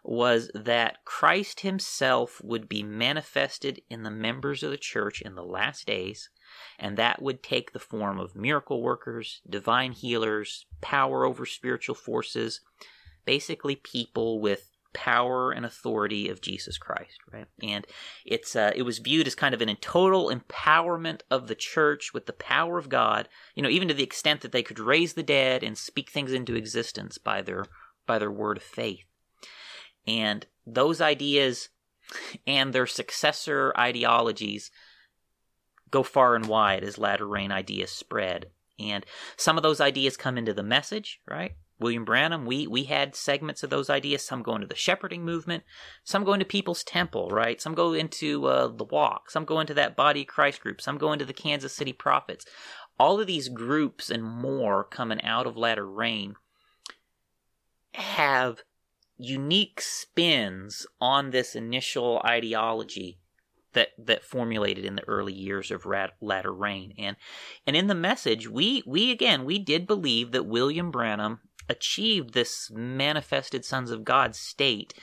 was 0.04 0.52
that 0.54 1.04
Christ 1.04 1.62
himself 1.62 2.40
would 2.44 2.70
be 2.70 2.84
manifested 2.84 3.82
in 3.90 4.04
the 4.04 4.12
members 4.12 4.62
of 4.62 4.70
the 4.70 4.78
church 4.78 5.22
in 5.22 5.34
the 5.34 5.44
last 5.44 5.88
days, 5.88 6.30
and 6.78 6.96
that 6.98 7.24
would 7.24 7.42
take 7.42 7.72
the 7.72 7.80
form 7.80 8.20
of 8.20 8.36
miracle 8.36 8.84
workers, 8.84 9.42
divine 9.50 9.94
healers, 9.94 10.68
power 10.80 11.26
over 11.26 11.46
spiritual 11.46 11.96
forces, 11.96 12.62
basically 13.26 13.76
people 13.76 14.40
with 14.40 14.75
power 14.96 15.52
and 15.52 15.66
authority 15.66 16.30
of 16.30 16.42
Jesus 16.42 16.78
Christ, 16.78 17.20
right? 17.32 17.46
And 17.62 17.86
it's 18.26 18.56
uh, 18.56 18.72
it 18.76 18.82
was 18.82 18.98
viewed 19.00 19.28
as 19.28 19.36
kind 19.36 19.54
of 19.54 19.62
an 19.62 19.70
in 19.70 19.76
total 19.76 20.32
empowerment 20.32 21.22
of 21.30 21.48
the 21.48 21.54
church 21.54 22.14
with 22.14 22.26
the 22.26 22.34
power 22.34 22.80
of 22.80 22.90
God, 22.90 23.28
you 23.54 23.62
know, 23.62 23.70
even 23.70 23.90
to 23.90 23.94
the 23.94 24.04
extent 24.04 24.42
that 24.42 24.52
they 24.52 24.64
could 24.64 24.80
raise 24.80 25.14
the 25.14 25.22
dead 25.22 25.64
and 25.64 25.78
speak 25.78 26.10
things 26.10 26.32
into 26.32 26.56
existence 26.56 27.18
by 27.18 27.42
their 27.42 27.66
by 28.08 28.18
their 28.18 28.32
word 28.32 28.58
of 28.58 28.64
faith. 28.64 29.06
And 30.08 30.46
those 30.66 31.02
ideas 31.02 31.70
and 32.48 32.72
their 32.72 32.88
successor 32.88 33.74
ideologies 33.78 34.72
go 35.92 36.04
far 36.04 36.36
and 36.36 36.46
wide 36.46 36.84
as 36.84 36.98
latter 36.98 37.28
rain 37.28 37.52
ideas 37.52 37.92
spread. 37.92 38.48
And 38.80 39.06
some 39.38 39.58
of 39.58 39.64
those 39.64 39.82
ideas 39.82 40.18
come 40.18 40.38
into 40.38 40.54
the 40.54 40.64
message, 40.64 41.20
right? 41.28 41.54
William 41.80 42.06
Branham, 42.06 42.46
we, 42.46 42.68
we 42.68 42.86
had 42.86 43.16
segments 43.16 43.62
of 43.62 43.70
those 43.70 43.90
ideas. 43.90 44.24
Some 44.26 44.42
go 44.42 44.56
into 44.56 44.68
the 44.68 44.76
shepherding 44.76 45.26
movement. 45.26 45.64
Some 46.04 46.24
go 46.24 46.34
into 46.34 46.46
People's 46.46 46.84
Temple, 46.84 47.30
right? 47.30 47.62
Some 47.62 47.76
go 47.76 47.94
into 47.94 48.46
uh, 48.46 48.68
the 48.68 48.86
Walk. 48.86 49.30
Some 49.30 49.44
go 49.44 49.60
into 49.60 49.74
that 49.74 49.96
Body 49.96 50.22
of 50.22 50.28
Christ 50.28 50.62
group. 50.62 50.80
Some 50.80 50.98
go 50.98 51.12
into 51.12 51.26
the 51.26 51.34
Kansas 51.34 51.76
City 51.76 51.92
Prophets. 51.92 52.46
All 52.98 53.20
of 53.20 53.28
these 53.28 53.50
groups 53.50 54.10
and 54.10 54.24
more 54.24 54.86
coming 54.86 55.22
out 55.22 55.48
of 55.48 55.58
latter 55.58 55.86
rain 55.86 56.36
have 57.94 58.62
unique 59.18 59.82
spins 59.82 60.88
on 61.02 61.32
this 61.32 61.56
initial 61.56 62.22
ideology 62.26 63.20
that 63.76 63.90
that 63.98 64.24
formulated 64.24 64.84
in 64.84 64.96
the 64.96 65.08
early 65.08 65.34
years 65.34 65.70
of 65.70 65.86
rat, 65.86 66.14
latter 66.20 66.54
rain 66.54 66.94
and 66.98 67.16
and 67.68 67.76
in 67.76 67.88
the 67.88 67.96
message 67.96 68.50
we 68.50 68.84
we 68.86 69.12
again 69.12 69.46
we 69.46 69.60
did 69.60 69.86
believe 69.86 70.32
that 70.32 70.48
William 70.48 70.92
Branham 70.92 71.40
achieved 71.70 72.34
this 72.34 72.70
manifested 72.72 73.64
sons 73.64 73.92
of 73.92 74.04
God 74.04 74.36
state 74.36 74.94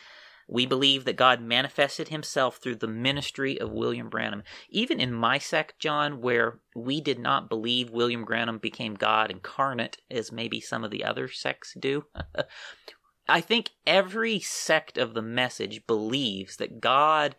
we 0.49 0.66
believe 0.66 1.05
that 1.05 1.16
God 1.16 1.41
manifested 1.41 2.09
himself 2.09 2.59
through 2.59 2.77
the 2.77 2.87
ministry 2.87 3.59
of 3.59 3.70
William 3.70 4.11
Branham. 4.11 4.43
Even 4.68 5.01
in 5.01 5.12
my 5.12 5.39
sect, 5.39 5.79
John, 5.79 6.20
where 6.20 6.59
we 6.77 7.01
did 7.01 7.18
not 7.18 7.49
believe 7.49 7.91
William 7.91 8.25
Branham 8.25 8.59
became 8.59 8.95
God 8.95 9.31
incarnate, 9.31 9.99
as 10.11 10.31
maybe 10.31 10.61
some 10.61 10.85
of 10.85 10.91
the 10.91 11.05
other 11.05 11.29
sects 11.29 11.75
do, 11.79 12.05
I 13.29 13.41
think 13.41 13.70
every 13.87 14.41
sect 14.41 14.99
of 14.99 15.14
the 15.14 15.23
message 15.23 15.87
believes 15.87 16.57
that 16.57 16.81
God, 16.81 17.37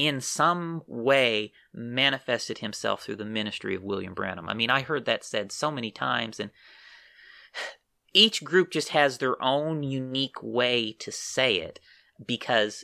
in 0.00 0.18
some 0.22 0.80
way, 0.86 1.52
manifested 1.74 2.58
himself 2.58 3.02
through 3.02 3.16
the 3.16 3.24
ministry 3.26 3.74
of 3.74 3.82
William 3.82 4.14
Branham. 4.14 4.48
I 4.48 4.54
mean, 4.54 4.70
I 4.70 4.80
heard 4.80 5.04
that 5.04 5.24
said 5.24 5.52
so 5.52 5.70
many 5.70 5.90
times, 5.90 6.40
and 6.40 6.50
each 8.14 8.42
group 8.42 8.70
just 8.70 8.88
has 8.88 9.18
their 9.18 9.40
own 9.42 9.82
unique 9.82 10.42
way 10.42 10.92
to 11.00 11.12
say 11.12 11.56
it 11.56 11.80
because 12.24 12.82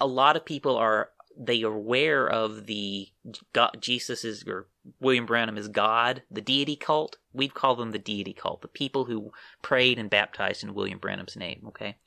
a 0.00 0.06
lot 0.06 0.36
of 0.36 0.46
people 0.46 0.74
are 0.74 1.10
they 1.38 1.62
are 1.64 1.74
aware 1.74 2.26
of 2.26 2.64
the 2.64 3.08
God, 3.52 3.76
Jesus 3.78 4.24
is 4.24 4.42
or 4.46 4.68
William 5.00 5.26
Branham 5.26 5.58
is 5.58 5.68
God, 5.68 6.22
the 6.30 6.40
deity 6.40 6.76
cult. 6.76 7.18
We'd 7.34 7.52
call 7.52 7.76
them 7.76 7.92
the 7.92 7.98
deity 7.98 8.32
cult, 8.32 8.62
the 8.62 8.68
people 8.68 9.04
who 9.04 9.32
prayed 9.60 9.98
and 9.98 10.08
baptized 10.08 10.64
in 10.64 10.72
William 10.72 10.98
Branham's 10.98 11.36
name. 11.36 11.64
Okay, 11.68 11.98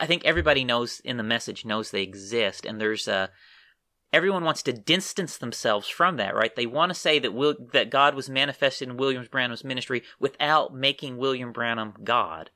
I 0.00 0.06
think 0.06 0.24
everybody 0.24 0.64
knows 0.64 1.00
in 1.00 1.16
the 1.16 1.22
message 1.22 1.64
knows 1.64 1.90
they 1.90 2.02
exist, 2.02 2.64
and 2.64 2.80
there's 2.80 3.08
a 3.08 3.30
everyone 4.12 4.44
wants 4.44 4.62
to 4.62 4.72
distance 4.72 5.38
themselves 5.38 5.88
from 5.88 6.16
that, 6.18 6.34
right? 6.34 6.54
They 6.54 6.66
want 6.66 6.90
to 6.90 6.94
say 6.94 7.18
that 7.18 7.32
Will, 7.32 7.54
that 7.72 7.90
God 7.90 8.14
was 8.14 8.28
manifested 8.28 8.88
in 8.88 8.96
William 8.96 9.26
Branham's 9.30 9.64
ministry 9.64 10.02
without 10.20 10.74
making 10.74 11.16
William 11.16 11.52
Branham 11.52 11.94
God. 12.04 12.50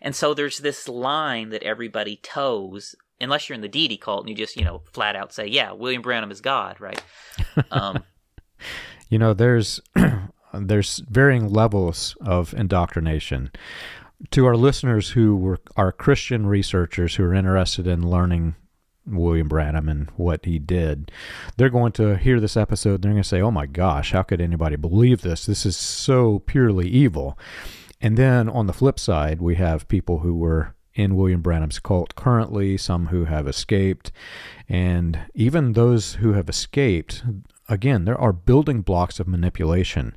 And 0.00 0.14
so 0.14 0.34
there's 0.34 0.58
this 0.58 0.88
line 0.88 1.50
that 1.50 1.62
everybody 1.62 2.16
toes, 2.16 2.94
unless 3.20 3.48
you're 3.48 3.54
in 3.54 3.62
the 3.62 3.68
deity 3.68 3.96
cult 3.96 4.20
and 4.20 4.30
you 4.30 4.34
just, 4.34 4.56
you 4.56 4.64
know, 4.64 4.82
flat 4.92 5.16
out 5.16 5.32
say, 5.32 5.46
yeah, 5.46 5.72
William 5.72 6.02
Branham 6.02 6.30
is 6.30 6.40
God, 6.40 6.80
right? 6.80 7.02
Um, 7.70 8.02
you 9.08 9.18
know, 9.18 9.34
there's 9.34 9.80
there's 10.54 10.98
varying 11.10 11.48
levels 11.48 12.16
of 12.20 12.54
indoctrination. 12.54 13.50
To 14.30 14.46
our 14.46 14.56
listeners 14.56 15.10
who 15.10 15.36
were 15.36 15.60
are 15.76 15.92
Christian 15.92 16.46
researchers 16.46 17.16
who 17.16 17.24
are 17.24 17.34
interested 17.34 17.86
in 17.86 18.08
learning 18.08 18.54
William 19.06 19.46
Branham 19.46 19.88
and 19.88 20.10
what 20.16 20.44
he 20.44 20.58
did, 20.58 21.12
they're 21.56 21.68
going 21.68 21.92
to 21.92 22.16
hear 22.16 22.40
this 22.40 22.56
episode. 22.56 23.02
They're 23.02 23.12
going 23.12 23.22
to 23.22 23.28
say, 23.28 23.40
"Oh 23.40 23.50
my 23.50 23.66
gosh, 23.66 24.12
how 24.12 24.22
could 24.22 24.40
anybody 24.40 24.76
believe 24.76 25.20
this? 25.20 25.46
This 25.46 25.66
is 25.66 25.76
so 25.76 26.40
purely 26.40 26.88
evil." 26.88 27.38
And 28.00 28.16
then 28.16 28.48
on 28.48 28.66
the 28.66 28.72
flip 28.72 28.98
side, 28.98 29.40
we 29.40 29.54
have 29.56 29.88
people 29.88 30.20
who 30.20 30.34
were 30.34 30.74
in 30.94 31.14
William 31.14 31.42
Branham's 31.42 31.78
cult 31.78 32.14
currently, 32.14 32.76
some 32.76 33.08
who 33.08 33.26
have 33.26 33.46
escaped, 33.46 34.10
and 34.68 35.20
even 35.34 35.72
those 35.72 36.14
who 36.14 36.32
have 36.32 36.48
escaped, 36.48 37.22
again, 37.68 38.06
there 38.06 38.18
are 38.18 38.32
building 38.32 38.80
blocks 38.80 39.20
of 39.20 39.28
manipulation. 39.28 40.16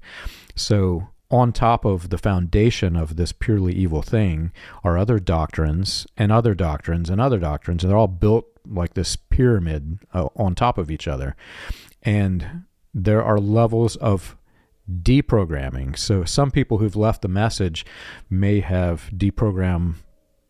So, 0.55 1.09
on 1.31 1.53
top 1.53 1.85
of 1.85 2.09
the 2.09 2.17
foundation 2.17 2.95
of 2.95 3.15
this 3.15 3.31
purely 3.31 3.73
evil 3.73 4.01
thing 4.01 4.51
are 4.83 4.97
other 4.97 5.19
doctrines 5.19 6.07
and 6.17 6.31
other 6.31 6.55
doctrines 6.55 7.09
and 7.09 7.21
other 7.21 7.37
doctrines. 7.37 7.83
And 7.83 7.91
they're 7.91 7.97
all 7.97 8.07
built 8.07 8.45
like 8.67 8.93
this 8.93 9.15
pyramid 9.15 9.99
uh, 10.13 10.29
on 10.35 10.55
top 10.55 10.77
of 10.77 10.89
each 10.89 11.07
other. 11.07 11.35
And 12.03 12.63
there 12.93 13.23
are 13.23 13.37
levels 13.37 13.95
of 13.97 14.35
deprogramming. 14.91 15.97
So 15.97 16.23
some 16.23 16.49
people 16.49 16.79
who've 16.79 16.95
left 16.95 17.21
the 17.21 17.27
message 17.27 17.85
may 18.29 18.59
have 18.61 19.09
deprogrammed 19.15 19.95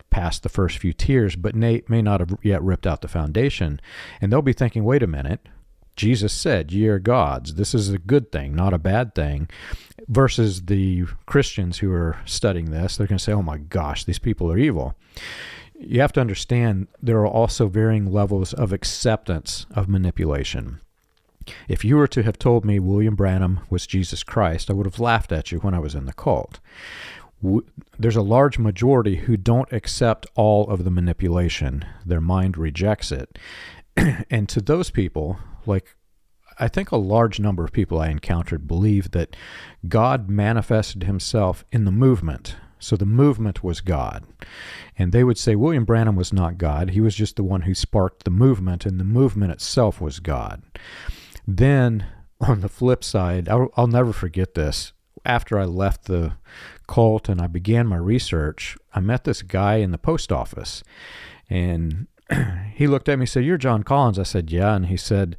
past 0.09 0.43
the 0.43 0.49
first 0.49 0.77
few 0.77 0.93
tiers, 0.93 1.35
but 1.35 1.55
may, 1.55 1.83
may 1.87 2.01
not 2.01 2.19
have 2.21 2.37
yet 2.41 2.63
ripped 2.63 2.87
out 2.87 3.01
the 3.01 3.07
foundation. 3.07 3.79
And 4.21 4.31
they'll 4.31 4.41
be 4.41 4.53
thinking, 4.53 4.83
wait 4.83 5.03
a 5.03 5.07
minute, 5.07 5.47
Jesus 5.99 6.31
said, 6.31 6.71
ye 6.71 6.87
are 6.87 6.97
gods. 6.97 7.55
This 7.55 7.75
is 7.75 7.89
a 7.89 7.97
good 7.97 8.31
thing, 8.31 8.55
not 8.55 8.73
a 8.73 8.77
bad 8.77 9.13
thing. 9.13 9.49
Versus 10.07 10.61
the 10.61 11.03
Christians 11.25 11.79
who 11.79 11.91
are 11.91 12.15
studying 12.23 12.71
this, 12.71 12.95
they're 12.95 13.05
going 13.05 13.17
to 13.17 13.23
say, 13.23 13.33
oh 13.33 13.41
my 13.41 13.57
gosh, 13.57 14.05
these 14.05 14.17
people 14.17 14.49
are 14.49 14.57
evil. 14.57 14.95
You 15.77 15.99
have 15.99 16.13
to 16.13 16.21
understand 16.21 16.87
there 17.03 17.19
are 17.19 17.27
also 17.27 17.67
varying 17.67 18.13
levels 18.13 18.53
of 18.53 18.71
acceptance 18.71 19.65
of 19.71 19.89
manipulation. 19.89 20.79
If 21.67 21.83
you 21.83 21.97
were 21.97 22.07
to 22.07 22.23
have 22.23 22.39
told 22.39 22.63
me 22.63 22.79
William 22.79 23.15
Branham 23.15 23.59
was 23.69 23.85
Jesus 23.85 24.23
Christ, 24.23 24.69
I 24.69 24.73
would 24.75 24.85
have 24.85 25.01
laughed 25.01 25.33
at 25.33 25.51
you 25.51 25.57
when 25.59 25.73
I 25.73 25.79
was 25.79 25.95
in 25.95 26.05
the 26.05 26.13
cult. 26.13 26.61
There's 27.97 28.15
a 28.15 28.21
large 28.21 28.57
majority 28.57 29.17
who 29.17 29.35
don't 29.35 29.71
accept 29.73 30.27
all 30.35 30.69
of 30.69 30.85
the 30.85 30.91
manipulation. 30.91 31.83
Their 32.05 32.21
mind 32.21 32.57
rejects 32.57 33.11
it. 33.11 33.37
and 34.29 34.47
to 34.47 34.61
those 34.61 34.91
people, 34.91 35.39
like 35.69 35.95
I 36.59 36.67
think 36.67 36.91
a 36.91 36.97
large 36.97 37.39
number 37.39 37.63
of 37.63 37.71
people 37.71 37.99
I 37.99 38.09
encountered 38.09 38.67
believe 38.67 39.11
that 39.11 39.35
God 39.87 40.29
manifested 40.29 41.03
himself 41.03 41.63
in 41.71 41.85
the 41.85 41.91
movement. 41.91 42.57
So 42.79 42.95
the 42.95 43.05
movement 43.05 43.63
was 43.63 43.81
God. 43.81 44.25
And 44.97 45.11
they 45.11 45.23
would 45.23 45.37
say 45.37 45.55
William 45.55 45.85
Branham 45.85 46.15
was 46.15 46.33
not 46.33 46.57
God. 46.57 46.91
He 46.91 47.01
was 47.01 47.15
just 47.15 47.35
the 47.35 47.43
one 47.43 47.61
who 47.61 47.73
sparked 47.73 48.23
the 48.23 48.31
movement, 48.31 48.85
and 48.85 48.99
the 48.99 49.05
movement 49.05 49.51
itself 49.51 50.01
was 50.01 50.19
God. 50.19 50.61
Then 51.47 52.05
on 52.41 52.61
the 52.61 52.69
flip 52.69 53.03
side, 53.03 53.49
I'll, 53.49 53.69
I'll 53.75 53.87
never 53.87 54.13
forget 54.13 54.53
this. 54.53 54.93
After 55.25 55.59
I 55.59 55.65
left 55.65 56.05
the 56.05 56.33
cult 56.87 57.27
and 57.27 57.41
I 57.41 57.47
began 57.47 57.87
my 57.87 57.97
research, 57.97 58.77
I 58.93 59.01
met 59.01 59.25
this 59.25 59.41
guy 59.41 59.75
in 59.75 59.91
the 59.91 59.97
post 59.97 60.31
office. 60.31 60.83
And 61.49 62.07
he 62.73 62.87
looked 62.87 63.09
at 63.09 63.17
me 63.17 63.23
and 63.23 63.29
said, 63.29 63.45
You're 63.45 63.57
John 63.57 63.83
Collins. 63.83 64.19
I 64.19 64.23
said, 64.23 64.51
Yeah. 64.51 64.75
And 64.75 64.87
he 64.87 64.97
said, 64.97 65.37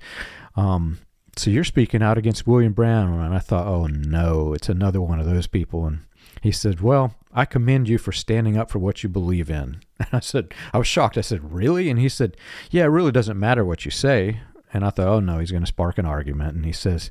um, 0.56 0.98
So 1.36 1.50
you're 1.50 1.64
speaking 1.64 2.02
out 2.02 2.18
against 2.18 2.46
William 2.46 2.72
Branham. 2.72 3.20
And 3.20 3.34
I 3.34 3.38
thought, 3.38 3.66
Oh, 3.66 3.86
no, 3.86 4.52
it's 4.52 4.68
another 4.68 5.00
one 5.00 5.20
of 5.20 5.26
those 5.26 5.46
people. 5.46 5.86
And 5.86 6.00
he 6.40 6.52
said, 6.52 6.80
Well, 6.80 7.14
I 7.32 7.44
commend 7.44 7.88
you 7.88 7.98
for 7.98 8.12
standing 8.12 8.56
up 8.56 8.70
for 8.70 8.78
what 8.78 9.02
you 9.02 9.08
believe 9.08 9.50
in. 9.50 9.80
And 10.00 10.08
I 10.14 10.20
said, 10.20 10.54
I 10.72 10.78
was 10.78 10.86
shocked. 10.86 11.18
I 11.18 11.20
said, 11.20 11.52
Really? 11.52 11.90
And 11.90 11.98
he 11.98 12.08
said, 12.08 12.36
Yeah, 12.70 12.84
it 12.84 12.88
really 12.88 13.12
doesn't 13.12 13.38
matter 13.38 13.64
what 13.64 13.84
you 13.84 13.90
say. 13.90 14.40
And 14.72 14.84
I 14.84 14.90
thought, 14.90 15.08
oh 15.08 15.20
no, 15.20 15.38
he's 15.38 15.50
going 15.50 15.64
to 15.64 15.66
spark 15.66 15.98
an 15.98 16.06
argument. 16.06 16.54
And 16.54 16.64
he 16.64 16.72
says, 16.72 17.10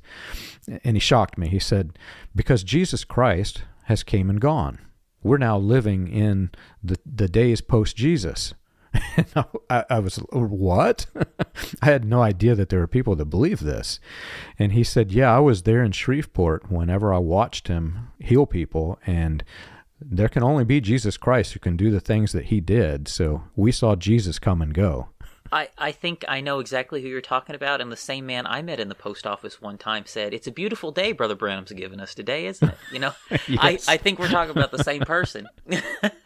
and 0.83 0.95
he 0.95 0.99
shocked 0.99 1.37
me. 1.37 1.47
He 1.47 1.59
said, 1.59 1.97
because 2.35 2.63
Jesus 2.63 3.03
Christ 3.03 3.63
has 3.83 4.03
came 4.03 4.29
and 4.29 4.39
gone. 4.39 4.79
We're 5.21 5.37
now 5.37 5.57
living 5.57 6.07
in 6.07 6.51
the, 6.81 6.97
the 7.05 7.27
days 7.27 7.59
post 7.59 7.97
Jesus. 7.97 8.53
I, 9.69 9.85
I, 9.89 9.99
was, 9.99 10.17
what? 10.31 11.05
I 11.81 11.85
had 11.85 12.05
no 12.05 12.21
idea 12.21 12.55
that 12.55 12.69
there 12.69 12.79
were 12.79 12.87
people 12.87 13.15
that 13.15 13.25
believe 13.25 13.59
this. 13.59 13.99
And 14.57 14.71
he 14.71 14.83
said, 14.83 15.11
yeah, 15.11 15.35
I 15.35 15.39
was 15.39 15.63
there 15.63 15.83
in 15.83 15.91
Shreveport 15.91 16.71
whenever 16.71 17.13
I 17.13 17.19
watched 17.19 17.67
him 17.67 18.09
heal 18.19 18.45
people. 18.45 18.99
And 19.05 19.43
there 20.01 20.29
can 20.29 20.43
only 20.43 20.63
be 20.63 20.81
Jesus 20.81 21.17
Christ 21.17 21.53
who 21.53 21.59
can 21.59 21.77
do 21.77 21.91
the 21.91 21.99
things 21.99 22.31
that 22.31 22.45
he 22.45 22.61
did. 22.61 23.07
So 23.07 23.43
we 23.55 23.71
saw 23.71 23.95
Jesus 23.95 24.39
come 24.39 24.61
and 24.61 24.73
go. 24.73 25.09
I, 25.51 25.69
I 25.77 25.91
think 25.91 26.23
I 26.27 26.41
know 26.41 26.59
exactly 26.59 27.01
who 27.01 27.07
you're 27.07 27.21
talking 27.21 27.55
about, 27.55 27.81
and 27.81 27.91
the 27.91 27.97
same 27.97 28.25
man 28.25 28.45
I 28.45 28.61
met 28.61 28.79
in 28.79 28.89
the 28.89 28.95
post 28.95 29.25
office 29.25 29.61
one 29.61 29.77
time 29.77 30.05
said, 30.05 30.33
"It's 30.33 30.47
a 30.47 30.51
beautiful 30.51 30.91
day, 30.91 31.11
Brother 31.11 31.35
Branham's 31.35 31.71
given 31.71 31.99
us 31.99 32.13
today, 32.13 32.45
isn't 32.45 32.67
it?" 32.67 32.77
You 32.91 32.99
know, 32.99 33.13
yes. 33.47 33.87
I, 33.87 33.93
I 33.93 33.97
think 33.97 34.19
we're 34.19 34.29
talking 34.29 34.51
about 34.51 34.71
the 34.71 34.83
same 34.83 35.01
person. 35.01 35.47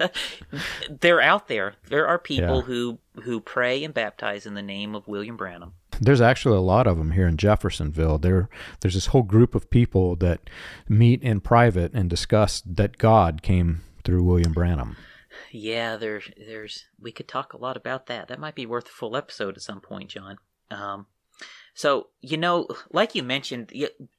They're 0.90 1.22
out 1.22 1.48
there. 1.48 1.76
There 1.88 2.08
are 2.08 2.20
people 2.20 2.58
yeah. 2.58 2.62
who 2.62 3.00
who 3.24 3.40
pray 3.40 3.84
and 3.84 3.94
baptize 3.94 4.46
in 4.46 4.56
the 4.56 4.62
name 4.62 4.96
of 4.96 5.08
William 5.08 5.38
Branham. 5.38 5.74
There's 6.02 6.22
actually 6.22 6.58
a 6.58 6.62
lot 6.62 6.88
of 6.88 6.98
them 6.98 7.12
here 7.12 7.28
in 7.28 7.38
Jeffersonville. 7.38 8.18
There, 8.18 8.50
there's 8.82 8.96
this 8.96 9.08
whole 9.08 9.22
group 9.22 9.54
of 9.54 9.70
people 9.70 10.16
that 10.18 10.50
meet 10.90 11.22
in 11.22 11.40
private 11.40 11.94
and 11.94 12.10
discuss 12.10 12.62
that 12.66 12.98
God 12.98 13.42
came 13.44 13.82
through 14.04 14.24
William 14.24 14.54
Branham. 14.54 14.98
Yeah, 15.54 15.98
there's 15.98 16.32
there's 16.36 16.86
we 17.00 17.12
could 17.12 17.28
talk 17.28 17.54
a 17.54 17.58
lot 17.58 17.78
about 17.78 18.08
that. 18.08 18.28
That 18.28 18.40
might 18.40 18.56
be 18.56 18.66
worth 18.66 18.88
a 18.88 18.92
full 18.92 19.16
episode 19.16 19.56
at 19.56 19.62
some 19.62 19.82
point, 19.82 20.10
John. 20.10 20.38
Um, 20.72 21.06
so 21.76 22.08
you 22.22 22.38
know, 22.38 22.68
like 22.92 23.14
you 23.14 23.22
mentioned, 23.22 23.72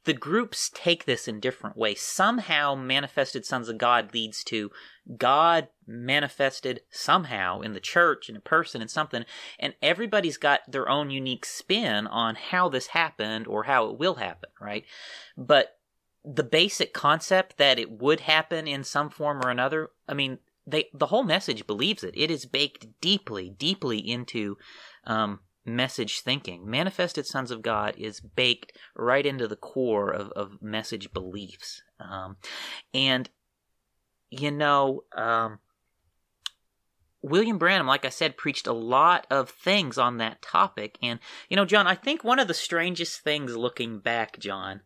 the 0.05 0.13
groups 0.13 0.71
take 0.73 1.07
this 1.07 1.27
in 1.27 1.41
different 1.41 1.77
ways. 1.77 2.01
Somehow, 2.01 2.77
manifested 2.77 3.45
sons 3.45 3.69
of 3.69 3.79
God 3.79 4.15
leads 4.15 4.45
to 4.45 4.71
God 5.17 5.69
manifested 5.89 6.83
somehow 6.89 7.63
in 7.63 7.73
the 7.73 7.81
church, 7.81 8.29
in 8.29 8.37
a 8.37 8.41
person, 8.41 8.81
in 8.81 8.87
something, 8.87 9.25
and 9.59 9.75
everybody's 9.83 10.37
got 10.37 10.61
their 10.71 10.89
own 10.89 11.11
unique 11.11 11.45
spin 11.45 12.07
on 12.07 12.37
how 12.37 12.69
this 12.69 12.89
happened 12.89 13.49
or 13.49 13.65
how 13.65 13.91
it 13.91 13.99
will 13.99 14.15
happen, 14.15 14.51
right? 14.61 14.85
But 15.37 15.79
the 16.25 16.45
basic 16.45 16.95
concept 16.95 17.57
that 17.59 17.81
it 17.81 17.91
would 17.91 18.21
happen 18.21 18.69
in 18.69 18.85
some 18.85 19.11
form 19.11 19.45
or 19.45 19.51
another, 19.51 19.91
I 20.09 20.15
mean, 20.15 20.39
they 20.67 20.89
the 20.95 21.07
whole 21.07 21.25
message 21.25 21.67
believes 21.67 22.05
it. 22.05 22.15
It 22.17 22.31
is 22.31 22.47
baked 22.47 22.87
deeply, 23.01 23.51
deeply 23.51 23.99
into 23.99 24.57
um, 25.05 25.41
message 25.65 26.21
thinking. 26.21 26.69
Manifested 26.69 27.27
Sons 27.27 27.51
of 27.51 27.63
God 27.63 27.95
is 27.97 28.21
baked 28.21 28.77
right 28.97 29.25
into 29.25 29.49
the 29.49 29.57
core 29.57 30.11
of, 30.11 30.31
of 30.33 30.63
message 30.63 31.13
beliefs. 31.13 31.83
Um, 32.01 32.37
and, 32.93 33.29
you 34.31 34.51
know, 34.51 35.05
um, 35.17 35.59
William 37.23 37.57
Branham, 37.57 37.87
like 37.87 38.05
I 38.05 38.11
said, 38.11 38.37
preached 38.37 38.67
a 38.67 38.73
lot 38.73 39.27
of 39.31 39.49
things 39.49 39.97
on 39.97 40.19
that 40.19 40.43
topic. 40.43 40.99
And, 41.03 41.21
you 41.49 41.57
know, 41.57 41.65
John, 41.65 41.87
I 41.87 41.95
think 41.95 42.23
one 42.23 42.39
of 42.39 42.49
the 42.49 42.55
strangest 42.55 43.21
things 43.21 43.57
looking 43.57 44.01
back, 44.01 44.39
John, 44.39 44.83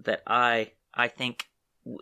that 0.00 0.22
I 0.26 0.72
I 0.94 1.08
think 1.08 1.48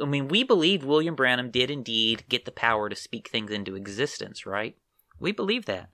I 0.01 0.05
mean, 0.05 0.28
we 0.28 0.43
believe 0.43 0.84
William 0.84 1.14
Branham 1.14 1.51
did 1.51 1.70
indeed 1.70 2.24
get 2.28 2.45
the 2.45 2.51
power 2.51 2.89
to 2.89 2.97
speak 2.97 3.28
things 3.28 3.51
into 3.51 3.76
existence, 3.76 4.47
right? 4.47 4.76
We 5.20 5.32
believe 5.32 5.66
that. 5.66 5.91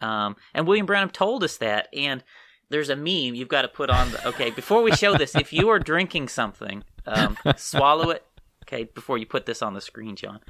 Um, 0.00 0.36
and 0.54 0.66
William 0.66 0.86
Branham 0.86 1.10
told 1.10 1.44
us 1.44 1.56
that. 1.58 1.88
And 1.92 2.24
there's 2.68 2.90
a 2.90 2.96
meme 2.96 3.34
you've 3.34 3.48
got 3.48 3.62
to 3.62 3.68
put 3.68 3.90
on. 3.90 4.10
The, 4.10 4.28
okay, 4.28 4.50
before 4.50 4.82
we 4.82 4.92
show 4.92 5.16
this, 5.16 5.34
if 5.34 5.52
you 5.52 5.68
are 5.68 5.78
drinking 5.78 6.28
something, 6.28 6.84
um, 7.06 7.36
swallow 7.56 8.10
it. 8.10 8.24
Okay, 8.64 8.84
before 8.84 9.16
you 9.18 9.26
put 9.26 9.46
this 9.46 9.62
on 9.62 9.74
the 9.74 9.80
screen, 9.80 10.16
John. 10.16 10.40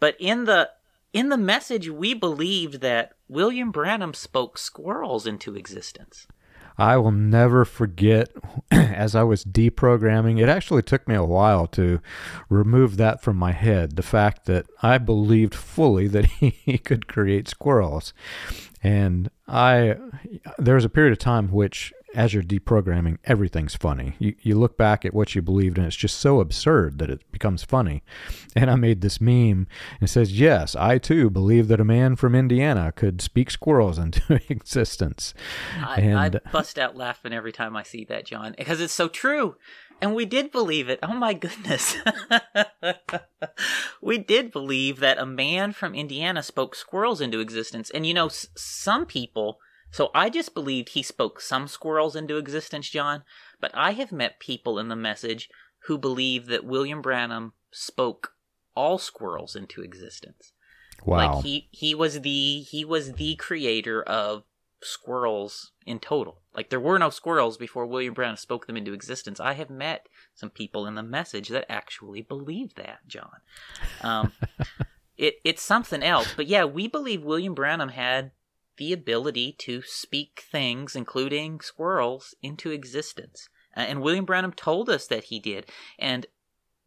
But 0.00 0.16
in 0.18 0.44
the 0.44 0.70
in 1.12 1.28
the 1.28 1.36
message, 1.36 1.90
we 1.90 2.14
believed 2.14 2.80
that 2.80 3.12
William 3.28 3.70
Branham 3.70 4.14
spoke 4.14 4.56
squirrels 4.56 5.26
into 5.26 5.54
existence. 5.54 6.26
I 6.78 6.96
will 6.96 7.12
never 7.12 7.64
forget 7.64 8.28
as 8.70 9.14
I 9.14 9.22
was 9.22 9.44
deprogramming. 9.44 10.40
It 10.40 10.48
actually 10.48 10.82
took 10.82 11.06
me 11.06 11.14
a 11.14 11.24
while 11.24 11.66
to 11.68 12.00
remove 12.48 12.96
that 12.96 13.22
from 13.22 13.36
my 13.36 13.52
head. 13.52 13.96
The 13.96 14.02
fact 14.02 14.46
that 14.46 14.66
I 14.82 14.98
believed 14.98 15.54
fully 15.54 16.08
that 16.08 16.26
he 16.26 16.78
could 16.78 17.08
create 17.08 17.48
squirrels. 17.48 18.12
And 18.82 19.30
I, 19.46 19.96
there 20.58 20.74
was 20.74 20.84
a 20.84 20.88
period 20.88 21.12
of 21.12 21.18
time 21.18 21.48
which 21.48 21.92
as 22.14 22.34
you're 22.34 22.42
deprogramming, 22.42 23.18
everything's 23.24 23.74
funny. 23.74 24.14
You, 24.18 24.34
you 24.40 24.58
look 24.58 24.76
back 24.76 25.04
at 25.04 25.14
what 25.14 25.34
you 25.34 25.42
believed, 25.42 25.78
and 25.78 25.86
it's 25.86 25.96
just 25.96 26.18
so 26.18 26.40
absurd 26.40 26.98
that 26.98 27.10
it 27.10 27.30
becomes 27.32 27.64
funny. 27.64 28.02
And 28.54 28.70
I 28.70 28.76
made 28.76 29.00
this 29.00 29.20
meme, 29.20 29.66
and 30.00 30.02
it 30.02 30.08
says, 30.08 30.38
Yes, 30.38 30.76
I 30.76 30.98
too 30.98 31.30
believe 31.30 31.68
that 31.68 31.80
a 31.80 31.84
man 31.84 32.16
from 32.16 32.34
Indiana 32.34 32.92
could 32.92 33.20
speak 33.20 33.50
squirrels 33.50 33.98
into 33.98 34.40
existence. 34.48 35.34
I, 35.78 36.00
and, 36.00 36.18
I 36.18 36.28
bust 36.50 36.78
out 36.78 36.96
laughing 36.96 37.32
every 37.32 37.52
time 37.52 37.76
I 37.76 37.82
see 37.82 38.04
that, 38.04 38.26
John, 38.26 38.54
because 38.56 38.80
it's 38.80 38.92
so 38.92 39.08
true. 39.08 39.56
And 40.00 40.16
we 40.16 40.24
did 40.24 40.50
believe 40.50 40.88
it. 40.88 40.98
Oh 41.00 41.14
my 41.14 41.32
goodness. 41.32 41.96
we 44.02 44.18
did 44.18 44.50
believe 44.50 44.98
that 44.98 45.18
a 45.18 45.24
man 45.24 45.72
from 45.72 45.94
Indiana 45.94 46.42
spoke 46.42 46.74
squirrels 46.74 47.20
into 47.20 47.38
existence. 47.38 47.88
And 47.88 48.04
you 48.04 48.12
know, 48.12 48.26
s- 48.26 48.48
some 48.56 49.06
people 49.06 49.60
so 49.92 50.10
I 50.14 50.30
just 50.30 50.54
believed 50.54 50.88
he 50.90 51.02
spoke 51.02 51.40
some 51.40 51.68
squirrels 51.68 52.16
into 52.16 52.38
existence, 52.38 52.88
John, 52.88 53.22
but 53.60 53.70
I 53.74 53.92
have 53.92 54.10
met 54.10 54.40
people 54.40 54.78
in 54.78 54.88
the 54.88 54.96
message 54.96 55.50
who 55.86 55.98
believe 55.98 56.46
that 56.46 56.64
William 56.64 57.02
Branham 57.02 57.52
spoke 57.70 58.32
all 58.74 58.98
squirrels 58.98 59.54
into 59.54 59.82
existence. 59.82 60.52
Wow. 61.04 61.16
Like 61.34 61.44
he 61.44 61.68
he 61.70 61.94
was 61.94 62.22
the 62.22 62.60
he 62.62 62.84
was 62.84 63.12
the 63.12 63.36
creator 63.36 64.02
of 64.02 64.44
squirrels 64.80 65.72
in 65.84 65.98
total. 65.98 66.40
Like 66.54 66.70
there 66.70 66.80
were 66.80 66.98
no 66.98 67.10
squirrels 67.10 67.58
before 67.58 67.86
William 67.86 68.14
Branham 68.14 68.36
spoke 68.36 68.66
them 68.66 68.76
into 68.76 68.94
existence. 68.94 69.40
I 69.40 69.54
have 69.54 69.70
met 69.70 70.08
some 70.34 70.50
people 70.50 70.86
in 70.86 70.94
the 70.94 71.02
message 71.02 71.48
that 71.48 71.70
actually 71.70 72.22
believe 72.22 72.76
that, 72.76 73.00
John. 73.06 73.40
Um, 74.00 74.32
it 75.18 75.36
it's 75.44 75.62
something 75.62 76.02
else, 76.02 76.32
but 76.34 76.46
yeah, 76.46 76.64
we 76.64 76.88
believe 76.88 77.22
William 77.22 77.54
Branham 77.54 77.90
had 77.90 78.30
the 78.78 78.92
ability 78.92 79.54
to 79.58 79.82
speak 79.82 80.44
things, 80.50 80.96
including 80.96 81.60
squirrels, 81.60 82.34
into 82.42 82.70
existence. 82.70 83.48
Uh, 83.76 83.80
and 83.80 84.02
William 84.02 84.24
Branham 84.24 84.52
told 84.52 84.88
us 84.88 85.06
that 85.06 85.24
he 85.24 85.38
did. 85.38 85.66
And 85.98 86.26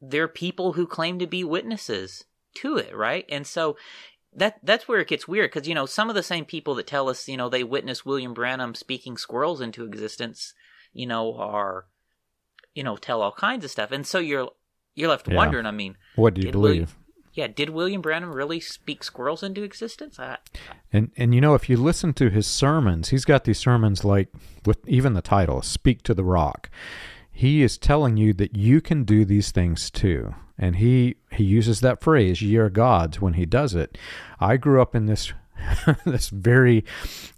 there 0.01 0.23
are 0.23 0.27
people 0.27 0.73
who 0.73 0.87
claim 0.87 1.19
to 1.19 1.27
be 1.27 1.43
witnesses 1.43 2.25
to 2.55 2.77
it, 2.77 2.95
right? 2.95 3.25
And 3.29 3.45
so 3.45 3.77
that 4.35 4.59
that's 4.63 4.87
where 4.87 4.99
it 4.99 5.07
gets 5.07 5.27
weird 5.27 5.51
because 5.51 5.67
you 5.67 5.73
know 5.73 5.85
some 5.85 6.09
of 6.09 6.15
the 6.15 6.23
same 6.23 6.45
people 6.45 6.75
that 6.75 6.87
tell 6.87 7.09
us 7.09 7.27
you 7.27 7.37
know 7.37 7.47
they 7.47 7.63
witnessed 7.63 8.05
William 8.05 8.33
Branham 8.33 8.75
speaking 8.75 9.17
squirrels 9.17 9.61
into 9.61 9.85
existence, 9.85 10.53
you 10.93 11.05
know, 11.05 11.35
are 11.35 11.85
you 12.73 12.83
know 12.83 12.97
tell 12.97 13.21
all 13.21 13.31
kinds 13.31 13.63
of 13.63 13.71
stuff, 13.71 13.91
and 13.91 14.05
so 14.05 14.19
you're 14.19 14.49
you're 14.93 15.09
left 15.09 15.27
yeah. 15.27 15.35
wondering. 15.35 15.65
I 15.65 15.71
mean, 15.71 15.97
what 16.15 16.33
do 16.33 16.41
you 16.41 16.51
believe? 16.51 16.71
William, 16.71 16.87
yeah, 17.35 17.47
did 17.47 17.69
William 17.69 18.01
Branham 18.01 18.33
really 18.33 18.61
speak 18.61 19.03
squirrels 19.03 19.43
into 19.43 19.61
existence? 19.61 20.17
I, 20.19 20.37
and 20.91 21.11
and 21.17 21.35
you 21.35 21.41
know, 21.41 21.53
if 21.53 21.69
you 21.69 21.75
listen 21.75 22.13
to 22.13 22.29
his 22.29 22.47
sermons, 22.47 23.09
he's 23.09 23.25
got 23.25 23.43
these 23.43 23.59
sermons 23.59 24.05
like 24.05 24.29
with 24.65 24.87
even 24.87 25.13
the 25.13 25.21
title 25.21 25.61
"Speak 25.61 26.01
to 26.03 26.13
the 26.13 26.23
Rock." 26.23 26.69
He 27.29 27.61
is 27.61 27.77
telling 27.77 28.15
you 28.15 28.31
that 28.33 28.55
you 28.55 28.79
can 28.79 29.03
do 29.03 29.25
these 29.25 29.51
things 29.51 29.91
too, 29.91 30.33
and 30.57 30.77
he 30.77 31.17
he 31.29 31.43
uses 31.43 31.81
that 31.81 31.99
phrase 32.01 32.41
"ye 32.41 32.55
are 32.55 32.69
gods" 32.69 33.19
when 33.19 33.33
he 33.33 33.45
does 33.45 33.75
it. 33.75 33.97
I 34.39 34.55
grew 34.55 34.81
up 34.81 34.95
in 34.95 35.05
this 35.05 35.33
this 36.05 36.29
very 36.29 36.85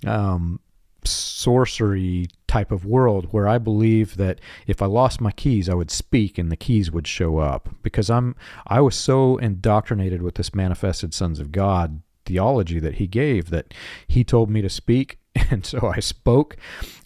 um, 0.06 0.60
sorcery 1.04 2.28
type 2.48 2.72
of 2.72 2.86
world 2.86 3.28
where 3.32 3.48
I 3.48 3.58
believe 3.58 4.18
that 4.18 4.40
if 4.66 4.82
I 4.82 4.86
lost 4.86 5.22
my 5.22 5.32
keys, 5.32 5.70
I 5.70 5.74
would 5.74 5.92
speak 5.92 6.38
and 6.38 6.52
the 6.52 6.56
keys 6.56 6.92
would 6.92 7.08
show 7.08 7.40
up 7.40 7.70
because 7.84 8.10
I'm 8.10 8.36
I 8.66 8.82
was 8.82 8.96
so 8.96 9.38
indoctrinated 9.38 10.22
with 10.22 10.36
this 10.36 10.56
manifested 10.56 11.14
sons 11.14 11.40
of 11.40 11.52
God 11.52 12.02
theology 12.26 12.80
that 12.80 12.96
he 12.96 13.08
gave 13.08 13.50
that 13.50 13.74
he 14.08 14.24
told 14.24 14.50
me 14.50 14.62
to 14.62 14.70
speak 14.70 15.20
and 15.50 15.66
so 15.66 15.88
I 15.88 16.00
spoke 16.00 16.58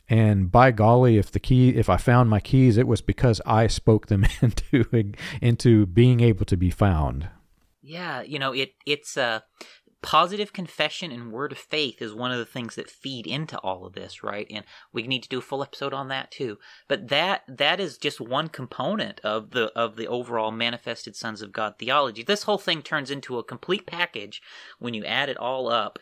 and 0.10 0.52
by 0.52 0.72
golly 0.72 1.18
if 1.18 1.32
the 1.32 1.40
key 1.40 1.70
if 1.70 1.90
I 1.90 1.98
found 1.98 2.30
my 2.30 2.40
keys 2.40 2.78
it 2.78 2.88
was 2.88 3.02
because 3.02 3.40
I 3.46 3.68
spoke 3.68 4.08
them 4.08 4.26
into 4.42 5.14
into 5.42 5.86
being 5.86 6.22
able 6.22 6.46
to 6.46 6.58
be 6.58 6.70
found. 6.70 7.30
Yeah, 7.84 8.22
you 8.22 8.38
know, 8.38 8.52
it 8.52 8.74
it's 8.86 9.18
uh 9.18 9.40
positive 10.02 10.52
confession 10.52 11.12
and 11.12 11.32
word 11.32 11.52
of 11.52 11.58
faith 11.58 12.02
is 12.02 12.14
one 12.14 12.32
of 12.32 12.40
the 12.40 12.46
things 12.46 12.76
that 12.76 12.90
feed 12.90 13.28
into 13.28 13.58
all 13.60 13.86
of 13.86 13.94
this 13.94 14.24
right? 14.24 14.48
And 14.50 14.66
we 14.92 15.04
need 15.04 15.24
to 15.24 15.30
do 15.30 15.40
a 15.40 15.42
full 15.42 15.62
episode 15.62 15.94
on 15.94 16.08
that 16.08 16.32
too. 16.32 16.58
But 16.88 17.10
that 17.10 17.44
that 17.48 17.80
is 17.80 17.98
just 17.98 18.20
one 18.20 18.48
component 18.48 19.20
of 19.22 19.52
the 19.52 19.72
of 19.78 19.96
the 19.96 20.08
overall 20.08 20.52
manifested 20.52 21.16
sons 21.16 21.42
of 21.42 21.52
god 21.52 21.76
theology. 21.78 22.24
This 22.24 22.44
whole 22.44 22.58
thing 22.58 22.82
turns 22.82 23.12
into 23.12 23.38
a 23.38 23.44
complete 23.44 23.86
package 23.86 24.42
when 24.80 24.94
you 24.94 25.06
add 25.06 25.30
it 25.30 25.38
all 25.38 25.70
up. 25.70 26.00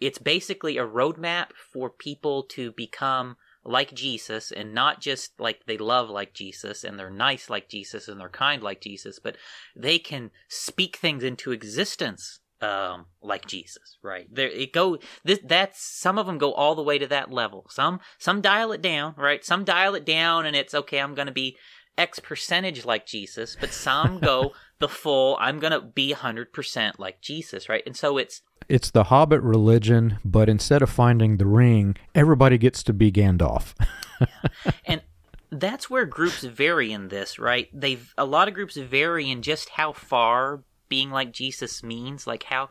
It's 0.00 0.18
basically 0.18 0.76
a 0.76 0.86
roadmap 0.86 1.52
for 1.72 1.88
people 1.88 2.42
to 2.50 2.72
become 2.72 3.36
like 3.64 3.94
Jesus 3.94 4.52
and 4.52 4.72
not 4.74 5.00
just 5.00 5.40
like 5.40 5.66
they 5.66 5.78
love 5.78 6.08
like 6.08 6.34
Jesus 6.34 6.84
and 6.84 6.98
they're 6.98 7.10
nice 7.10 7.50
like 7.50 7.68
Jesus 7.68 8.06
and 8.08 8.20
they're 8.20 8.28
kind 8.28 8.62
like 8.62 8.80
Jesus, 8.80 9.18
but 9.18 9.36
they 9.74 9.98
can 9.98 10.30
speak 10.48 10.96
things 10.96 11.24
into 11.24 11.50
existence 11.50 12.40
um 12.60 13.06
like 13.22 13.46
Jesus, 13.46 13.98
right? 14.02 14.26
There 14.32 14.48
it 14.48 14.72
go 14.72 14.98
this 15.24 15.40
that's 15.44 15.82
some 15.82 16.18
of 16.18 16.26
them 16.26 16.38
go 16.38 16.52
all 16.52 16.74
the 16.74 16.82
way 16.82 16.98
to 16.98 17.06
that 17.08 17.30
level. 17.30 17.66
Some 17.70 18.00
some 18.18 18.40
dial 18.40 18.72
it 18.72 18.82
down, 18.82 19.14
right? 19.16 19.44
Some 19.44 19.64
dial 19.64 19.94
it 19.94 20.04
down 20.04 20.46
and 20.46 20.56
it's 20.56 20.74
okay, 20.74 21.00
I'm 21.00 21.14
going 21.14 21.26
to 21.26 21.32
be 21.32 21.56
X 21.98 22.18
percentage 22.18 22.84
like 22.84 23.06
Jesus, 23.06 23.56
but 23.58 23.72
some 23.72 24.18
go 24.20 24.52
the 24.78 24.88
full 24.88 25.36
I'm 25.40 25.58
going 25.58 25.72
to 25.72 25.80
be 25.80 26.14
100% 26.14 26.98
like 26.98 27.20
Jesus, 27.20 27.68
right? 27.68 27.82
And 27.86 27.96
so 27.96 28.18
it's 28.18 28.42
it's 28.68 28.90
the 28.90 29.04
hobbit 29.04 29.42
religion, 29.42 30.18
but 30.24 30.48
instead 30.48 30.82
of 30.82 30.90
finding 30.90 31.36
the 31.36 31.46
ring, 31.46 31.96
everybody 32.14 32.58
gets 32.58 32.82
to 32.84 32.92
be 32.92 33.12
Gandalf. 33.12 33.74
yeah. 34.20 34.72
And 34.86 35.02
that's 35.50 35.88
where 35.88 36.04
groups 36.04 36.42
vary 36.42 36.92
in 36.92 37.08
this, 37.08 37.38
right? 37.38 37.68
They've 37.72 38.12
a 38.18 38.24
lot 38.24 38.48
of 38.48 38.54
groups 38.54 38.76
vary 38.76 39.30
in 39.30 39.42
just 39.42 39.70
how 39.70 39.92
far 39.92 40.62
being 40.88 41.10
like 41.10 41.32
Jesus 41.32 41.82
means, 41.82 42.26
like 42.26 42.44
how 42.44 42.70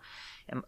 um, 0.52 0.64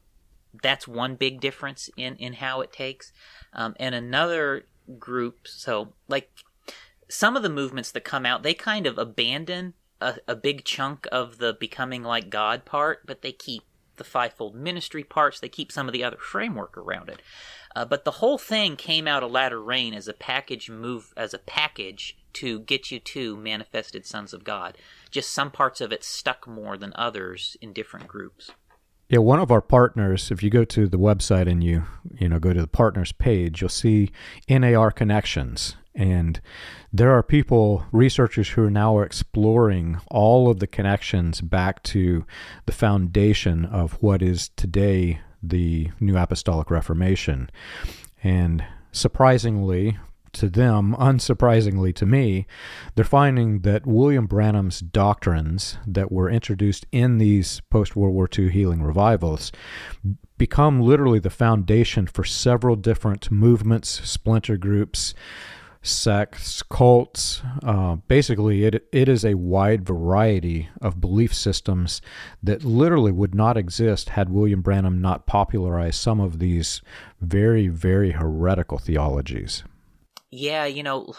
that's 0.62 0.88
one 0.88 1.16
big 1.16 1.40
difference 1.40 1.90
in 1.98 2.16
in 2.18 2.34
how 2.34 2.62
it 2.62 2.72
takes. 2.72 3.12
Um, 3.54 3.76
and 3.80 3.94
another 3.96 4.66
group, 5.00 5.48
so 5.48 5.94
like 6.08 6.30
some 7.10 7.36
of 7.36 7.44
the 7.44 7.50
movements 7.50 7.92
that 7.92 8.04
come 8.04 8.26
out, 8.26 8.44
they 8.44 8.54
kind 8.54 8.86
of 8.88 8.98
abandon 8.98 9.74
a, 10.02 10.16
a 10.28 10.36
big 10.36 10.64
chunk 10.64 11.08
of 11.12 11.38
the 11.38 11.54
becoming 11.54 12.04
like 12.04 12.30
God 12.30 12.66
part, 12.66 13.06
but 13.06 13.22
they 13.22 13.32
keep 13.32 13.64
the 13.98 14.04
fivefold 14.04 14.56
ministry 14.56 15.04
parts. 15.04 15.40
They 15.40 15.50
keep 15.50 15.72
some 15.72 15.88
of 15.88 15.94
the 15.94 16.04
other 16.04 16.18
framework 16.18 16.78
around 16.78 17.10
it. 17.10 17.22
Uh, 17.76 17.86
but 17.86 18.06
the 18.06 18.12
whole 18.12 18.38
thing 18.38 18.76
came 18.76 19.08
out 19.08 19.24
of 19.24 19.32
latter 19.32 19.62
rain 19.62 19.94
as 19.94 20.08
a 20.08 20.14
package 20.14 20.70
move, 20.70 21.14
as 21.16 21.34
a 21.34 21.40
package 21.40 22.18
to 22.34 22.60
get 22.60 22.92
you 22.92 23.00
to 23.00 23.38
manifested 23.38 24.06
sons 24.06 24.34
of 24.34 24.44
God. 24.44 24.78
Just 25.12 25.32
some 25.32 25.52
parts 25.52 25.82
of 25.82 25.92
it 25.92 26.04
stuck 26.04 26.48
more 26.48 26.78
than 26.78 26.92
others 26.96 27.58
in 27.62 27.74
different 27.74 28.08
groups. 28.08 28.52
Yeah, 29.10 29.20
one 29.20 29.40
of 29.40 29.52
our 29.52 29.62
partners, 29.62 30.32
if 30.32 30.44
you 30.44 30.50
go 30.50 30.66
to 30.66 30.88
the 30.88 31.00
website 31.00 31.50
and 31.50 31.64
you, 31.64 31.86
you 32.14 32.28
know, 32.28 32.40
go 32.40 32.52
to 32.52 32.62
the 32.62 32.68
partners 32.68 33.14
page, 33.14 33.62
you'll 33.62 33.70
see 33.70 34.12
NAR 34.50 34.92
connections. 34.92 35.78
And 35.98 36.40
there 36.94 37.12
are 37.12 37.24
people, 37.24 37.84
researchers 37.92 38.50
who 38.50 38.64
are 38.64 38.70
now 38.70 39.00
exploring 39.00 40.00
all 40.12 40.50
of 40.50 40.60
the 40.60 40.68
connections 40.68 41.42
back 41.42 41.82
to 41.84 42.24
the 42.68 42.72
foundation 42.72 43.66
of 43.66 43.94
what 44.02 44.22
is 44.22 44.50
today 44.50 45.20
the 45.42 45.90
New 46.00 46.16
Apostolic 46.16 46.70
Reformation. 46.70 47.50
And 48.24 48.64
surprisingly, 48.92 49.98
to 50.34 50.50
them, 50.50 50.96
unsurprisingly 51.00 51.96
to 51.96 52.06
me, 52.06 52.46
they're 52.94 53.04
finding 53.04 53.62
that 53.62 53.88
William 53.88 54.28
Branham's 54.28 54.82
doctrines 54.82 55.80
that 55.88 56.12
were 56.12 56.30
introduced 56.30 56.86
in 56.92 57.18
these 57.18 57.62
post 57.72 57.96
World 57.96 58.14
War 58.14 58.30
II 58.38 58.50
healing 58.50 58.84
revivals 58.84 59.52
become 60.38 60.80
literally 60.80 61.18
the 61.18 61.32
foundation 61.32 62.06
for 62.06 62.24
several 62.24 62.76
different 62.76 63.32
movements, 63.32 64.08
splinter 64.08 64.58
groups, 64.58 65.16
sects, 65.88 66.62
cults. 66.64 67.42
Uh, 67.64 67.96
basically, 68.08 68.66
it 68.66 68.88
it 68.92 69.10
is 69.10 69.26
a 69.26 69.36
wide 69.36 69.86
variety 69.86 70.70
of 70.82 71.02
belief 71.02 71.34
systems 71.34 72.02
that 72.42 72.64
literally 72.64 73.12
would 73.12 73.34
not 73.34 73.58
exist 73.58 74.10
had 74.10 74.30
William 74.30 74.62
Branham 74.62 75.02
not 75.02 75.26
popularized 75.26 76.00
some 76.00 76.20
of 76.20 76.40
these 76.40 76.82
very, 77.22 77.68
very 77.68 78.12
heretical 78.12 78.78
theologies. 78.78 79.64
Yeah, 80.30 80.66
you 80.66 80.84
know, 80.84 81.14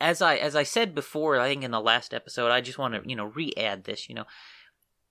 as 0.00 0.22
I 0.22 0.36
as 0.36 0.54
I 0.54 0.62
said 0.62 0.94
before, 0.94 1.38
I 1.38 1.48
think 1.48 1.64
in 1.64 1.70
the 1.70 1.80
last 1.80 2.14
episode, 2.14 2.50
I 2.50 2.60
just 2.60 2.78
want 2.78 2.94
to 2.94 3.08
you 3.08 3.16
know 3.16 3.26
re-add 3.26 3.84
this. 3.84 4.08
You 4.08 4.14
know, 4.14 4.26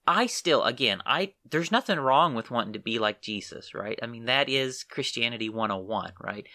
I 0.07 0.25
still, 0.25 0.63
again, 0.63 1.01
I 1.05 1.33
there's 1.49 1.71
nothing 1.71 1.99
wrong 1.99 2.33
with 2.33 2.51
wanting 2.51 2.73
to 2.73 2.79
be 2.79 2.97
like 2.99 3.21
Jesus, 3.21 3.73
right? 3.73 3.99
I 4.01 4.07
mean, 4.07 4.25
that 4.25 4.49
is 4.49 4.83
Christianity 4.83 5.49
101, 5.49 6.13
right? 6.19 6.47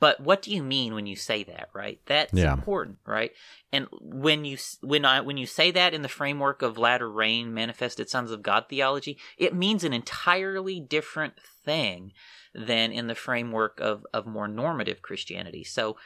But 0.00 0.20
what 0.20 0.42
do 0.42 0.52
you 0.52 0.62
mean 0.62 0.94
when 0.94 1.06
you 1.06 1.16
say 1.16 1.44
that, 1.44 1.68
right? 1.72 2.00
That's 2.06 2.32
yeah. 2.32 2.52
important, 2.52 2.98
right? 3.06 3.32
And 3.72 3.86
when 4.00 4.44
you 4.44 4.58
when 4.80 5.04
I 5.04 5.20
when 5.20 5.36
you 5.36 5.46
say 5.46 5.70
that 5.70 5.94
in 5.94 6.02
the 6.02 6.08
framework 6.08 6.62
of 6.62 6.78
latter 6.78 7.10
rain 7.10 7.54
manifested 7.54 8.08
sons 8.08 8.30
of 8.30 8.42
God 8.42 8.66
theology, 8.68 9.18
it 9.38 9.54
means 9.54 9.84
an 9.84 9.92
entirely 9.92 10.80
different 10.80 11.34
thing 11.64 12.12
than 12.54 12.92
in 12.92 13.06
the 13.06 13.14
framework 13.14 13.80
of 13.80 14.06
of 14.12 14.26
more 14.26 14.48
normative 14.48 15.02
Christianity. 15.02 15.64
So 15.64 15.96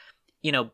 you 0.42 0.52
know, 0.52 0.70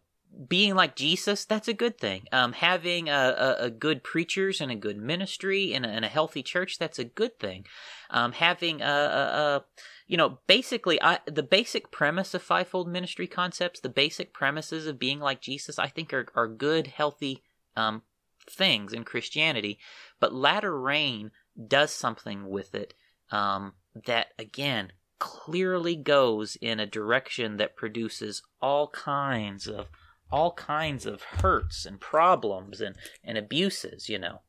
being 0.48 0.74
like 0.74 0.96
Jesus, 0.96 1.44
that's 1.44 1.68
a 1.68 1.74
good 1.74 1.98
thing. 1.98 2.26
Um, 2.32 2.52
having 2.52 3.08
a, 3.08 3.12
a, 3.60 3.64
a, 3.64 3.70
good 3.70 4.02
preachers 4.02 4.60
and 4.60 4.70
a 4.70 4.76
good 4.76 4.96
ministry 4.96 5.74
and 5.74 5.84
a, 5.84 5.88
and 5.88 6.04
a 6.04 6.08
healthy 6.08 6.42
church, 6.42 6.78
that's 6.78 6.98
a 6.98 7.04
good 7.04 7.38
thing. 7.38 7.66
Um, 8.10 8.32
having 8.32 8.80
a, 8.80 8.84
a, 8.84 9.64
you 10.12 10.18
know, 10.18 10.40
basically, 10.46 11.00
I, 11.00 11.20
the 11.24 11.42
basic 11.42 11.90
premise 11.90 12.34
of 12.34 12.42
fivefold 12.42 12.86
ministry 12.86 13.26
concepts, 13.26 13.80
the 13.80 13.88
basic 13.88 14.34
premises 14.34 14.86
of 14.86 14.98
being 14.98 15.20
like 15.20 15.40
Jesus, 15.40 15.78
I 15.78 15.86
think 15.86 16.12
are, 16.12 16.26
are 16.34 16.46
good, 16.46 16.88
healthy 16.88 17.42
um, 17.76 18.02
things 18.46 18.92
in 18.92 19.04
Christianity. 19.04 19.78
But 20.20 20.34
latter 20.34 20.78
rain 20.78 21.30
does 21.66 21.92
something 21.92 22.50
with 22.50 22.74
it 22.74 22.92
um, 23.30 23.72
that, 24.04 24.34
again, 24.38 24.92
clearly 25.18 25.96
goes 25.96 26.58
in 26.60 26.78
a 26.78 26.84
direction 26.84 27.56
that 27.56 27.74
produces 27.74 28.42
all 28.60 28.88
kinds 28.88 29.66
of 29.66 29.86
all 30.30 30.52
kinds 30.52 31.06
of 31.06 31.22
hurts 31.22 31.86
and 31.86 31.98
problems 31.98 32.82
and, 32.82 32.96
and 33.24 33.38
abuses, 33.38 34.10
you 34.10 34.18
know. 34.18 34.42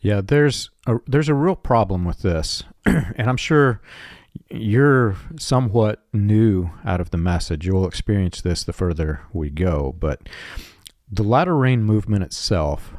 Yeah, 0.00 0.20
there's 0.20 0.68
a 0.86 0.96
there's 1.06 1.30
a 1.30 1.34
real 1.34 1.56
problem 1.56 2.04
with 2.04 2.18
this, 2.18 2.64
and 2.84 3.30
I'm 3.30 3.38
sure 3.38 3.80
you're 4.50 5.16
somewhat 5.38 6.04
new 6.12 6.70
out 6.84 7.00
of 7.00 7.10
the 7.10 7.18
message. 7.18 7.66
You'll 7.66 7.86
experience 7.86 8.40
this 8.40 8.64
the 8.64 8.72
further 8.72 9.22
we 9.32 9.50
go, 9.50 9.94
but 9.98 10.28
the 11.10 11.22
latter 11.22 11.56
rain 11.56 11.82
movement 11.82 12.24
itself, 12.24 12.92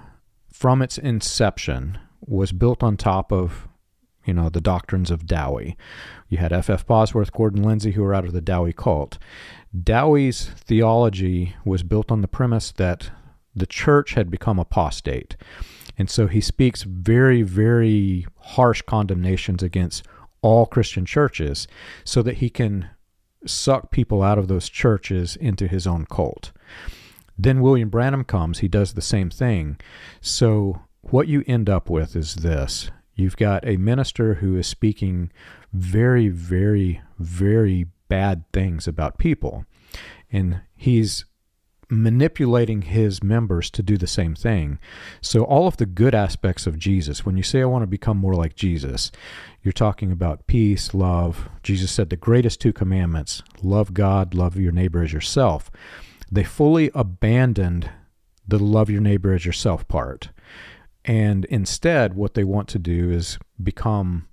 from 0.52 0.82
its 0.82 0.98
inception, 0.98 1.98
was 2.22 2.52
built 2.52 2.82
on 2.84 2.98
top 2.98 3.32
of 3.32 3.68
you 4.26 4.34
know 4.34 4.50
the 4.50 4.62
doctrines 4.62 5.12
of 5.12 5.28
Dowie. 5.28 5.78
You 6.30 6.40
had 6.40 6.52
F. 6.52 6.70
F. 6.70 6.86
Bosworth, 6.86 7.32
Gordon 7.32 7.64
Lindsay, 7.64 7.92
who 7.92 8.02
were 8.02 8.14
out 8.14 8.26
of 8.26 8.34
the 8.34 8.42
Dowie 8.42 8.74
cult. 8.74 9.18
Dowie's 9.84 10.46
theology 10.46 11.56
was 11.64 11.84
built 11.84 12.12
on 12.12 12.22
the 12.22 12.28
premise 12.28 12.72
that 12.74 13.12
the 13.56 13.68
church 13.68 14.14
had 14.14 14.30
become 14.30 14.60
apostate. 14.60 15.36
And 15.98 16.10
so 16.10 16.28
he 16.28 16.42
speaks 16.42 16.84
very, 16.84 17.42
very 17.42 18.26
harsh 18.38 18.82
condemnations 18.82 19.64
against 19.64 20.04
all 20.42 20.66
Christian 20.66 21.06
churches 21.06 21.68
so 22.04 22.22
that 22.22 22.38
he 22.38 22.50
can 22.50 22.90
suck 23.46 23.92
people 23.92 24.24
out 24.24 24.38
of 24.38 24.48
those 24.48 24.70
churches 24.70 25.36
into 25.36 25.68
his 25.68 25.86
own 25.86 26.06
cult. 26.06 26.52
Then 27.38 27.62
William 27.62 27.90
Branham 27.90 28.24
comes, 28.24 28.60
he 28.60 28.68
does 28.68 28.94
the 28.94 29.02
same 29.02 29.30
thing. 29.30 29.78
So 30.22 30.82
what 31.02 31.28
you 31.28 31.44
end 31.48 31.70
up 31.70 31.90
with 31.90 32.16
is 32.16 32.36
this 32.36 32.90
you've 33.16 33.38
got 33.38 33.66
a 33.68 33.78
minister 33.78 34.36
who 34.36 34.58
is 34.58 34.68
speaking 34.68 35.32
very, 35.74 36.28
very, 36.28 37.02
very 37.20 37.88
bad 38.08 38.44
things 38.52 38.88
about 38.88 39.18
people. 39.18 39.66
And 40.32 40.62
he's 40.76 41.26
manipulating 41.90 42.84
his 42.84 43.24
members 43.24 43.70
to 43.72 43.84
do 43.84 43.98
the 43.98 44.08
same 44.08 44.36
thing. 44.36 44.80
So, 45.22 45.44
all 45.44 45.68
of 45.68 45.78
the 45.78 45.86
good 45.86 46.16
aspects 46.16 46.68
of 46.68 46.80
Jesus, 46.80 47.26
when 47.26 47.38
you 47.38 47.44
say, 47.44 47.62
I 47.62 47.66
want 47.66 47.84
to 47.84 47.88
become 47.88 48.18
more 48.18 48.34
like 48.34 48.56
Jesus, 48.56 49.12
you're 49.62 49.72
talking 49.72 50.12
about 50.12 50.48
peace, 50.48 50.94
love. 50.94 51.50
Jesus 51.64 51.92
said 51.92 52.10
the 52.10 52.16
greatest 52.16 52.62
two 52.62 52.74
commandments 52.74 53.44
love 53.62 53.94
God, 53.94 54.34
love 54.34 54.58
your 54.58 54.72
neighbor 54.72 55.04
as 55.04 55.14
yourself. 55.14 55.72
They 56.32 56.44
fully 56.44 56.92
abandoned 56.94 57.90
the 58.48 58.60
love 58.60 58.90
your 58.90 59.02
neighbor 59.02 59.34
as 59.34 59.46
yourself 59.46 59.88
part. 59.88 60.30
And 61.04 61.46
instead, 61.46 62.16
what 62.16 62.34
they 62.34 62.44
want 62.44 62.68
to 62.70 62.80
do 62.80 63.12
is 63.12 63.38
become 63.62 64.28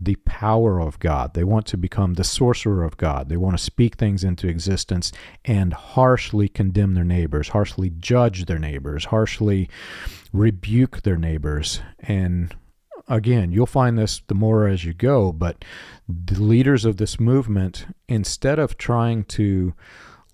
the 0.00 0.16
power 0.24 0.80
of 0.80 0.98
God. 0.98 1.34
They 1.34 1.44
want 1.44 1.66
to 1.66 1.76
become 1.76 2.14
the 2.14 2.24
sorcerer 2.24 2.84
of 2.84 2.96
God. 2.96 3.28
They 3.28 3.36
want 3.36 3.56
to 3.56 3.62
speak 3.62 3.96
things 3.96 4.24
into 4.24 4.48
existence 4.48 5.12
and 5.44 5.72
harshly 5.72 6.48
condemn 6.48 6.94
their 6.94 7.04
neighbors, 7.04 7.48
harshly 7.48 7.90
judge 7.90 8.46
their 8.46 8.58
neighbors, 8.58 9.06
harshly 9.06 9.68
rebuke 10.32 11.02
their 11.02 11.18
neighbors. 11.18 11.82
And 11.98 12.54
again, 13.08 13.52
you'll 13.52 13.66
find 13.66 13.98
this 13.98 14.22
the 14.26 14.34
more 14.34 14.66
as 14.66 14.84
you 14.84 14.94
go, 14.94 15.32
but 15.32 15.64
the 16.08 16.40
leaders 16.40 16.84
of 16.84 16.96
this 16.96 17.20
movement, 17.20 17.86
instead 18.08 18.58
of 18.58 18.78
trying 18.78 19.24
to 19.24 19.74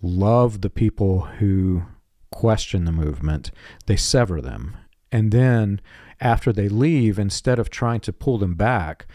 love 0.01 0.61
the 0.61 0.71
people 0.71 1.23
who 1.23 1.83
question 2.31 2.85
the 2.85 2.93
movement, 2.93 3.51
they 3.87 3.97
sever 3.97 4.41
them. 4.41 4.77
And 5.11 5.33
then 5.33 5.81
after 6.21 6.53
they 6.53 6.69
leave, 6.69 7.19
instead 7.19 7.59
of 7.59 7.71
trying 7.71 8.01
to 8.01 8.13
pull 8.13 8.39
them 8.39 8.55
back, 8.55 9.07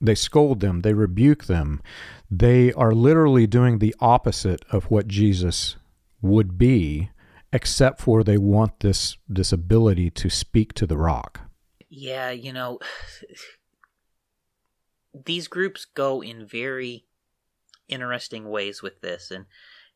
they 0.00 0.14
scold 0.14 0.60
them, 0.60 0.80
they 0.80 0.94
rebuke 0.94 1.44
them. 1.44 1.82
They 2.30 2.72
are 2.72 2.92
literally 2.92 3.46
doing 3.46 3.78
the 3.78 3.94
opposite 4.00 4.64
of 4.70 4.90
what 4.90 5.08
Jesus 5.08 5.76
would 6.20 6.58
be, 6.58 7.10
except 7.52 8.00
for 8.00 8.22
they 8.22 8.38
want 8.38 8.80
this 8.80 9.16
this 9.28 9.52
ability 9.52 10.10
to 10.10 10.30
speak 10.30 10.72
to 10.74 10.86
the 10.86 10.96
rock. 10.96 11.40
Yeah, 11.88 12.30
you 12.30 12.52
know, 12.52 12.78
these 15.24 15.48
groups 15.48 15.84
go 15.84 16.22
in 16.22 16.46
very 16.46 17.04
interesting 17.88 18.48
ways 18.50 18.82
with 18.82 19.00
this, 19.00 19.30
and 19.30 19.46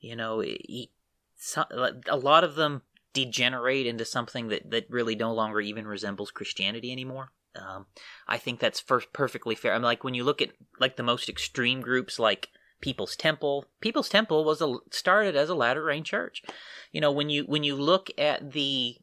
you 0.00 0.16
know, 0.16 0.42
a 0.42 2.16
lot 2.16 2.44
of 2.44 2.54
them 2.54 2.82
degenerate 3.12 3.86
into 3.86 4.04
something 4.04 4.48
that 4.48 4.70
that 4.70 4.90
really 4.90 5.14
no 5.14 5.32
longer 5.32 5.60
even 5.60 5.86
resembles 5.86 6.30
Christianity 6.30 6.90
anymore. 6.90 7.30
Um, 7.54 7.86
I 8.26 8.38
think 8.38 8.60
that's 8.60 8.80
first 8.80 9.12
perfectly 9.12 9.54
fair. 9.54 9.72
I 9.72 9.76
mean, 9.76 9.84
like 9.84 10.04
when 10.04 10.14
you 10.14 10.24
look 10.24 10.40
at 10.40 10.50
like 10.80 10.96
the 10.96 11.02
most 11.02 11.28
extreme 11.28 11.80
groups, 11.80 12.18
like 12.18 12.48
People's 12.82 13.16
Temple. 13.16 13.64
People's 13.80 14.10
Temple 14.10 14.44
was 14.44 14.60
a, 14.60 14.76
started 14.90 15.34
as 15.34 15.48
a 15.48 15.54
latter 15.54 15.82
rain 15.84 16.04
church. 16.04 16.42
You 16.90 17.00
know, 17.00 17.12
when 17.12 17.30
you 17.30 17.44
when 17.44 17.64
you 17.64 17.74
look 17.74 18.10
at 18.18 18.52
the 18.52 18.96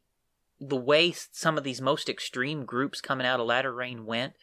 the 0.62 0.76
way 0.76 1.12
some 1.32 1.58
of 1.58 1.64
these 1.64 1.82
most 1.82 2.10
extreme 2.10 2.66
groups 2.66 3.02
coming 3.02 3.26
out 3.26 3.40
of 3.40 3.48
latter 3.48 3.74
rain 3.74 4.06
went, 4.06 4.34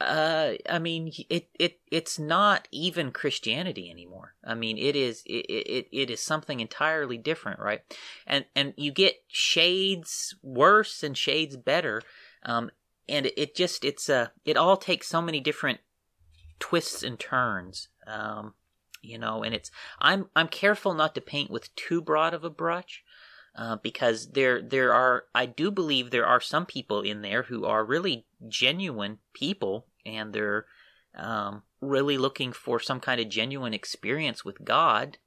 uh, 0.00 0.52
I 0.68 0.78
mean, 0.78 1.10
it 1.30 1.48
it 1.58 1.80
it's 1.90 2.18
not 2.18 2.68
even 2.70 3.10
Christianity 3.10 3.90
anymore. 3.90 4.34
I 4.44 4.54
mean, 4.54 4.76
it 4.76 4.94
is 4.94 5.22
it, 5.24 5.46
it 5.48 5.88
it 5.90 6.10
is 6.10 6.20
something 6.20 6.60
entirely 6.60 7.16
different, 7.16 7.58
right? 7.58 7.80
And 8.26 8.44
and 8.54 8.74
you 8.76 8.92
get 8.92 9.22
shades 9.26 10.36
worse 10.42 11.02
and 11.02 11.16
shades 11.16 11.56
better. 11.56 12.02
Um, 12.42 12.70
and 13.08 13.30
it, 13.36 13.54
just 13.54 13.84
it's 13.84 14.08
uh 14.08 14.28
it 14.44 14.56
all 14.56 14.76
takes 14.76 15.08
so 15.08 15.22
many 15.22 15.40
different 15.40 15.80
twists 16.58 17.02
and 17.02 17.18
turns 17.18 17.88
um 18.06 18.54
you 19.02 19.18
know 19.18 19.42
and 19.42 19.54
it's 19.54 19.70
i'm 20.00 20.28
i'm 20.34 20.48
careful 20.48 20.94
not 20.94 21.14
to 21.14 21.20
paint 21.20 21.50
with 21.50 21.74
too 21.76 22.00
broad 22.00 22.34
of 22.34 22.44
a 22.44 22.50
brush 22.50 23.02
uh, 23.56 23.76
because 23.76 24.32
there 24.32 24.60
there 24.60 24.92
are 24.92 25.24
i 25.34 25.46
do 25.46 25.70
believe 25.70 26.10
there 26.10 26.26
are 26.26 26.40
some 26.40 26.66
people 26.66 27.02
in 27.02 27.22
there 27.22 27.44
who 27.44 27.64
are 27.64 27.84
really 27.84 28.26
genuine 28.48 29.18
people 29.32 29.86
and 30.04 30.32
they're 30.32 30.66
um, 31.16 31.62
really 31.80 32.18
looking 32.18 32.52
for 32.52 32.78
some 32.78 33.00
kind 33.00 33.20
of 33.20 33.28
genuine 33.28 33.74
experience 33.74 34.44
with 34.44 34.64
god 34.64 35.18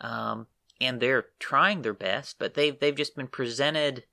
um, 0.00 0.46
and 0.80 1.00
they're 1.00 1.26
trying 1.38 1.82
their 1.82 1.94
best 1.94 2.38
but 2.38 2.54
they've 2.54 2.78
they've 2.78 2.96
just 2.96 3.16
been 3.16 3.28
presented 3.28 4.04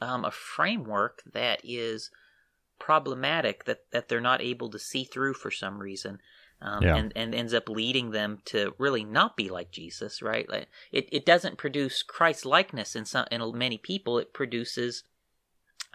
um, 0.00 0.24
a 0.24 0.30
framework 0.30 1.22
that 1.32 1.60
is 1.64 2.10
problematic 2.78 3.64
that, 3.64 3.90
that 3.92 4.08
they're 4.08 4.20
not 4.20 4.42
able 4.42 4.70
to 4.70 4.78
see 4.78 5.04
through 5.04 5.34
for 5.34 5.50
some 5.50 5.78
reason. 5.78 6.20
Um, 6.60 6.82
yeah. 6.82 6.96
and, 6.96 7.12
and 7.14 7.36
ends 7.36 7.54
up 7.54 7.68
leading 7.68 8.10
them 8.10 8.40
to 8.46 8.74
really 8.78 9.04
not 9.04 9.36
be 9.36 9.48
like 9.48 9.70
Jesus, 9.70 10.20
right? 10.20 10.48
Like 10.50 10.66
it, 10.90 11.08
it 11.12 11.24
doesn't 11.24 11.56
produce 11.56 12.02
Christ 12.02 12.44
likeness 12.44 12.96
in 12.96 13.04
some 13.04 13.26
in 13.30 13.56
many 13.56 13.78
people. 13.78 14.18
It 14.18 14.32
produces 14.32 15.04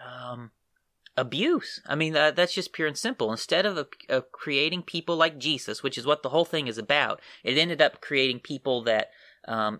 um, 0.00 0.52
abuse. 1.18 1.82
I 1.86 1.94
mean, 1.94 2.16
uh, 2.16 2.30
that's 2.30 2.54
just 2.54 2.72
pure 2.72 2.88
and 2.88 2.96
simple. 2.96 3.30
Instead 3.30 3.66
of, 3.66 3.86
uh, 4.08 4.20
creating 4.32 4.82
people 4.82 5.16
like 5.16 5.38
Jesus, 5.38 5.82
which 5.82 5.98
is 5.98 6.06
what 6.06 6.22
the 6.22 6.30
whole 6.30 6.46
thing 6.46 6.66
is 6.66 6.78
about, 6.78 7.20
it 7.42 7.58
ended 7.58 7.82
up 7.82 8.00
creating 8.00 8.40
people 8.40 8.82
that 8.84 9.10
um, 9.46 9.78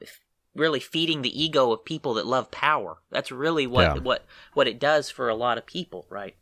really 0.54 0.80
feeding 0.80 1.22
the 1.22 1.42
ego 1.42 1.72
of 1.72 1.84
people 1.84 2.14
that 2.14 2.26
love 2.26 2.50
power. 2.50 2.98
That's 3.10 3.32
really 3.32 3.66
what 3.66 3.96
yeah. 3.96 4.02
what 4.02 4.24
what 4.52 4.68
it 4.68 4.78
does 4.78 5.10
for 5.10 5.28
a 5.28 5.34
lot 5.34 5.58
of 5.58 5.66
people, 5.66 6.06
right? 6.08 6.36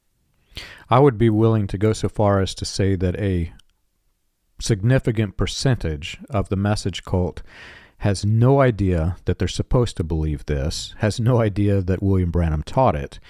I 0.91 0.99
would 0.99 1.19
be 1.19 1.31
willing 1.31 1.67
to 1.69 1.79
go 1.79 1.93
so 1.93 2.09
far 2.09 2.41
as 2.41 2.55
to 2.57 2.65
say 2.65 2.97
that 2.97 3.17
a 3.19 3.53
significant 4.61 5.37
percentage 5.37 6.19
of 6.31 6.49
the 6.49 6.57
message 6.57 7.05
cult 7.05 7.43
has 7.99 8.25
no 8.25 8.61
idea 8.61 9.17
that 9.25 9.39
they're 9.39 9.49
supposed 9.49 9.97
to 9.97 10.05
believe 10.05 10.47
this, 10.47 10.95
has 10.99 11.21
no 11.21 11.41
idea 11.41 11.81
that 11.81 12.03
William 12.03 12.31
Branham 12.31 12.63
taught 12.63 12.97
it. 12.97 13.21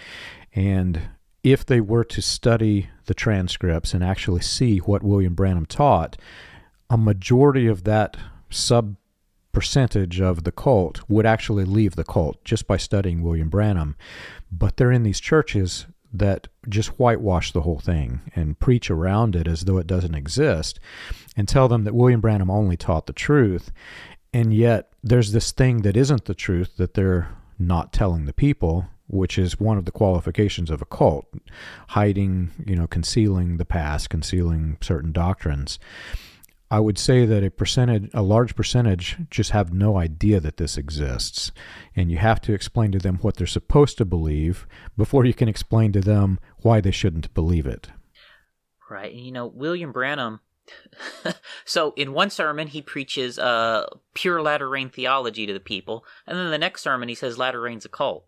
And 0.54 1.00
if 1.42 1.64
they 1.66 1.80
were 1.80 2.04
to 2.04 2.22
study 2.22 2.88
the 3.06 3.14
transcripts 3.14 3.92
and 3.92 4.02
actually 4.02 4.40
see 4.40 4.78
what 4.78 5.02
William 5.02 5.34
Branham 5.34 5.66
taught, 5.66 6.16
a 6.88 6.96
majority 6.96 7.66
of 7.66 7.84
that 7.84 8.16
sub 8.50 8.96
percentage 9.52 10.20
of 10.20 10.44
the 10.44 10.52
cult 10.52 11.02
would 11.08 11.26
actually 11.26 11.64
leave 11.64 11.94
the 11.94 12.04
cult 12.04 12.42
just 12.44 12.66
by 12.66 12.78
studying 12.78 13.22
William 13.22 13.50
Branham. 13.50 13.96
But 14.50 14.76
they're 14.76 14.92
in 14.92 15.02
these 15.02 15.20
churches 15.20 15.86
that 16.12 16.48
just 16.68 16.98
whitewash 16.98 17.52
the 17.52 17.62
whole 17.62 17.78
thing 17.78 18.20
and 18.34 18.58
preach 18.58 18.90
around 18.90 19.34
it 19.34 19.48
as 19.48 19.62
though 19.62 19.78
it 19.78 19.86
doesn't 19.86 20.14
exist 20.14 20.78
and 21.36 21.48
tell 21.48 21.68
them 21.68 21.84
that 21.84 21.94
William 21.94 22.20
Branham 22.20 22.50
only 22.50 22.76
taught 22.76 23.06
the 23.06 23.12
truth. 23.12 23.72
And 24.32 24.52
yet, 24.54 24.92
there's 25.02 25.32
this 25.32 25.52
thing 25.52 25.82
that 25.82 25.96
isn't 25.96 26.26
the 26.26 26.34
truth 26.34 26.76
that 26.76 26.94
they're 26.94 27.36
not 27.58 27.92
telling 27.92 28.24
the 28.26 28.32
people, 28.32 28.86
which 29.06 29.38
is 29.38 29.60
one 29.60 29.78
of 29.78 29.84
the 29.84 29.92
qualifications 29.92 30.70
of 30.70 30.80
a 30.80 30.86
cult 30.86 31.26
hiding, 31.88 32.50
you 32.64 32.76
know, 32.76 32.86
concealing 32.86 33.56
the 33.56 33.64
past, 33.64 34.10
concealing 34.10 34.78
certain 34.80 35.12
doctrines. 35.12 35.78
I 36.72 36.80
would 36.80 36.96
say 36.96 37.26
that 37.26 37.44
a 37.44 37.50
percentage, 37.50 38.08
a 38.14 38.22
large 38.22 38.56
percentage, 38.56 39.18
just 39.28 39.50
have 39.50 39.74
no 39.74 39.98
idea 39.98 40.40
that 40.40 40.56
this 40.56 40.78
exists. 40.78 41.52
And 41.94 42.10
you 42.10 42.16
have 42.16 42.40
to 42.40 42.54
explain 42.54 42.92
to 42.92 42.98
them 42.98 43.18
what 43.20 43.36
they're 43.36 43.46
supposed 43.46 43.98
to 43.98 44.06
believe 44.06 44.66
before 44.96 45.26
you 45.26 45.34
can 45.34 45.50
explain 45.50 45.92
to 45.92 46.00
them 46.00 46.40
why 46.62 46.80
they 46.80 46.90
shouldn't 46.90 47.34
believe 47.34 47.66
it. 47.66 47.88
Right. 48.88 49.12
And 49.12 49.20
You 49.20 49.32
know, 49.32 49.46
William 49.48 49.92
Branham. 49.92 50.40
so 51.66 51.92
in 51.94 52.14
one 52.14 52.30
sermon 52.30 52.68
he 52.68 52.80
preaches 52.80 53.38
uh, 53.38 53.84
pure 54.14 54.40
latter 54.40 54.70
rain 54.70 54.88
theology 54.88 55.46
to 55.46 55.52
the 55.52 55.60
people, 55.60 56.06
and 56.26 56.38
then 56.38 56.50
the 56.50 56.56
next 56.56 56.80
sermon 56.80 57.10
he 57.10 57.14
says 57.14 57.36
latter 57.36 57.60
rain's 57.60 57.84
a 57.84 57.90
cult. 57.90 58.24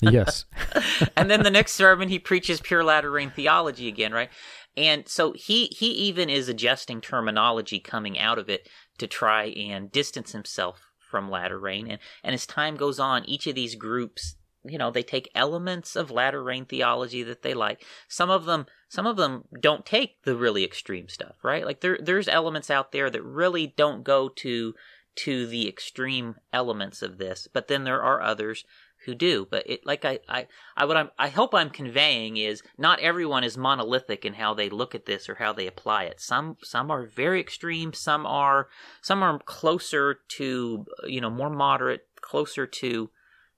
yes. 0.00 0.46
and 1.16 1.30
then 1.30 1.44
the 1.44 1.50
next 1.50 1.74
sermon 1.74 2.08
he 2.08 2.18
preaches 2.18 2.60
pure 2.60 2.82
latter 2.82 3.12
rain 3.12 3.30
theology 3.30 3.86
again, 3.86 4.12
right? 4.12 4.30
And 4.76 5.08
so 5.08 5.32
he 5.32 5.66
he 5.66 5.88
even 5.88 6.28
is 6.28 6.48
adjusting 6.48 7.00
terminology 7.00 7.78
coming 7.78 8.18
out 8.18 8.38
of 8.38 8.48
it 8.48 8.68
to 8.98 9.06
try 9.06 9.44
and 9.44 9.92
distance 9.92 10.32
himself 10.32 10.90
from 10.98 11.30
latter 11.30 11.58
rain. 11.58 11.88
And 11.88 12.00
and 12.22 12.34
as 12.34 12.46
time 12.46 12.76
goes 12.76 12.98
on, 12.98 13.24
each 13.24 13.46
of 13.46 13.54
these 13.54 13.76
groups, 13.76 14.36
you 14.64 14.78
know, 14.78 14.90
they 14.90 15.02
take 15.02 15.30
elements 15.34 15.94
of 15.94 16.10
latter 16.10 16.42
rain 16.42 16.64
theology 16.64 17.22
that 17.22 17.42
they 17.42 17.54
like. 17.54 17.84
Some 18.08 18.30
of 18.30 18.46
them 18.46 18.66
some 18.88 19.06
of 19.06 19.16
them 19.16 19.44
don't 19.60 19.86
take 19.86 20.22
the 20.24 20.36
really 20.36 20.64
extreme 20.64 21.08
stuff, 21.08 21.36
right? 21.44 21.64
Like 21.64 21.80
there 21.80 21.98
there's 22.00 22.28
elements 22.28 22.70
out 22.70 22.90
there 22.90 23.10
that 23.10 23.22
really 23.22 23.74
don't 23.76 24.02
go 24.02 24.28
to 24.28 24.74
to 25.16 25.46
the 25.46 25.68
extreme 25.68 26.34
elements 26.52 27.00
of 27.00 27.18
this, 27.18 27.46
but 27.52 27.68
then 27.68 27.84
there 27.84 28.02
are 28.02 28.20
others 28.20 28.64
who 29.04 29.14
do. 29.14 29.46
But 29.50 29.68
it, 29.68 29.86
like 29.86 30.04
I, 30.04 30.18
I, 30.28 30.46
I 30.76 30.84
what 30.84 30.96
I'm, 30.96 31.10
I 31.18 31.28
hope 31.28 31.54
I'm 31.54 31.70
conveying 31.70 32.36
is 32.36 32.62
not 32.78 33.00
everyone 33.00 33.44
is 33.44 33.56
monolithic 33.56 34.24
in 34.24 34.34
how 34.34 34.54
they 34.54 34.68
look 34.68 34.94
at 34.94 35.06
this 35.06 35.28
or 35.28 35.36
how 35.36 35.52
they 35.52 35.66
apply 35.66 36.04
it. 36.04 36.20
Some, 36.20 36.56
some 36.62 36.90
are 36.90 37.06
very 37.06 37.40
extreme. 37.40 37.92
Some 37.92 38.26
are, 38.26 38.68
some 39.02 39.22
are 39.22 39.38
closer 39.40 40.20
to, 40.36 40.86
you 41.06 41.20
know, 41.20 41.30
more 41.30 41.50
moderate, 41.50 42.06
closer 42.20 42.66
to 42.66 43.10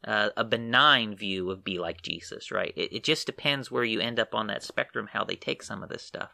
uh, 0.06 0.30
a 0.36 0.44
benign 0.44 1.16
view 1.16 1.50
of 1.50 1.64
be 1.64 1.78
like 1.78 2.02
Jesus. 2.02 2.50
Right. 2.50 2.72
It, 2.76 2.92
it 2.92 3.04
just 3.04 3.26
depends 3.26 3.70
where 3.70 3.84
you 3.84 4.00
end 4.00 4.20
up 4.20 4.34
on 4.34 4.46
that 4.48 4.62
spectrum, 4.62 5.08
how 5.12 5.24
they 5.24 5.36
take 5.36 5.62
some 5.62 5.82
of 5.82 5.88
this 5.88 6.02
stuff. 6.02 6.30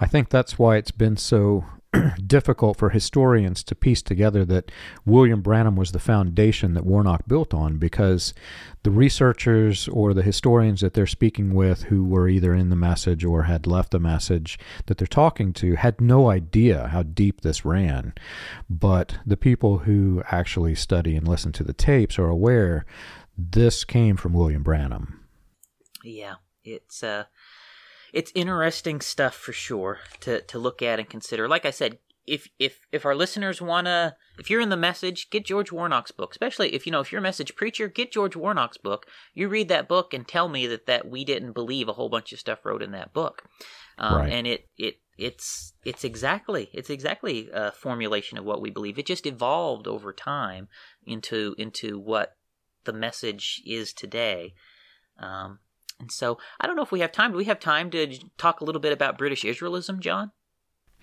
I 0.00 0.06
think 0.06 0.28
that's 0.28 0.58
why 0.58 0.76
it's 0.76 0.90
been 0.90 1.16
so 1.16 1.64
difficult 2.26 2.76
for 2.76 2.90
historians 2.90 3.62
to 3.64 3.74
piece 3.74 4.02
together 4.02 4.44
that 4.44 4.70
William 5.06 5.40
Branham 5.40 5.76
was 5.76 5.92
the 5.92 5.98
foundation 5.98 6.74
that 6.74 6.84
Warnock 6.84 7.26
built 7.26 7.54
on 7.54 7.78
because 7.78 8.34
the 8.82 8.90
researchers 8.90 9.88
or 9.88 10.12
the 10.12 10.22
historians 10.22 10.80
that 10.80 10.94
they're 10.94 11.06
speaking 11.06 11.54
with 11.54 11.84
who 11.84 12.04
were 12.04 12.28
either 12.28 12.54
in 12.54 12.68
the 12.68 12.76
message 12.76 13.24
or 13.24 13.44
had 13.44 13.66
left 13.66 13.90
the 13.90 13.98
message 13.98 14.58
that 14.86 14.98
they're 14.98 15.06
talking 15.06 15.52
to 15.54 15.76
had 15.76 16.00
no 16.00 16.30
idea 16.30 16.88
how 16.88 17.02
deep 17.02 17.40
this 17.40 17.64
ran. 17.64 18.12
But 18.68 19.18
the 19.24 19.36
people 19.36 19.78
who 19.78 20.22
actually 20.30 20.74
study 20.74 21.16
and 21.16 21.26
listen 21.26 21.52
to 21.52 21.64
the 21.64 21.72
tapes 21.72 22.18
are 22.18 22.28
aware 22.28 22.84
this 23.36 23.84
came 23.84 24.16
from 24.16 24.32
William 24.32 24.62
Branham. 24.62 25.26
Yeah, 26.02 26.36
it's 26.64 27.02
uh 27.02 27.24
it's 28.12 28.32
interesting 28.34 29.00
stuff 29.00 29.34
for 29.34 29.52
sure 29.52 29.98
to 30.20 30.42
to 30.42 30.58
look 30.58 30.82
at 30.82 30.98
and 30.98 31.08
consider. 31.08 31.48
Like 31.48 31.66
I 31.66 31.70
said, 31.70 31.98
if 32.26 32.48
if 32.58 32.80
if 32.92 33.04
our 33.04 33.14
listeners 33.14 33.60
wanna, 33.60 34.16
if 34.38 34.50
you're 34.50 34.60
in 34.60 34.68
the 34.68 34.76
message, 34.76 35.30
get 35.30 35.46
George 35.46 35.72
Warnock's 35.72 36.10
book. 36.10 36.32
Especially 36.32 36.74
if 36.74 36.86
you 36.86 36.92
know 36.92 37.00
if 37.00 37.10
you're 37.10 37.20
a 37.20 37.22
message 37.22 37.56
preacher, 37.56 37.88
get 37.88 38.12
George 38.12 38.36
Warnock's 38.36 38.78
book. 38.78 39.06
You 39.34 39.48
read 39.48 39.68
that 39.68 39.88
book 39.88 40.14
and 40.14 40.26
tell 40.26 40.48
me 40.48 40.66
that 40.66 40.86
that 40.86 41.08
we 41.08 41.24
didn't 41.24 41.52
believe 41.52 41.88
a 41.88 41.94
whole 41.94 42.08
bunch 42.08 42.32
of 42.32 42.38
stuff 42.38 42.64
wrote 42.64 42.82
in 42.82 42.92
that 42.92 43.12
book. 43.12 43.42
Um, 43.98 44.22
right. 44.22 44.32
And 44.32 44.46
it 44.46 44.66
it 44.76 44.96
it's 45.16 45.72
it's 45.84 46.04
exactly 46.04 46.70
it's 46.72 46.90
exactly 46.90 47.48
a 47.52 47.72
formulation 47.72 48.38
of 48.38 48.44
what 48.44 48.60
we 48.60 48.70
believe. 48.70 48.98
It 48.98 49.06
just 49.06 49.26
evolved 49.26 49.88
over 49.88 50.12
time 50.12 50.68
into 51.04 51.54
into 51.58 51.98
what 51.98 52.36
the 52.84 52.92
message 52.92 53.60
is 53.66 53.92
today. 53.92 54.54
Um, 55.18 55.58
and 56.00 56.10
so 56.12 56.38
I 56.60 56.66
don't 56.66 56.76
know 56.76 56.82
if 56.82 56.92
we 56.92 57.00
have 57.00 57.12
time. 57.12 57.32
Do 57.32 57.38
we 57.38 57.44
have 57.44 57.60
time 57.60 57.90
to 57.90 58.18
talk 58.36 58.60
a 58.60 58.64
little 58.64 58.80
bit 58.80 58.92
about 58.92 59.18
British 59.18 59.42
Israelism, 59.42 60.00
John? 60.00 60.32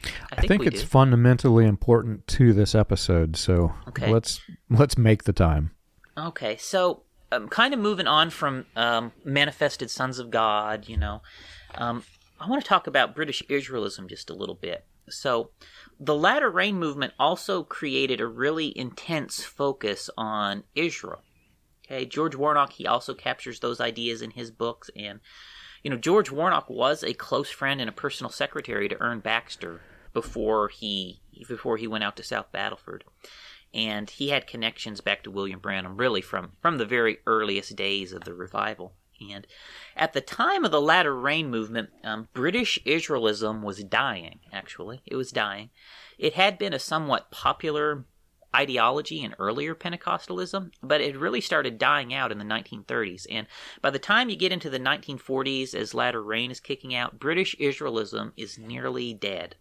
I 0.03 0.07
think, 0.07 0.11
I 0.31 0.41
think 0.47 0.65
it's 0.65 0.81
do. 0.81 0.87
fundamentally 0.87 1.65
important 1.65 2.27
to 2.27 2.53
this 2.53 2.75
episode, 2.75 3.37
so 3.37 3.73
okay. 3.87 4.11
let's 4.11 4.41
let's 4.69 4.97
make 4.97 5.23
the 5.23 5.33
time. 5.33 5.71
Okay, 6.17 6.57
so 6.57 7.03
um, 7.31 7.47
kind 7.47 7.73
of 7.73 7.79
moving 7.79 8.07
on 8.07 8.29
from 8.29 8.65
um, 8.75 9.11
manifested 9.23 9.89
sons 9.89 10.19
of 10.19 10.31
God, 10.31 10.87
you 10.87 10.97
know, 10.97 11.21
um, 11.75 12.03
I 12.39 12.47
want 12.49 12.63
to 12.63 12.67
talk 12.67 12.87
about 12.87 13.15
British 13.15 13.41
Israelism 13.49 14.09
just 14.09 14.29
a 14.29 14.33
little 14.33 14.55
bit. 14.55 14.85
So, 15.09 15.51
the 15.99 16.15
Latter 16.15 16.49
Rain 16.49 16.77
movement 16.77 17.13
also 17.19 17.63
created 17.63 18.19
a 18.19 18.27
really 18.27 18.77
intense 18.77 19.43
focus 19.43 20.09
on 20.17 20.63
Israel. 20.73 21.21
Okay, 21.85 22.05
George 22.05 22.35
Warnock, 22.35 22.73
he 22.73 22.87
also 22.87 23.13
captures 23.13 23.59
those 23.59 23.79
ideas 23.79 24.21
in 24.21 24.31
his 24.31 24.51
books. 24.51 24.89
And, 24.95 25.19
you 25.83 25.91
know, 25.91 25.97
George 25.97 26.31
Warnock 26.31 26.69
was 26.69 27.03
a 27.03 27.13
close 27.13 27.49
friend 27.49 27.79
and 27.79 27.89
a 27.89 27.93
personal 27.93 28.31
secretary 28.31 28.89
to 28.89 29.01
Ern 29.01 29.19
Baxter 29.19 29.81
before 30.13 30.69
he 30.69 31.21
before 31.47 31.77
he 31.77 31.87
went 31.87 32.03
out 32.03 32.15
to 32.15 32.23
South 32.23 32.51
Battleford. 32.51 33.03
And 33.73 34.09
he 34.09 34.29
had 34.29 34.47
connections 34.47 35.01
back 35.01 35.21
to 35.23 35.31
William 35.31 35.59
Branham 35.59 35.97
really 35.97 36.21
from, 36.21 36.53
from 36.61 36.77
the 36.77 36.85
very 36.85 37.17
earliest 37.27 37.75
days 37.75 38.13
of 38.13 38.23
the 38.23 38.33
revival. 38.33 38.93
And 39.31 39.45
at 39.95 40.13
the 40.13 40.21
time 40.21 40.65
of 40.65 40.71
the 40.71 40.81
latter 40.81 41.15
rain 41.15 41.49
movement, 41.49 41.89
um, 42.03 42.29
British 42.33 42.79
Israelism 42.85 43.63
was 43.63 43.83
dying, 43.83 44.39
actually. 44.51 45.01
It 45.05 45.15
was 45.15 45.31
dying. 45.31 45.69
It 46.17 46.33
had 46.33 46.57
been 46.57 46.73
a 46.73 46.79
somewhat 46.79 47.31
popular 47.31 48.05
ideology 48.55 49.21
in 49.21 49.35
earlier 49.37 49.75
Pentecostalism, 49.75 50.71
but 50.81 51.01
it 51.01 51.17
really 51.17 51.41
started 51.41 51.77
dying 51.77 52.13
out 52.13 52.31
in 52.31 52.37
the 52.37 52.45
1930s. 52.45 53.27
And 53.29 53.47
by 53.81 53.89
the 53.89 53.99
time 53.99 54.29
you 54.29 54.35
get 54.35 54.51
into 54.51 54.69
the 54.69 54.79
1940s, 54.79 55.75
as 55.75 55.93
latter 55.93 56.23
rain 56.23 56.51
is 56.51 56.59
kicking 56.59 56.95
out, 56.95 57.19
British 57.19 57.55
Israelism 57.59 58.31
is 58.37 58.57
nearly 58.57 59.13
dead. 59.13 59.55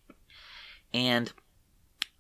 And 0.93 1.33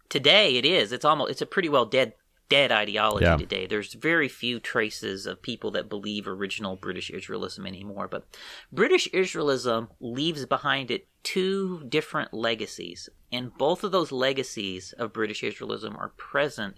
today 0.08 0.56
it 0.56 0.64
is. 0.64 0.92
It's 0.92 1.04
almost 1.04 1.30
it's 1.30 1.42
a 1.42 1.46
pretty 1.46 1.68
well 1.68 1.86
dead 1.86 2.14
dead 2.48 2.70
ideology 2.70 3.24
yeah. 3.24 3.36
today. 3.36 3.66
There's 3.66 3.94
very 3.94 4.28
few 4.28 4.60
traces 4.60 5.26
of 5.26 5.42
people 5.42 5.70
that 5.72 5.88
believe 5.88 6.28
original 6.28 6.76
British 6.76 7.10
Israelism 7.10 7.66
anymore. 7.66 8.08
But 8.08 8.26
British 8.72 9.08
Israelism 9.10 9.88
leaves 10.00 10.44
behind 10.46 10.90
it 10.90 11.08
two 11.22 11.84
different 11.88 12.34
legacies. 12.34 13.08
And 13.32 13.56
both 13.56 13.82
of 13.82 13.92
those 13.92 14.12
legacies 14.12 14.92
of 14.98 15.12
British 15.12 15.42
Israelism 15.42 15.98
are 15.98 16.10
present 16.10 16.76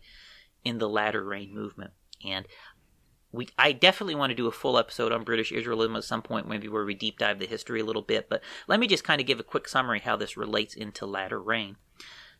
in 0.64 0.78
the 0.78 0.88
latter 0.88 1.24
rain 1.24 1.54
movement. 1.54 1.90
And 2.24 2.46
we, 3.32 3.48
I 3.58 3.72
definitely 3.72 4.14
want 4.14 4.30
to 4.30 4.36
do 4.36 4.46
a 4.46 4.52
full 4.52 4.78
episode 4.78 5.12
on 5.12 5.24
British 5.24 5.52
Israelism 5.52 5.96
at 5.96 6.04
some 6.04 6.22
point, 6.22 6.48
maybe 6.48 6.68
where 6.68 6.84
we 6.84 6.94
deep 6.94 7.18
dive 7.18 7.38
the 7.38 7.46
history 7.46 7.80
a 7.80 7.84
little 7.84 8.02
bit. 8.02 8.28
But 8.28 8.42
let 8.66 8.80
me 8.80 8.86
just 8.86 9.04
kind 9.04 9.20
of 9.20 9.26
give 9.26 9.40
a 9.40 9.44
quick 9.44 9.68
summary 9.68 10.00
how 10.00 10.16
this 10.16 10.36
relates 10.36 10.74
into 10.74 11.06
latter 11.06 11.40
rain. 11.40 11.76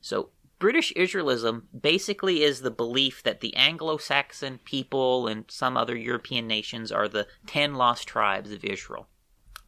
So, 0.00 0.30
British 0.58 0.92
Israelism 0.94 1.62
basically 1.78 2.42
is 2.42 2.60
the 2.60 2.70
belief 2.70 3.22
that 3.22 3.40
the 3.40 3.54
Anglo 3.56 3.98
Saxon 3.98 4.58
people 4.64 5.26
and 5.26 5.44
some 5.48 5.76
other 5.76 5.96
European 5.96 6.46
nations 6.46 6.90
are 6.90 7.08
the 7.08 7.26
ten 7.46 7.74
lost 7.74 8.08
tribes 8.08 8.52
of 8.52 8.64
Israel. 8.64 9.06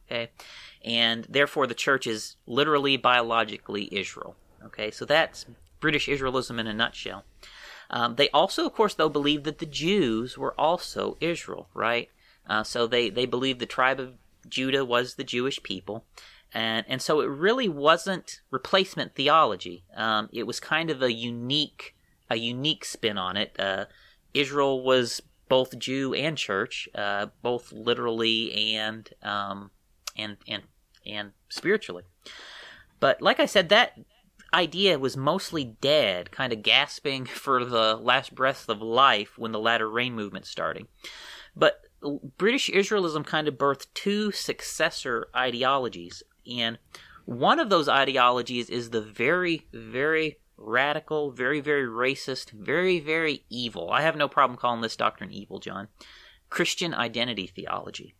Okay? 0.05 0.31
And 0.83 1.27
therefore 1.29 1.67
the 1.67 1.75
church 1.75 2.07
is 2.07 2.37
literally 2.47 2.97
biologically 2.97 3.89
Israel. 3.91 4.35
Okay, 4.65 4.91
so 4.91 5.05
that's 5.05 5.45
British 5.79 6.07
Israelism 6.07 6.59
in 6.59 6.67
a 6.67 6.73
nutshell. 6.73 7.23
Um, 7.91 8.15
they 8.15 8.29
also, 8.29 8.65
of 8.65 8.73
course, 8.73 8.93
though, 8.93 9.09
believe 9.09 9.43
that 9.43 9.59
the 9.59 9.65
Jews 9.65 10.37
were 10.37 10.59
also 10.59 11.17
Israel, 11.21 11.69
right? 11.73 12.09
Uh, 12.47 12.63
so 12.63 12.87
they, 12.87 13.09
they 13.09 13.25
believe 13.25 13.59
the 13.59 13.65
tribe 13.65 13.99
of 13.99 14.13
Judah 14.47 14.83
was 14.85 15.15
the 15.15 15.23
Jewish 15.23 15.61
people 15.63 16.05
and 16.53 16.85
and 16.87 17.01
so 17.01 17.21
it 17.21 17.27
really 17.27 17.69
wasn't 17.69 18.41
replacement 18.49 19.15
theology. 19.15 19.83
Um, 19.95 20.29
it 20.33 20.47
was 20.47 20.59
kind 20.59 20.89
of 20.89 21.01
a 21.01 21.13
unique 21.13 21.95
a 22.29 22.35
unique 22.35 22.85
spin 22.85 23.17
on 23.17 23.37
it. 23.37 23.55
Uh, 23.59 23.85
Israel 24.33 24.83
was 24.83 25.21
both 25.47 25.77
Jew 25.79 26.13
and 26.13 26.37
church, 26.37 26.87
uh, 26.95 27.27
both 27.41 27.71
literally 27.71 28.75
and 28.75 29.09
um, 29.23 29.71
and 30.17 30.37
and 30.47 30.63
and 31.05 31.31
spiritually. 31.49 32.03
But 32.99 33.21
like 33.21 33.39
I 33.39 33.45
said, 33.45 33.69
that 33.69 33.93
idea 34.53 34.97
was 34.99 35.15
mostly 35.15 35.75
dead, 35.81 36.31
kind 36.31 36.53
of 36.53 36.63
gasping 36.63 37.25
for 37.25 37.65
the 37.65 37.95
last 37.95 38.33
breaths 38.33 38.67
of 38.67 38.81
life 38.81 39.37
when 39.37 39.51
the 39.51 39.59
latter 39.59 39.89
rain 39.89 40.13
movement 40.13 40.45
starting. 40.45 40.87
But 41.55 41.81
British 42.37 42.69
Israelism 42.69 43.25
kind 43.25 43.47
of 43.47 43.55
birthed 43.55 43.87
two 43.93 44.31
successor 44.31 45.27
ideologies 45.35 46.23
and 46.49 46.77
one 47.25 47.59
of 47.59 47.69
those 47.69 47.87
ideologies 47.87 48.69
is 48.69 48.89
the 48.89 49.01
very, 49.01 49.67
very 49.71 50.39
radical, 50.57 51.31
very, 51.31 51.59
very 51.59 51.85
racist, 51.85 52.51
very, 52.51 52.99
very 52.99 53.45
evil. 53.49 53.91
I 53.91 54.01
have 54.01 54.15
no 54.15 54.27
problem 54.27 54.57
calling 54.57 54.81
this 54.81 54.95
doctrine 54.95 55.31
evil, 55.31 55.59
John. 55.59 55.87
Christian 56.49 56.93
identity 56.93 57.47
theology. 57.47 58.15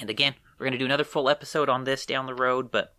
And 0.00 0.08
again, 0.08 0.34
we're 0.58 0.66
going 0.66 0.72
to 0.72 0.78
do 0.78 0.84
another 0.84 1.04
full 1.04 1.28
episode 1.28 1.68
on 1.68 1.84
this 1.84 2.06
down 2.06 2.26
the 2.26 2.34
road, 2.34 2.70
but 2.70 2.94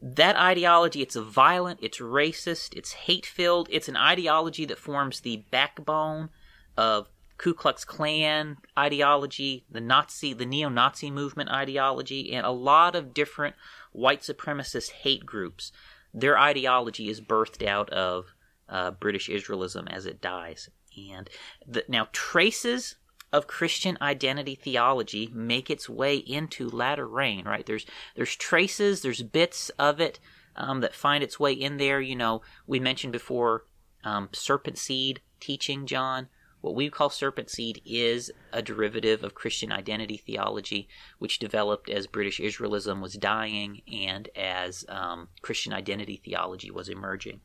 that 0.00 0.36
ideology, 0.36 1.02
it's 1.02 1.16
violent, 1.16 1.80
it's 1.82 1.98
racist, 1.98 2.74
it's 2.74 2.92
hate 2.92 3.26
filled, 3.26 3.68
it's 3.70 3.88
an 3.88 3.96
ideology 3.96 4.64
that 4.64 4.78
forms 4.78 5.20
the 5.20 5.44
backbone 5.50 6.30
of 6.76 7.08
Ku 7.38 7.54
Klux 7.54 7.84
Klan 7.84 8.58
ideology, 8.76 9.64
the 9.70 9.80
Nazi, 9.80 10.34
the 10.34 10.44
neo 10.44 10.68
Nazi 10.68 11.10
movement 11.10 11.50
ideology, 11.50 12.32
and 12.32 12.44
a 12.44 12.50
lot 12.50 12.94
of 12.96 13.14
different 13.14 13.54
white 13.92 14.22
supremacist 14.22 14.90
hate 14.90 15.24
groups. 15.24 15.72
Their 16.12 16.38
ideology 16.38 17.08
is 17.08 17.20
birthed 17.20 17.66
out 17.66 17.88
of 17.90 18.34
uh, 18.68 18.90
British 18.90 19.28
Israelism 19.28 19.90
as 19.90 20.04
it 20.04 20.20
dies. 20.20 20.68
And 21.10 21.30
the, 21.66 21.84
now, 21.88 22.08
traces 22.12 22.96
of 23.32 23.46
Christian 23.46 23.96
identity 24.00 24.54
theology 24.54 25.30
make 25.32 25.70
its 25.70 25.88
way 25.88 26.16
into 26.16 26.68
latter 26.68 27.06
rain, 27.06 27.44
right? 27.44 27.64
There's 27.64 27.86
there's 28.16 28.34
traces, 28.34 29.02
there's 29.02 29.22
bits 29.22 29.70
of 29.78 30.00
it 30.00 30.18
um, 30.56 30.80
that 30.80 30.94
find 30.94 31.22
its 31.22 31.38
way 31.38 31.52
in 31.52 31.76
there. 31.76 32.00
You 32.00 32.16
know, 32.16 32.42
we 32.66 32.80
mentioned 32.80 33.12
before 33.12 33.64
um, 34.02 34.28
serpent 34.32 34.78
seed 34.78 35.20
teaching, 35.40 35.86
John. 35.86 36.28
What 36.68 36.76
we 36.76 36.90
call 36.90 37.08
serpent 37.08 37.48
seed 37.48 37.80
is 37.86 38.30
a 38.52 38.60
derivative 38.60 39.24
of 39.24 39.34
Christian 39.34 39.72
identity 39.72 40.18
theology, 40.18 40.86
which 41.18 41.38
developed 41.38 41.88
as 41.88 42.06
British 42.06 42.40
Israelism 42.40 43.00
was 43.00 43.14
dying 43.14 43.80
and 43.90 44.28
as 44.36 44.84
um, 44.90 45.28
Christian 45.40 45.72
identity 45.72 46.20
theology 46.22 46.70
was 46.70 46.90
emerging. 46.90 47.40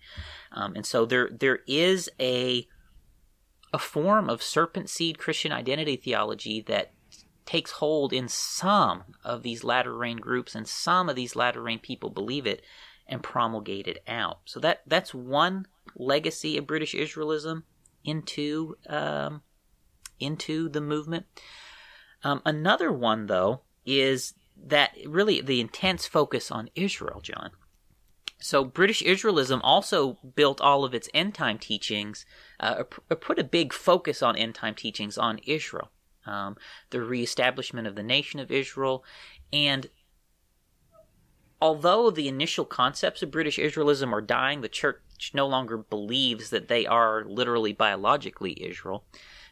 Um, 0.51 0.75
and 0.75 0.85
so 0.85 1.05
there 1.05 1.29
there 1.31 1.59
is 1.67 2.09
a 2.19 2.67
a 3.71 3.79
form 3.79 4.29
of 4.29 4.43
serpent 4.43 4.89
seed 4.89 5.17
Christian 5.19 5.53
identity 5.53 5.95
theology 5.95 6.59
that 6.67 6.91
takes 7.45 7.71
hold 7.71 8.11
in 8.11 8.27
some 8.27 9.03
of 9.23 9.41
these 9.41 9.63
latter 9.63 9.95
rain 9.95 10.17
groups 10.17 10.53
and 10.53 10.67
some 10.67 11.07
of 11.07 11.15
these 11.15 11.33
latter 11.33 11.61
rain 11.61 11.79
people 11.79 12.09
believe 12.09 12.45
it 12.45 12.61
and 13.07 13.23
promulgate 13.23 13.87
it 13.87 14.03
out. 14.05 14.39
So 14.43 14.59
that 14.59 14.81
that's 14.85 15.13
one 15.13 15.67
legacy 15.95 16.57
of 16.57 16.67
British 16.67 16.93
Israelism 16.93 17.63
into 18.03 18.75
um, 18.87 19.41
into 20.19 20.69
the 20.69 20.81
movement. 20.81 21.25
Um, 22.23 22.41
another 22.45 22.91
one, 22.91 23.27
though, 23.27 23.61
is 23.85 24.33
that 24.65 24.95
really 25.05 25.41
the 25.41 25.59
intense 25.59 26.05
focus 26.05 26.51
on 26.51 26.69
Israel, 26.75 27.19
John. 27.21 27.51
So 28.39 28.65
British 28.65 29.01
Israelism 29.01 29.61
also 29.63 30.17
built 30.35 30.59
all 30.59 30.83
of 30.83 30.93
its 30.93 31.09
end 31.13 31.33
time 31.33 31.57
teachings, 31.57 32.25
uh, 32.59 32.83
put 32.83 33.39
a 33.39 33.43
big 33.43 33.71
focus 33.71 34.21
on 34.21 34.35
end 34.35 34.55
time 34.55 34.75
teachings 34.75 35.17
on 35.17 35.39
Israel, 35.39 35.89
um, 36.25 36.57
the 36.89 37.01
reestablishment 37.01 37.87
of 37.87 37.95
the 37.95 38.03
nation 38.03 38.39
of 38.39 38.51
Israel, 38.51 39.03
and 39.51 39.89
although 41.61 42.11
the 42.11 42.27
initial 42.27 42.65
concepts 42.65 43.23
of 43.23 43.31
British 43.31 43.57
Israelism 43.57 44.11
are 44.11 44.21
dying, 44.21 44.59
the 44.59 44.67
church 44.67 44.99
no 45.33 45.47
longer 45.47 45.77
believes 45.77 46.49
that 46.49 46.67
they 46.67 46.85
are 46.85 47.23
literally 47.25 47.73
biologically 47.73 48.53
Israel. 48.63 49.05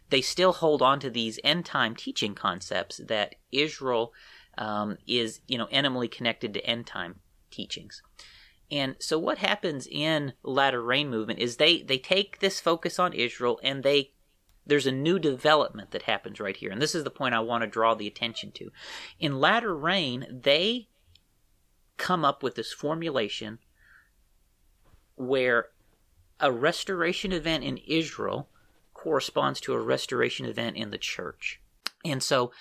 They 0.10 0.22
still 0.22 0.54
hold 0.54 0.82
on 0.82 1.00
to 1.02 1.10
these 1.10 1.40
end 1.44 1.66
time 1.66 1.96
teaching 1.96 2.34
concepts 2.34 2.98
that 2.98 3.36
Israel 3.52 4.14
um, 4.58 4.98
is, 5.08 5.42
you 5.48 5.58
know, 5.58 5.68
intimately 5.70 6.08
connected 6.08 6.54
to 6.54 6.66
end 6.66 6.88
time 6.88 7.20
teachings. 7.52 8.02
And 8.72 8.96
so 9.00 9.20
what 9.20 9.38
happens 9.38 9.88
in 9.90 10.34
latter 10.44 10.82
rain 10.82 11.10
movement 11.10 11.40
is 11.40 11.58
they 11.58 11.82
they 11.82 11.98
take 11.98 12.40
this 12.40 12.60
focus 12.60 12.98
on 13.00 13.14
Israel 13.14 13.60
and 13.64 13.84
they 13.84 14.14
there's 14.66 14.88
a 14.88 14.92
new 14.92 15.20
development 15.20 15.92
that 15.92 16.04
happens 16.04 16.40
right 16.40 16.56
here. 16.56 16.72
And 16.72 16.82
this 16.82 16.96
is 16.96 17.04
the 17.04 17.10
point 17.10 17.36
I 17.36 17.40
want 17.40 17.64
to 17.64 17.68
draw 17.68 17.96
the 17.96 18.08
attention 18.08 18.52
to. 18.54 18.72
In 19.20 19.40
latter 19.40 19.76
rain, 19.76 20.26
they 20.30 20.88
come 21.98 22.24
up 22.24 22.42
with 22.42 22.56
this 22.56 22.72
formulation 22.72 23.60
where 25.22 25.68
a 26.40 26.52
restoration 26.52 27.32
event 27.32 27.64
in 27.64 27.78
Israel 27.78 28.50
corresponds 28.94 29.62
to 29.62 29.74
a 29.74 29.80
restoration 29.80 30.46
event 30.46 30.76
in 30.76 30.92
the 30.92 30.98
church. 30.98 31.60
And 32.04 32.22
so, 32.22 32.52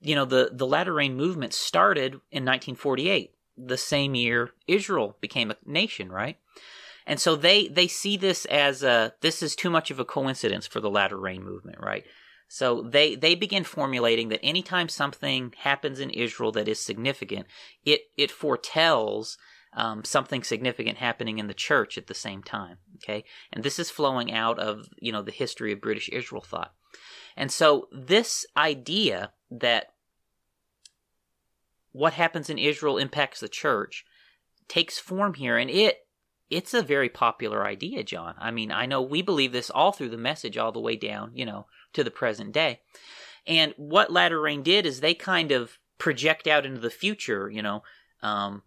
you 0.00 0.14
know, 0.14 0.24
the, 0.24 0.50
the 0.52 0.66
latter 0.66 0.92
rain 0.92 1.16
movement 1.16 1.54
started 1.54 2.14
in 2.30 2.44
1948 2.44 3.32
the 3.66 3.76
same 3.76 4.14
year 4.14 4.50
Israel 4.66 5.16
became 5.20 5.50
a 5.50 5.56
nation, 5.66 6.10
right? 6.10 6.38
And 7.06 7.20
so 7.20 7.36
they 7.36 7.68
they 7.68 7.88
see 7.88 8.16
this 8.16 8.44
as 8.46 8.82
a 8.82 9.14
this 9.20 9.42
is 9.42 9.56
too 9.56 9.70
much 9.70 9.90
of 9.90 9.98
a 9.98 10.04
coincidence 10.04 10.66
for 10.66 10.80
the 10.80 10.90
latter 10.90 11.18
rain 11.18 11.42
movement, 11.42 11.78
right? 11.80 12.04
So 12.48 12.82
they 12.82 13.14
they 13.14 13.34
begin 13.34 13.64
formulating 13.64 14.28
that 14.28 14.40
anytime 14.42 14.88
something 14.88 15.54
happens 15.58 16.00
in 16.00 16.10
Israel 16.10 16.52
that 16.52 16.68
is 16.68 16.78
significant, 16.78 17.46
it 17.84 18.02
it 18.16 18.30
foretells 18.30 19.38
um, 19.72 20.04
something 20.04 20.42
significant 20.42 20.98
happening 20.98 21.38
in 21.38 21.46
the 21.46 21.54
church 21.54 21.96
at 21.96 22.06
the 22.06 22.14
same 22.14 22.42
time. 22.42 22.78
Okay, 22.96 23.24
and 23.52 23.64
this 23.64 23.78
is 23.78 23.90
flowing 23.90 24.32
out 24.32 24.58
of 24.58 24.88
you 24.98 25.12
know 25.12 25.22
the 25.22 25.30
history 25.30 25.72
of 25.72 25.80
British 25.80 26.08
Israel 26.10 26.42
thought, 26.42 26.72
and 27.36 27.50
so 27.50 27.88
this 27.92 28.46
idea 28.56 29.32
that 29.50 29.92
what 31.92 32.12
happens 32.12 32.48
in 32.48 32.58
Israel 32.58 32.98
impacts 32.98 33.40
the 33.40 33.48
church 33.48 34.04
takes 34.68 34.98
form 34.98 35.34
here 35.34 35.58
and 35.58 35.68
it 35.68 36.06
it's 36.50 36.74
a 36.74 36.82
very 36.82 37.08
popular 37.08 37.64
idea, 37.64 38.02
John. 38.02 38.34
I 38.38 38.50
mean, 38.50 38.72
I 38.72 38.84
know 38.84 39.00
we 39.00 39.22
believe 39.22 39.52
this 39.52 39.70
all 39.70 39.92
through 39.92 40.08
the 40.08 40.16
message 40.16 40.58
all 40.58 40.72
the 40.72 40.80
way 40.80 40.96
down, 40.96 41.30
you 41.32 41.46
know, 41.46 41.66
to 41.92 42.02
the 42.02 42.10
present 42.10 42.52
day. 42.52 42.80
And 43.46 43.72
what 43.76 44.12
Latter 44.12 44.40
Rain 44.40 44.62
did 44.62 44.84
is 44.84 45.00
they 45.00 45.14
kind 45.14 45.52
of 45.52 45.78
project 45.98 46.48
out 46.48 46.66
into 46.66 46.80
the 46.80 46.90
future, 46.90 47.48
you 47.48 47.62
know, 47.62 47.82
um, 48.22 48.62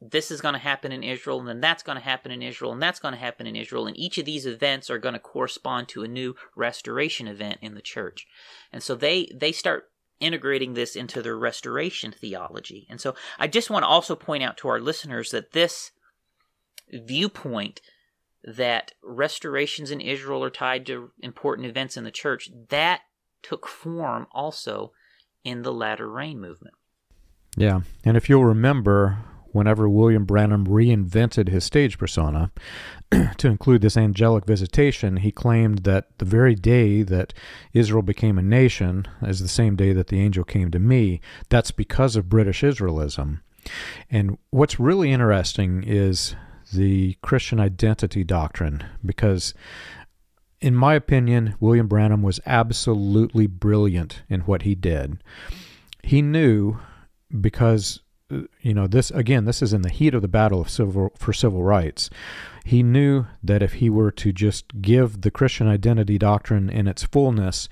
this 0.00 0.30
is 0.30 0.40
going 0.40 0.54
to 0.54 0.60
happen 0.60 0.92
in 0.92 1.02
Israel, 1.02 1.40
and 1.40 1.48
then 1.48 1.60
that's 1.60 1.82
going 1.82 1.98
to 1.98 2.04
happen 2.04 2.30
in 2.30 2.42
Israel, 2.42 2.72
and 2.72 2.80
that's 2.80 3.00
going 3.00 3.14
to 3.14 3.20
happen 3.20 3.46
in 3.46 3.56
Israel, 3.56 3.86
and 3.86 3.98
each 3.98 4.18
of 4.18 4.24
these 4.24 4.46
events 4.46 4.90
are 4.90 4.98
going 4.98 5.14
to 5.14 5.18
correspond 5.18 5.88
to 5.88 6.04
a 6.04 6.08
new 6.08 6.36
restoration 6.54 7.26
event 7.26 7.58
in 7.62 7.74
the 7.74 7.82
church. 7.82 8.26
And 8.72 8.82
so 8.82 8.94
they 8.94 9.30
they 9.34 9.52
start 9.52 9.90
integrating 10.20 10.74
this 10.74 10.96
into 10.96 11.22
their 11.22 11.36
restoration 11.36 12.12
theology. 12.12 12.86
And 12.90 13.00
so 13.00 13.14
I 13.38 13.46
just 13.46 13.70
want 13.70 13.84
to 13.84 13.88
also 13.88 14.16
point 14.16 14.42
out 14.42 14.56
to 14.58 14.68
our 14.68 14.80
listeners 14.80 15.30
that 15.30 15.52
this 15.52 15.92
viewpoint 16.92 17.80
that 18.42 18.92
restorations 19.02 19.90
in 19.90 20.00
Israel 20.00 20.42
are 20.42 20.50
tied 20.50 20.86
to 20.86 21.10
important 21.20 21.66
events 21.66 21.96
in 21.96 22.04
the 22.04 22.10
church, 22.10 22.50
that 22.70 23.02
took 23.42 23.66
form 23.66 24.26
also 24.32 24.92
in 25.44 25.62
the 25.62 25.72
latter 25.72 26.10
rain 26.10 26.40
movement. 26.40 26.74
Yeah. 27.56 27.80
And 28.04 28.16
if 28.16 28.28
you'll 28.28 28.44
remember, 28.44 29.18
whenever 29.52 29.88
William 29.88 30.24
Branham 30.24 30.66
reinvented 30.66 31.48
his 31.48 31.64
stage 31.64 31.98
persona 31.98 32.50
to 33.36 33.48
include 33.48 33.82
this 33.82 33.96
angelic 33.96 34.44
visitation, 34.44 35.18
he 35.18 35.32
claimed 35.32 35.80
that 35.80 36.18
the 36.18 36.24
very 36.24 36.54
day 36.54 37.02
that 37.02 37.34
Israel 37.72 38.02
became 38.02 38.38
a 38.38 38.42
nation 38.42 39.06
is 39.22 39.40
the 39.40 39.48
same 39.48 39.76
day 39.76 39.92
that 39.92 40.08
the 40.08 40.20
angel 40.20 40.44
came 40.44 40.70
to 40.70 40.78
me. 40.78 41.20
That's 41.48 41.70
because 41.70 42.16
of 42.16 42.28
British 42.28 42.62
Israelism. 42.62 43.40
And 44.10 44.38
what's 44.50 44.80
really 44.80 45.12
interesting 45.12 45.82
is 45.84 46.34
the 46.72 47.16
Christian 47.22 47.60
identity 47.60 48.24
doctrine, 48.24 48.84
because 49.04 49.54
in 50.60 50.74
my 50.74 50.94
opinion, 50.94 51.54
William 51.60 51.86
Branham 51.86 52.22
was 52.22 52.40
absolutely 52.44 53.46
brilliant 53.46 54.22
in 54.28 54.40
what 54.40 54.62
he 54.62 54.74
did. 54.74 55.22
He 56.02 56.20
knew 56.22 56.78
because 57.40 58.00
you 58.60 58.74
know 58.74 58.86
this 58.86 59.10
again 59.12 59.46
this 59.46 59.62
is 59.62 59.72
in 59.72 59.82
the 59.82 59.88
heat 59.88 60.14
of 60.14 60.22
the 60.22 60.28
battle 60.28 60.60
of 60.60 60.68
civil 60.68 61.12
for 61.16 61.32
civil 61.32 61.62
rights. 61.62 62.10
He 62.64 62.82
knew 62.82 63.26
that 63.42 63.62
if 63.62 63.74
he 63.74 63.88
were 63.88 64.10
to 64.12 64.32
just 64.32 64.82
give 64.82 65.22
the 65.22 65.30
christian 65.30 65.66
identity 65.66 66.18
doctrine 66.18 66.68
in 66.68 66.86
its 66.86 67.02
fullness 67.04 67.68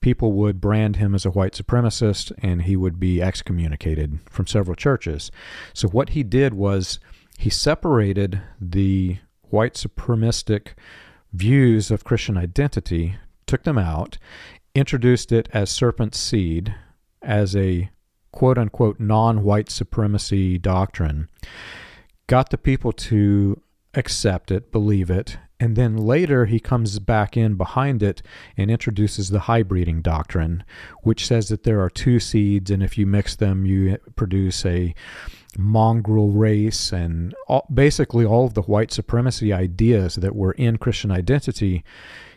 people 0.00 0.32
would 0.32 0.60
brand 0.60 0.96
him 0.96 1.14
as 1.14 1.26
a 1.26 1.30
white 1.30 1.52
supremacist 1.52 2.32
and 2.42 2.62
he 2.62 2.74
would 2.74 2.98
be 2.98 3.20
excommunicated 3.20 4.18
from 4.30 4.46
several 4.46 4.74
churches. 4.74 5.30
So 5.74 5.88
what 5.88 6.10
he 6.10 6.22
did 6.22 6.54
was 6.54 6.98
he 7.38 7.50
separated 7.50 8.40
the 8.58 9.18
white 9.50 9.74
supremacistic 9.74 10.68
views 11.32 11.90
of 11.90 12.02
christian 12.02 12.36
identity 12.36 13.16
took 13.46 13.62
them 13.62 13.78
out 13.78 14.18
introduced 14.74 15.30
it 15.30 15.48
as 15.52 15.70
serpent 15.70 16.14
seed 16.14 16.74
as 17.22 17.54
a 17.54 17.88
quote 18.32 18.58
unquote 18.58 19.00
non 19.00 19.42
white 19.42 19.70
supremacy 19.70 20.58
doctrine, 20.58 21.28
got 22.26 22.50
the 22.50 22.58
people 22.58 22.92
to 22.92 23.60
accept 23.94 24.50
it, 24.50 24.70
believe 24.70 25.10
it, 25.10 25.38
and 25.58 25.76
then 25.76 25.96
later 25.96 26.46
he 26.46 26.58
comes 26.58 26.98
back 26.98 27.36
in 27.36 27.54
behind 27.54 28.02
it 28.02 28.22
and 28.56 28.70
introduces 28.70 29.28
the 29.28 29.40
hybriding 29.40 30.02
doctrine, 30.02 30.64
which 31.02 31.26
says 31.26 31.48
that 31.48 31.64
there 31.64 31.80
are 31.82 31.90
two 31.90 32.18
seeds, 32.18 32.70
and 32.70 32.82
if 32.82 32.96
you 32.96 33.06
mix 33.06 33.36
them, 33.36 33.66
you 33.66 33.98
produce 34.16 34.64
a 34.64 34.94
mongrel 35.58 36.30
race 36.30 36.92
and 36.92 37.34
all, 37.46 37.66
basically 37.72 38.24
all 38.24 38.46
of 38.46 38.54
the 38.54 38.62
white 38.62 38.90
supremacy 38.90 39.52
ideas 39.52 40.14
that 40.16 40.34
were 40.34 40.52
in 40.52 40.78
Christian 40.78 41.10
identity 41.10 41.84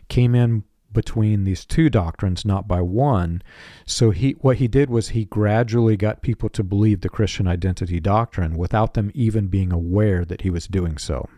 came 0.10 0.36
in 0.36 0.64
between 0.94 1.44
these 1.44 1.66
two 1.66 1.90
doctrines, 1.90 2.46
not 2.46 2.68
by 2.68 2.82
one. 2.82 3.42
So 3.86 4.12
he 4.12 4.32
what 4.42 4.58
he 4.58 4.68
did 4.68 4.90
was 4.90 5.10
he 5.10 5.26
gradually 5.26 5.98
got 5.98 6.22
people 6.22 6.50
to 6.50 6.64
believe 6.64 7.02
the 7.02 7.10
Christian 7.10 7.48
identity 7.48 8.00
doctrine 8.00 8.56
without 8.56 8.94
them 8.94 9.12
even 9.14 9.48
being 9.48 9.72
aware 9.72 10.24
that 10.26 10.42
he 10.42 10.50
was 10.50 10.68
doing 10.68 10.98
so. 10.98 11.30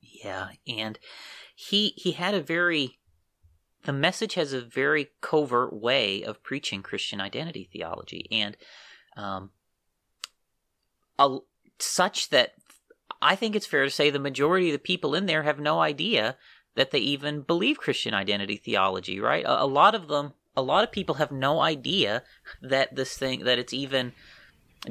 Yeah, 0.00 0.48
and 0.66 0.98
he 1.54 1.94
he 1.96 2.12
had 2.12 2.34
a 2.34 2.40
very 2.40 2.98
the 3.84 3.92
message 3.92 4.34
has 4.34 4.52
a 4.52 4.60
very 4.60 5.08
covert 5.20 5.72
way 5.72 6.22
of 6.22 6.42
preaching 6.42 6.82
Christian 6.82 7.20
identity 7.20 7.68
theology, 7.70 8.26
and 8.30 8.56
um, 9.16 9.50
a, 11.18 11.38
such 11.78 12.30
that 12.30 12.54
I 13.20 13.36
think 13.36 13.54
it's 13.54 13.66
fair 13.66 13.84
to 13.84 13.90
say 13.90 14.10
the 14.10 14.18
majority 14.18 14.68
of 14.68 14.72
the 14.72 14.78
people 14.78 15.14
in 15.14 15.26
there 15.26 15.42
have 15.42 15.58
no 15.58 15.80
idea 15.80 16.36
that 16.76 16.90
they 16.90 16.98
even 16.98 17.42
believe 17.42 17.78
Christian 17.78 18.14
identity 18.14 18.56
theology, 18.56 19.20
right? 19.20 19.44
A, 19.44 19.62
a, 19.62 19.66
lot 19.66 19.94
of 19.94 20.08
them, 20.08 20.32
a 20.56 20.62
lot 20.62 20.84
of 20.84 20.92
people 20.92 21.16
have 21.16 21.30
no 21.30 21.60
idea 21.60 22.22
that 22.62 22.94
this 22.94 23.16
thing, 23.16 23.44
that 23.44 23.58
it's 23.58 23.72
even 23.72 24.12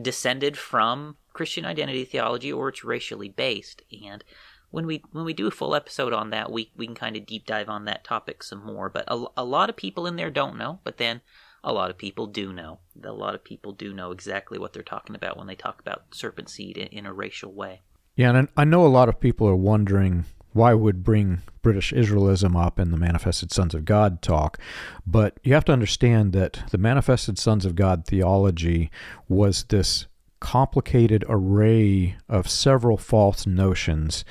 descended 0.01 0.57
from 0.57 1.17
Christian 1.33 1.65
identity 1.65 2.05
theology 2.05 2.51
or 2.51 2.69
it's 2.69 2.83
racially 2.83 3.29
based. 3.29 3.81
And 4.05 4.23
when 4.71 4.87
we 4.87 5.03
when 5.11 5.23
we 5.23 5.33
do 5.33 5.45
a 5.45 5.51
full 5.51 5.75
episode 5.75 6.13
on 6.13 6.31
that, 6.31 6.51
we 6.51 6.71
we 6.75 6.87
can 6.87 6.95
kind 6.95 7.15
of 7.15 7.27
deep 7.27 7.45
dive 7.45 7.69
on 7.69 7.85
that 7.85 8.03
topic 8.03 8.41
some 8.41 8.65
more. 8.65 8.89
But 8.89 9.05
a, 9.07 9.25
a 9.37 9.43
lot 9.43 9.69
of 9.69 9.75
people 9.75 10.07
in 10.07 10.15
there 10.15 10.31
don't 10.31 10.57
know, 10.57 10.79
but 10.83 10.97
then 10.97 11.21
a 11.63 11.71
lot 11.71 11.89
of 11.89 11.97
people 11.97 12.25
do 12.27 12.51
know. 12.51 12.79
A 13.03 13.11
lot 13.11 13.35
of 13.35 13.43
people 13.43 13.71
do 13.71 13.93
know 13.93 14.11
exactly 14.11 14.57
what 14.57 14.73
they're 14.73 14.83
talking 14.83 15.15
about 15.15 15.37
when 15.37 15.47
they 15.47 15.55
talk 15.55 15.79
about 15.79 16.05
serpent 16.11 16.49
seed 16.49 16.77
in, 16.77 16.87
in 16.87 17.05
a 17.05 17.13
racial 17.13 17.53
way. 17.53 17.81
Yeah, 18.15 18.35
and 18.35 18.49
I 18.57 18.63
know 18.63 18.85
a 18.85 18.87
lot 18.87 19.09
of 19.09 19.19
people 19.19 19.47
are 19.47 19.55
wondering 19.55 20.25
why 20.53 20.73
would 20.73 21.03
bring 21.03 21.41
British 21.61 21.91
Israelism 21.93 22.55
up 22.55 22.79
in 22.79 22.91
the 22.91 22.97
Manifested 22.97 23.51
Sons 23.51 23.73
of 23.73 23.85
God 23.85 24.21
talk, 24.21 24.59
but 25.05 25.39
you 25.43 25.53
have 25.53 25.65
to 25.65 25.73
understand 25.73 26.33
that 26.33 26.63
the 26.71 26.77
Manifested 26.77 27.37
Sons 27.37 27.65
of 27.65 27.75
God 27.75 28.05
theology 28.05 28.91
was 29.27 29.63
this 29.65 30.07
complicated 30.39 31.23
array 31.29 32.17
of 32.27 32.49
several 32.49 32.97
false 32.97 33.47
notions. 33.47 34.25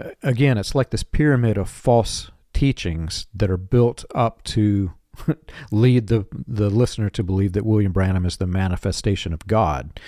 Uh, 0.00 0.10
again, 0.22 0.58
it's 0.58 0.74
like 0.74 0.90
this 0.90 1.02
pyramid 1.02 1.56
of 1.56 1.70
false 1.70 2.30
teachings 2.52 3.26
that 3.34 3.50
are 3.50 3.56
built 3.56 4.04
up 4.14 4.44
to 4.44 4.92
lead 5.70 6.08
the 6.08 6.26
the 6.46 6.68
listener 6.68 7.08
to 7.08 7.22
believe 7.22 7.52
that 7.52 7.64
William 7.64 7.92
Branham 7.92 8.26
is 8.26 8.36
the 8.36 8.46
manifestation 8.46 9.32
of 9.32 9.46
God. 9.46 9.98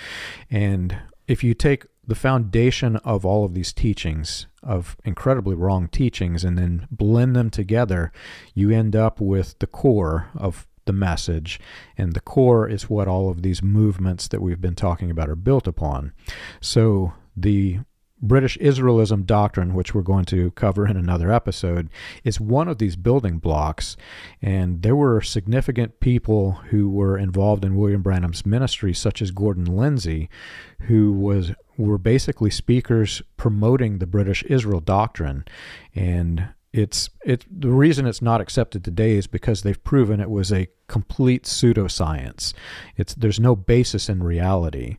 And 0.51 0.97
if 1.27 1.43
you 1.43 1.53
take 1.53 1.85
the 2.07 2.15
foundation 2.15 2.95
of 2.97 3.25
all 3.25 3.43
of 3.43 3.53
these 3.53 3.73
teachings, 3.73 4.47
of 4.63 4.95
incredibly 5.03 5.55
wrong 5.55 5.89
teachings, 5.89 6.43
and 6.43 6.57
then 6.57 6.87
blend 6.89 7.35
them 7.35 7.49
together, 7.49 8.11
you 8.55 8.71
end 8.71 8.95
up 8.95 9.19
with 9.19 9.59
the 9.59 9.67
core 9.67 10.29
of 10.35 10.65
the 10.85 10.93
message. 10.93 11.59
And 11.97 12.13
the 12.13 12.21
core 12.21 12.67
is 12.67 12.89
what 12.89 13.09
all 13.09 13.29
of 13.29 13.41
these 13.41 13.61
movements 13.61 14.27
that 14.29 14.41
we've 14.41 14.61
been 14.61 14.75
talking 14.75 15.11
about 15.11 15.29
are 15.29 15.35
built 15.35 15.67
upon. 15.67 16.13
So 16.61 17.13
the 17.35 17.79
British 18.19 18.57
Israelism 18.57 19.25
doctrine, 19.25 19.75
which 19.75 19.93
we're 19.93 20.01
going 20.01 20.25
to 20.25 20.49
cover 20.51 20.87
in 20.87 20.97
another 20.97 21.31
episode, 21.31 21.89
is 22.23 22.39
one 22.39 22.67
of 22.67 22.79
these 22.79 22.95
building 22.95 23.37
blocks. 23.37 23.95
And 24.41 24.81
there 24.81 24.95
were 24.95 25.21
significant 25.21 25.99
people 25.99 26.53
who 26.69 26.89
were 26.89 27.17
involved 27.17 27.63
in 27.63 27.75
William 27.75 28.01
Branham's 28.01 28.45
ministry, 28.45 28.93
such 28.93 29.21
as 29.21 29.29
Gordon 29.31 29.65
Lindsay, 29.65 30.29
who 30.81 31.13
was 31.13 31.51
were 31.77 31.97
basically 31.97 32.49
speakers 32.49 33.21
promoting 33.37 33.99
the 33.99 34.07
British 34.07 34.43
Israel 34.43 34.79
doctrine. 34.79 35.45
And 35.95 36.49
it's 36.73 37.09
it 37.25 37.45
the 37.49 37.69
reason 37.69 38.05
it's 38.05 38.21
not 38.21 38.41
accepted 38.41 38.83
today 38.83 39.15
is 39.15 39.27
because 39.27 39.61
they've 39.61 39.83
proven 39.83 40.19
it 40.19 40.29
was 40.29 40.51
a 40.51 40.67
complete 40.87 41.43
pseudoscience. 41.43 42.53
It's 42.95 43.13
there's 43.15 43.39
no 43.39 43.55
basis 43.55 44.09
in 44.09 44.23
reality 44.23 44.97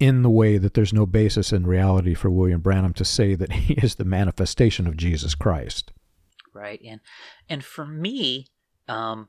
in 0.00 0.22
the 0.22 0.30
way 0.30 0.58
that 0.58 0.74
there's 0.74 0.92
no 0.92 1.06
basis 1.06 1.52
in 1.52 1.66
reality 1.66 2.14
for 2.14 2.30
William 2.30 2.60
Branham 2.60 2.92
to 2.94 3.04
say 3.04 3.34
that 3.34 3.52
he 3.52 3.74
is 3.74 3.96
the 3.96 4.04
manifestation 4.04 4.86
of 4.86 4.96
Jesus 4.96 5.34
Christ. 5.34 5.92
Right, 6.54 6.80
and 6.86 7.00
and 7.48 7.64
for 7.64 7.86
me, 7.86 8.46
um, 8.88 9.28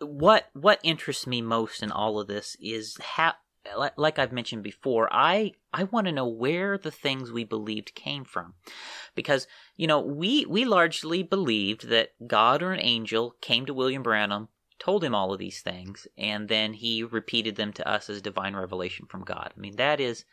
what 0.00 0.48
what 0.52 0.80
interests 0.82 1.26
me 1.26 1.42
most 1.42 1.82
in 1.82 1.90
all 1.90 2.20
of 2.20 2.28
this 2.28 2.56
is 2.60 2.96
how, 3.00 3.34
like 3.96 4.18
I've 4.18 4.32
mentioned 4.32 4.62
before, 4.62 5.08
I 5.12 5.52
I 5.72 5.84
want 5.84 6.06
to 6.06 6.12
know 6.12 6.26
where 6.26 6.78
the 6.78 6.90
things 6.90 7.32
we 7.32 7.44
believed 7.44 7.94
came 7.94 8.24
from, 8.24 8.54
because 9.14 9.46
you 9.76 9.86
know 9.86 10.00
we 10.00 10.46
we 10.46 10.64
largely 10.64 11.22
believed 11.22 11.88
that 11.88 12.10
God 12.26 12.62
or 12.62 12.72
an 12.72 12.80
angel 12.80 13.36
came 13.40 13.66
to 13.66 13.74
William 13.74 14.02
Branham 14.02 14.48
told 14.78 15.04
him 15.04 15.14
all 15.14 15.32
of 15.32 15.38
these 15.38 15.60
things, 15.60 16.08
and 16.16 16.48
then 16.48 16.72
he 16.72 17.04
repeated 17.04 17.56
them 17.56 17.72
to 17.74 17.86
us 17.86 18.08
as 18.08 18.22
divine 18.22 18.56
revelation 18.56 19.06
from 19.06 19.22
God. 19.22 19.52
I 19.56 19.60
mean, 19.60 19.76
that 19.76 20.00
is 20.00 20.24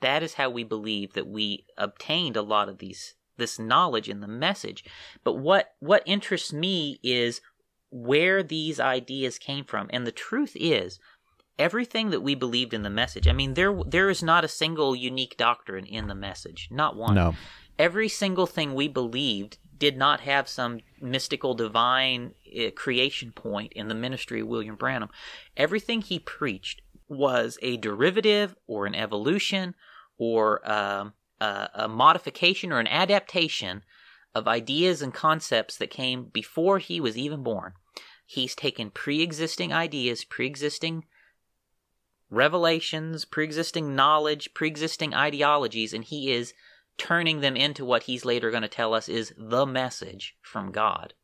that 0.00 0.22
is 0.22 0.34
how 0.34 0.50
we 0.50 0.64
believe 0.64 1.14
that 1.14 1.26
we 1.26 1.66
obtained 1.76 2.36
a 2.36 2.42
lot 2.42 2.68
of 2.68 2.78
these 2.78 3.14
this 3.36 3.58
knowledge 3.58 4.08
in 4.08 4.20
the 4.20 4.28
message. 4.28 4.84
But 5.24 5.34
what 5.34 5.74
what 5.80 6.02
interests 6.06 6.52
me 6.52 7.00
is 7.02 7.40
where 7.90 8.42
these 8.42 8.78
ideas 8.78 9.38
came 9.38 9.64
from. 9.64 9.88
And 9.92 10.06
the 10.06 10.12
truth 10.12 10.52
is, 10.54 11.00
everything 11.60 12.10
that 12.10 12.22
we 12.22 12.34
believed 12.34 12.72
in 12.72 12.82
the 12.82 12.90
message. 12.90 13.28
I 13.28 13.32
mean, 13.32 13.54
there 13.54 13.78
there 13.86 14.10
is 14.10 14.22
not 14.22 14.44
a 14.44 14.48
single 14.48 14.96
unique 14.96 15.36
doctrine 15.36 15.84
in 15.84 16.08
the 16.08 16.14
message, 16.14 16.68
not 16.72 16.96
one. 16.96 17.14
No. 17.14 17.34
Every 17.78 18.08
single 18.08 18.46
thing 18.46 18.74
we 18.74 18.88
believed 18.88 19.58
did 19.78 19.96
not 19.96 20.20
have 20.20 20.48
some 20.48 20.80
mystical 21.00 21.54
divine 21.54 22.34
uh, 22.58 22.70
creation 22.74 23.32
point 23.32 23.72
in 23.74 23.88
the 23.88 23.94
ministry 23.94 24.40
of 24.40 24.48
William 24.48 24.76
Branham. 24.76 25.10
Everything 25.56 26.00
he 26.00 26.18
preached 26.18 26.82
was 27.08 27.58
a 27.62 27.76
derivative 27.76 28.54
or 28.66 28.86
an 28.86 28.94
evolution 28.94 29.74
or 30.18 30.70
um, 30.70 31.12
a, 31.40 31.68
a 31.74 31.88
modification 31.88 32.72
or 32.72 32.80
an 32.80 32.86
adaptation 32.86 33.82
of 34.34 34.46
ideas 34.46 35.02
and 35.02 35.14
concepts 35.14 35.76
that 35.76 35.90
came 35.90 36.24
before 36.24 36.78
he 36.78 37.00
was 37.00 37.16
even 37.16 37.42
born. 37.42 37.72
He's 38.26 38.54
taken 38.54 38.90
pre 38.90 39.22
existing 39.22 39.72
ideas, 39.72 40.24
pre 40.24 40.46
existing 40.46 41.04
revelations, 42.30 43.24
pre 43.24 43.44
existing 43.44 43.94
knowledge, 43.94 44.54
pre 44.54 44.68
existing 44.68 45.14
ideologies, 45.14 45.92
and 45.92 46.04
he 46.04 46.32
is 46.32 46.54
turning 46.96 47.40
them 47.40 47.56
into 47.56 47.84
what 47.84 48.04
he's 48.04 48.24
later 48.24 48.50
going 48.50 48.62
to 48.62 48.68
tell 48.68 48.94
us 48.94 49.08
is 49.08 49.32
the 49.36 49.66
message 49.66 50.36
from 50.42 50.70
God. 50.70 51.14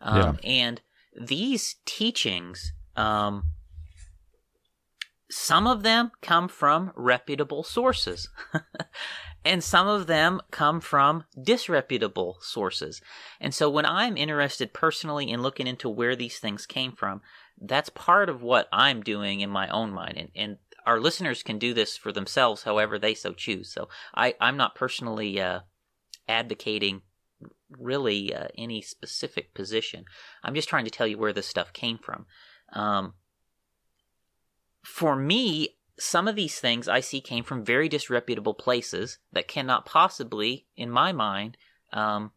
Um, 0.00 0.38
yeah. 0.42 0.50
And 0.50 0.80
these 1.14 1.76
teachings, 1.84 2.72
um, 2.96 3.44
some 5.30 5.66
of 5.66 5.82
them 5.82 6.10
come 6.22 6.48
from 6.48 6.92
reputable 6.96 7.62
sources, 7.62 8.30
and 9.44 9.62
some 9.62 9.86
of 9.86 10.06
them 10.06 10.40
come 10.50 10.80
from 10.80 11.24
disreputable 11.40 12.38
sources. 12.40 13.00
And 13.40 13.54
so 13.54 13.68
when 13.68 13.86
I'm 13.86 14.16
interested 14.16 14.72
personally 14.72 15.30
in 15.30 15.42
looking 15.42 15.66
into 15.66 15.88
where 15.88 16.16
these 16.16 16.38
things 16.38 16.66
came 16.66 16.92
from, 16.92 17.20
that's 17.60 17.90
part 17.90 18.28
of 18.28 18.42
what 18.42 18.68
I'm 18.72 19.02
doing 19.02 19.40
in 19.40 19.50
my 19.50 19.68
own 19.68 19.92
mind. 19.92 20.16
And, 20.16 20.28
and 20.34 20.56
our 20.86 21.00
listeners 21.00 21.42
can 21.42 21.58
do 21.58 21.74
this 21.74 21.96
for 21.96 22.12
themselves 22.12 22.62
however 22.62 22.98
they 22.98 23.14
so 23.14 23.32
choose. 23.32 23.70
So 23.70 23.88
I, 24.14 24.34
I'm 24.40 24.56
not 24.56 24.74
personally 24.74 25.40
uh, 25.40 25.60
advocating 26.28 27.02
really 27.70 28.34
uh, 28.34 28.48
any 28.56 28.82
specific 28.82 29.54
position. 29.54 30.04
I'm 30.42 30.54
just 30.54 30.68
trying 30.68 30.84
to 30.84 30.90
tell 30.90 31.06
you 31.06 31.18
where 31.18 31.32
this 31.32 31.46
stuff 31.46 31.72
came 31.72 31.98
from. 31.98 32.26
Um, 32.72 33.14
for 34.82 35.14
me, 35.16 35.76
some 35.98 36.26
of 36.26 36.36
these 36.36 36.58
things 36.58 36.88
I 36.88 37.00
see 37.00 37.20
came 37.20 37.44
from 37.44 37.64
very 37.64 37.88
disreputable 37.88 38.54
places 38.54 39.18
that 39.32 39.48
cannot 39.48 39.84
possibly, 39.84 40.66
in 40.76 40.90
my 40.90 41.12
mind, 41.12 41.58
um, 41.92 42.32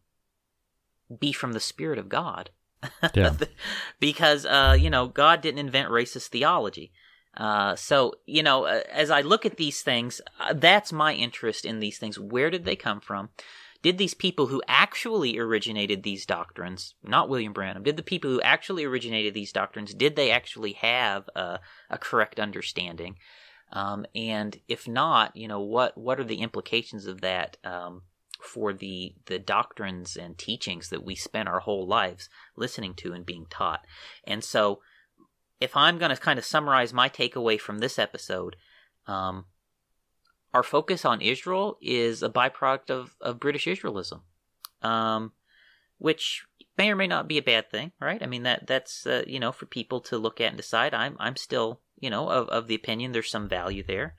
be 1.18 1.32
from 1.32 1.52
the 1.52 1.60
Spirit 1.60 1.98
of 1.98 2.08
God. 2.08 2.50
Yeah. 3.14 3.34
because, 4.00 4.46
uh, 4.46 4.76
you 4.78 4.90
know, 4.90 5.08
God 5.08 5.40
didn't 5.40 5.60
invent 5.60 5.90
racist 5.90 6.28
theology. 6.28 6.92
Uh, 7.36 7.74
so, 7.74 8.14
you 8.26 8.42
know, 8.42 8.64
uh, 8.64 8.82
as 8.92 9.10
I 9.10 9.22
look 9.22 9.44
at 9.44 9.56
these 9.56 9.82
things, 9.82 10.20
uh, 10.38 10.54
that's 10.54 10.92
my 10.92 11.14
interest 11.14 11.64
in 11.64 11.80
these 11.80 11.98
things. 11.98 12.18
Where 12.18 12.50
did 12.50 12.64
they 12.64 12.76
come 12.76 13.00
from? 13.00 13.30
Did 13.82 13.98
these 13.98 14.14
people 14.14 14.46
who 14.46 14.62
actually 14.66 15.38
originated 15.38 16.02
these 16.02 16.24
doctrines, 16.24 16.94
not 17.02 17.28
William 17.28 17.52
Branham, 17.52 17.82
did 17.82 17.98
the 17.98 18.02
people 18.02 18.30
who 18.30 18.40
actually 18.40 18.84
originated 18.84 19.34
these 19.34 19.52
doctrines, 19.52 19.92
did 19.92 20.16
they 20.16 20.30
actually 20.30 20.72
have 20.72 21.28
a, 21.36 21.60
a 21.90 21.98
correct 21.98 22.40
understanding? 22.40 23.16
Um, 23.72 24.06
and 24.14 24.56
if 24.68 24.88
not, 24.88 25.36
you 25.36 25.48
know, 25.48 25.60
what, 25.60 25.98
what 25.98 26.18
are 26.18 26.24
the 26.24 26.40
implications 26.40 27.06
of 27.06 27.20
that 27.20 27.58
um, 27.62 28.02
for 28.44 28.72
the, 28.72 29.14
the 29.26 29.38
doctrines 29.38 30.16
and 30.16 30.36
teachings 30.38 30.88
that 30.90 31.04
we 31.04 31.14
spent 31.14 31.48
our 31.48 31.60
whole 31.60 31.86
lives 31.86 32.28
listening 32.56 32.94
to 32.94 33.12
and 33.12 33.26
being 33.26 33.46
taught? 33.50 33.84
And 34.24 34.44
so, 34.44 34.80
if 35.60 35.76
I'm 35.76 35.98
going 35.98 36.10
to 36.10 36.20
kind 36.20 36.38
of 36.38 36.44
summarize 36.44 36.92
my 36.92 37.08
takeaway 37.08 37.58
from 37.58 37.78
this 37.78 37.98
episode, 37.98 38.56
um, 39.06 39.46
our 40.52 40.62
focus 40.62 41.04
on 41.04 41.20
Israel 41.20 41.76
is 41.82 42.22
a 42.22 42.28
byproduct 42.28 42.90
of, 42.90 43.16
of 43.20 43.40
British 43.40 43.66
Israelism, 43.66 44.20
um, 44.82 45.32
which 45.98 46.44
may 46.78 46.90
or 46.90 46.96
may 46.96 47.06
not 47.06 47.28
be 47.28 47.38
a 47.38 47.42
bad 47.42 47.70
thing, 47.70 47.92
right? 48.00 48.22
I 48.22 48.26
mean 48.26 48.44
that 48.44 48.66
that's 48.66 49.06
uh, 49.06 49.24
you 49.26 49.40
know 49.40 49.52
for 49.52 49.66
people 49.66 50.00
to 50.02 50.18
look 50.18 50.40
at 50.40 50.48
and 50.48 50.56
decide. 50.56 50.94
I'm 50.94 51.16
I'm 51.18 51.36
still 51.36 51.80
you 51.98 52.08
know 52.08 52.28
of, 52.28 52.48
of 52.48 52.68
the 52.68 52.74
opinion 52.74 53.12
there's 53.12 53.30
some 53.30 53.48
value 53.48 53.82
there. 53.82 54.14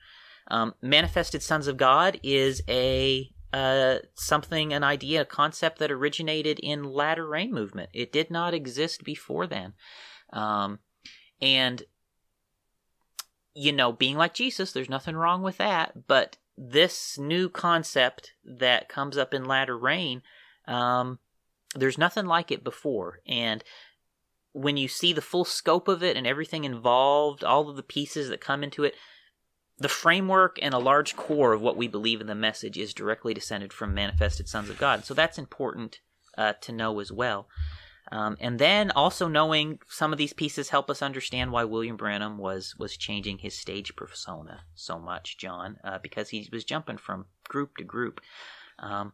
Um, 0.48 0.74
manifested 0.80 1.42
sons 1.42 1.66
of 1.66 1.76
God 1.76 2.20
is 2.22 2.62
a 2.68 3.30
uh, 3.56 4.00
something, 4.14 4.74
an 4.74 4.84
idea, 4.84 5.22
a 5.22 5.24
concept 5.24 5.78
that 5.78 5.90
originated 5.90 6.58
in 6.58 6.84
latter 6.84 7.26
rain 7.26 7.54
movement. 7.54 7.88
It 7.94 8.12
did 8.12 8.30
not 8.30 8.52
exist 8.52 9.02
before 9.02 9.46
then, 9.46 9.72
um, 10.30 10.80
and 11.40 11.82
you 13.54 13.72
know, 13.72 13.92
being 13.92 14.18
like 14.18 14.34
Jesus, 14.34 14.72
there's 14.72 14.90
nothing 14.90 15.16
wrong 15.16 15.42
with 15.42 15.56
that. 15.56 16.06
But 16.06 16.36
this 16.58 17.16
new 17.18 17.48
concept 17.48 18.34
that 18.44 18.90
comes 18.90 19.16
up 19.16 19.32
in 19.32 19.46
latter 19.46 19.78
rain, 19.78 20.20
um, 20.68 21.18
there's 21.74 21.96
nothing 21.96 22.26
like 22.26 22.50
it 22.50 22.62
before, 22.62 23.20
and 23.26 23.64
when 24.52 24.76
you 24.76 24.88
see 24.88 25.14
the 25.14 25.22
full 25.22 25.46
scope 25.46 25.88
of 25.88 26.02
it 26.02 26.16
and 26.16 26.26
everything 26.26 26.64
involved, 26.64 27.42
all 27.42 27.70
of 27.70 27.76
the 27.76 27.82
pieces 27.82 28.28
that 28.28 28.40
come 28.40 28.62
into 28.62 28.84
it, 28.84 28.94
the 29.78 29.88
framework 29.88 30.58
and 30.62 30.72
a 30.72 30.78
large 30.78 31.16
core 31.16 31.52
of 31.52 31.60
what 31.60 31.76
we 31.76 31.88
believe 31.88 32.20
in 32.20 32.26
the 32.26 32.34
message 32.34 32.78
is 32.78 32.94
directly 32.94 33.34
descended 33.34 33.72
from 33.72 33.94
manifested 33.94 34.48
sons 34.48 34.70
of 34.70 34.78
God. 34.78 35.04
So 35.04 35.12
that's 35.12 35.38
important 35.38 36.00
uh, 36.38 36.54
to 36.62 36.72
know 36.72 36.98
as 37.00 37.12
well. 37.12 37.48
Um, 38.12 38.36
and 38.40 38.58
then 38.58 38.92
also 38.92 39.26
knowing 39.26 39.80
some 39.88 40.12
of 40.12 40.18
these 40.18 40.32
pieces 40.32 40.68
help 40.68 40.88
us 40.90 41.02
understand 41.02 41.50
why 41.50 41.64
William 41.64 41.96
Branham 41.96 42.38
was 42.38 42.76
was 42.78 42.96
changing 42.96 43.38
his 43.38 43.58
stage 43.58 43.96
persona 43.96 44.60
so 44.74 44.98
much, 44.98 45.38
John, 45.38 45.78
uh, 45.82 45.98
because 45.98 46.28
he 46.28 46.48
was 46.52 46.64
jumping 46.64 46.98
from 46.98 47.26
group 47.48 47.76
to 47.78 47.84
group. 47.84 48.20
Um, 48.78 49.12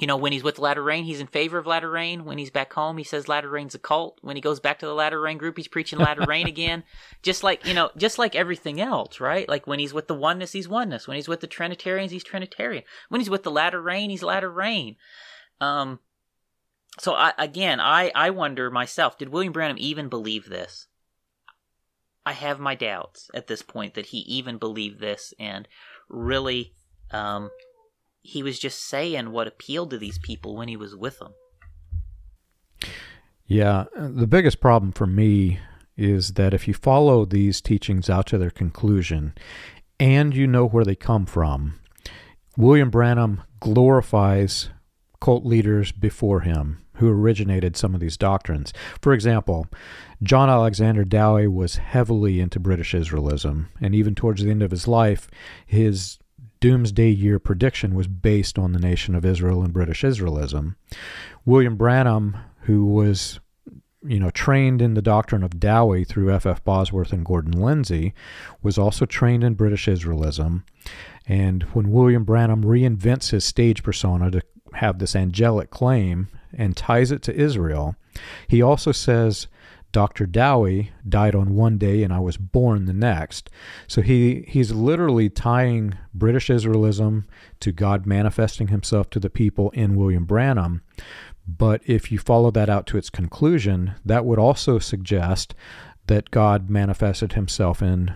you 0.00 0.06
know, 0.06 0.16
when 0.16 0.32
he's 0.32 0.42
with 0.42 0.58
Latter 0.58 0.82
Rain, 0.82 1.04
he's 1.04 1.20
in 1.20 1.26
favor 1.26 1.58
of 1.58 1.66
Latter 1.66 1.90
Rain. 1.90 2.24
When 2.24 2.38
he's 2.38 2.50
back 2.50 2.72
home, 2.72 2.96
he 2.96 3.04
says 3.04 3.28
Latter 3.28 3.50
Rain's 3.50 3.74
a 3.74 3.78
cult. 3.78 4.18
When 4.22 4.34
he 4.34 4.40
goes 4.40 4.58
back 4.58 4.78
to 4.78 4.86
the 4.86 4.94
Latter 4.94 5.20
Rain 5.20 5.36
group, 5.36 5.58
he's 5.58 5.68
preaching 5.68 5.98
Latter 5.98 6.24
Rain 6.26 6.46
again. 6.48 6.84
Just 7.22 7.44
like, 7.44 7.66
you 7.66 7.74
know, 7.74 7.90
just 7.98 8.18
like 8.18 8.34
everything 8.34 8.80
else, 8.80 9.20
right? 9.20 9.46
Like 9.46 9.66
when 9.66 9.78
he's 9.78 9.92
with 9.92 10.08
the 10.08 10.14
oneness, 10.14 10.52
he's 10.52 10.68
oneness. 10.68 11.06
When 11.06 11.16
he's 11.16 11.28
with 11.28 11.40
the 11.40 11.46
Trinitarians, 11.46 12.12
he's 12.12 12.24
Trinitarian. 12.24 12.82
When 13.10 13.20
he's 13.20 13.28
with 13.28 13.42
the 13.42 13.50
Latter 13.50 13.82
Rain, 13.82 14.08
he's 14.08 14.22
Latter 14.22 14.50
Rain. 14.50 14.96
Um, 15.60 15.98
so 16.98 17.12
I, 17.12 17.34
again, 17.36 17.78
I, 17.78 18.10
I 18.14 18.30
wonder 18.30 18.70
myself, 18.70 19.18
did 19.18 19.28
William 19.28 19.52
Branham 19.52 19.76
even 19.78 20.08
believe 20.08 20.48
this? 20.48 20.86
I 22.24 22.32
have 22.32 22.58
my 22.58 22.74
doubts 22.74 23.30
at 23.34 23.48
this 23.48 23.60
point 23.60 23.94
that 23.94 24.06
he 24.06 24.18
even 24.20 24.56
believed 24.56 24.98
this 24.98 25.34
and 25.38 25.68
really, 26.08 26.72
um, 27.10 27.50
he 28.22 28.42
was 28.42 28.58
just 28.58 28.84
saying 28.84 29.32
what 29.32 29.46
appealed 29.46 29.90
to 29.90 29.98
these 29.98 30.18
people 30.18 30.56
when 30.56 30.68
he 30.68 30.76
was 30.76 30.94
with 30.94 31.18
them. 31.18 31.32
Yeah, 33.46 33.86
the 33.96 34.26
biggest 34.26 34.60
problem 34.60 34.92
for 34.92 35.06
me 35.06 35.58
is 35.96 36.34
that 36.34 36.54
if 36.54 36.68
you 36.68 36.74
follow 36.74 37.24
these 37.24 37.60
teachings 37.60 38.08
out 38.08 38.26
to 38.26 38.38
their 38.38 38.50
conclusion 38.50 39.34
and 39.98 40.34
you 40.34 40.46
know 40.46 40.66
where 40.66 40.84
they 40.84 40.94
come 40.94 41.26
from, 41.26 41.80
William 42.56 42.90
Branham 42.90 43.42
glorifies 43.58 44.70
cult 45.20 45.44
leaders 45.44 45.92
before 45.92 46.40
him 46.40 46.84
who 47.00 47.08
originated 47.08 47.76
some 47.76 47.94
of 47.94 48.00
these 48.00 48.16
doctrines. 48.16 48.72
For 49.00 49.12
example, 49.12 49.66
John 50.22 50.48
Alexander 50.48 51.02
Dowie 51.04 51.48
was 51.48 51.76
heavily 51.76 52.40
into 52.40 52.60
British 52.60 52.92
Israelism, 52.92 53.66
and 53.80 53.94
even 53.94 54.14
towards 54.14 54.42
the 54.42 54.50
end 54.50 54.62
of 54.62 54.70
his 54.70 54.86
life, 54.86 55.28
his 55.66 56.18
doomsday 56.60 57.08
year 57.08 57.38
prediction 57.38 57.94
was 57.94 58.06
based 58.06 58.58
on 58.58 58.72
the 58.72 58.78
nation 58.78 59.14
of 59.14 59.24
Israel 59.24 59.62
and 59.62 59.72
British 59.72 60.02
Israelism. 60.02 60.76
William 61.44 61.76
Branham, 61.76 62.36
who 62.62 62.86
was 62.86 63.40
you 64.02 64.18
know, 64.18 64.30
trained 64.30 64.80
in 64.80 64.94
the 64.94 65.02
doctrine 65.02 65.42
of 65.42 65.60
Dowie 65.60 66.04
through 66.04 66.32
F. 66.32 66.46
F. 66.46 66.64
Bosworth 66.64 67.12
and 67.12 67.24
Gordon 67.24 67.52
Lindsay, 67.52 68.14
was 68.62 68.78
also 68.78 69.04
trained 69.04 69.44
in 69.44 69.54
British 69.54 69.86
Israelism. 69.86 70.62
And 71.26 71.64
when 71.74 71.90
William 71.90 72.24
Branham 72.24 72.64
reinvents 72.64 73.30
his 73.30 73.44
stage 73.44 73.82
persona 73.82 74.30
to 74.30 74.42
have 74.74 74.98
this 74.98 75.14
angelic 75.14 75.70
claim 75.70 76.28
and 76.54 76.76
ties 76.76 77.12
it 77.12 77.22
to 77.22 77.34
Israel, 77.34 77.94
he 78.48 78.62
also 78.62 78.92
says 78.92 79.48
Dr. 79.92 80.26
Dowie 80.26 80.92
died 81.08 81.34
on 81.34 81.54
one 81.54 81.78
day 81.78 82.02
and 82.02 82.12
I 82.12 82.20
was 82.20 82.36
born 82.36 82.84
the 82.84 82.92
next. 82.92 83.50
So 83.86 84.02
he, 84.02 84.44
he's 84.46 84.72
literally 84.72 85.28
tying 85.28 85.94
British 86.14 86.48
Israelism 86.48 87.24
to 87.60 87.72
God 87.72 88.06
manifesting 88.06 88.68
himself 88.68 89.10
to 89.10 89.20
the 89.20 89.30
people 89.30 89.70
in 89.70 89.96
William 89.96 90.24
Branham. 90.24 90.82
But 91.46 91.82
if 91.86 92.12
you 92.12 92.18
follow 92.18 92.50
that 92.52 92.70
out 92.70 92.86
to 92.88 92.98
its 92.98 93.10
conclusion, 93.10 93.94
that 94.04 94.24
would 94.24 94.38
also 94.38 94.78
suggest 94.78 95.54
that 96.06 96.30
God 96.30 96.70
manifested 96.70 97.32
himself 97.32 97.82
in 97.82 98.14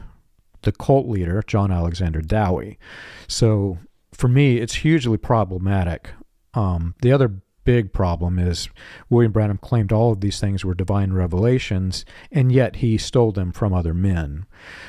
the 0.63 0.73
cult 0.73 1.09
leader, 1.09 1.43
John 1.47 1.71
Alexander 1.71 2.21
Dowie. 2.21 2.79
So 3.27 3.79
for 4.13 4.29
me, 4.29 4.59
it's 4.59 4.75
hugely 4.77 5.19
problematic. 5.19 6.11
Um, 6.55 6.95
the 7.03 7.13
other 7.13 7.33
big 7.65 7.93
problem 7.93 8.39
is 8.39 8.69
William 9.09 9.33
Branham 9.33 9.59
claimed 9.59 9.93
all 9.93 10.13
of 10.13 10.21
these 10.21 10.41
things 10.41 10.65
were 10.65 10.75
divine 10.75 11.13
revelations, 11.13 12.05
and 12.31 12.53
yet 12.53 12.77
he 12.77 12.99
stole 12.99 13.33
them 13.33 13.53
from 13.53 13.73
other 13.73 13.95
men. 13.95 14.47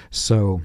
So 0.10 0.62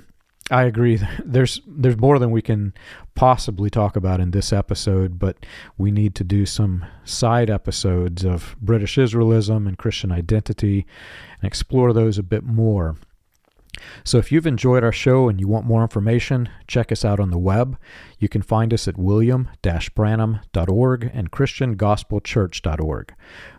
I 0.51 0.65
agree. 0.65 1.01
There's 1.25 1.61
there's 1.67 1.97
more 1.97 2.19
than 2.19 2.31
we 2.31 2.43
can 2.43 2.75
possibly 3.15 3.71
talk 3.71 3.97
about 3.97 4.21
in 4.21 4.33
this 4.33 4.53
episode, 4.53 5.19
but 5.19 5.47
we 5.79 5.91
need 5.91 6.15
to 6.17 6.25
do 6.25 6.45
some 6.45 6.85
side 7.05 7.51
episodes 7.51 8.25
of 8.25 8.57
British 8.61 8.97
Israelism 8.97 9.69
and 9.69 9.79
Christian 9.79 10.11
identity 10.11 10.87
and 11.41 11.47
explore 11.47 11.93
those 11.93 12.19
a 12.19 12.23
bit 12.23 12.43
more. 12.45 12.97
So 14.05 14.19
if 14.19 14.31
you've 14.33 14.47
enjoyed 14.47 14.85
our 14.85 14.93
show 14.93 15.29
and 15.29 15.41
you 15.41 15.49
want 15.49 15.67
more 15.67 15.83
information, 15.83 16.49
check 16.67 16.93
us 16.93 17.05
out 17.05 17.21
on 17.21 17.31
the 17.31 17.39
web. 17.39 17.77
You 18.19 18.29
can 18.29 18.43
find 18.43 18.73
us 18.73 18.89
at 18.89 18.99
william-branham.org 18.99 21.11
and 21.13 21.31
christiangospelchurch.org. 21.31 23.15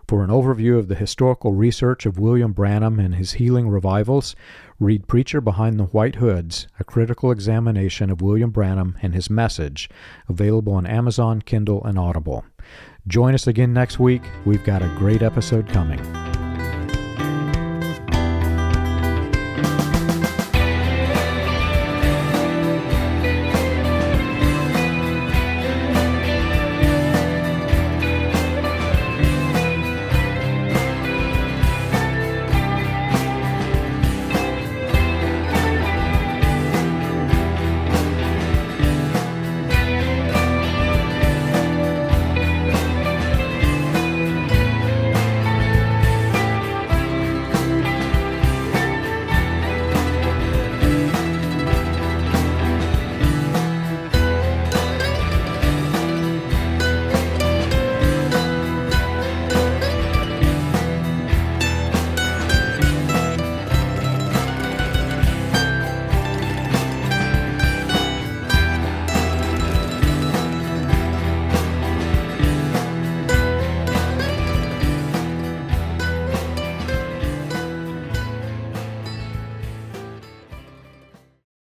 For 0.08 0.24
an 0.26 0.30
overview 0.30 0.78
of 0.78 0.90
the 0.90 0.96
historical 0.96 1.54
research 1.54 2.06
of 2.06 2.20
William 2.20 2.52
Branham 2.52 3.00
and 3.00 3.16
his 3.16 3.32
healing 3.34 3.70
revivals, 3.70 4.36
read 4.78 5.08
Preacher 5.08 5.40
Behind 5.40 5.80
the 5.80 5.86
White 5.86 6.16
Hoods, 6.16 6.68
a 6.80 6.84
critical 6.84 7.32
examination 7.32 8.10
of 8.10 8.22
William 8.22 8.52
Branham 8.52 8.98
and 9.02 9.14
his 9.14 9.30
message, 9.30 9.90
available 10.28 10.74
on 10.74 10.86
Amazon, 10.86 11.42
Kindle, 11.42 11.82
and 11.86 11.98
Audible. 11.98 12.44
Join 13.08 13.34
us 13.34 13.48
again 13.48 13.74
next 13.74 14.00
week. 14.00 14.22
We've 14.46 14.64
got 14.64 14.82
a 14.82 14.96
great 14.98 15.22
episode 15.22 15.70
coming. 15.70 16.00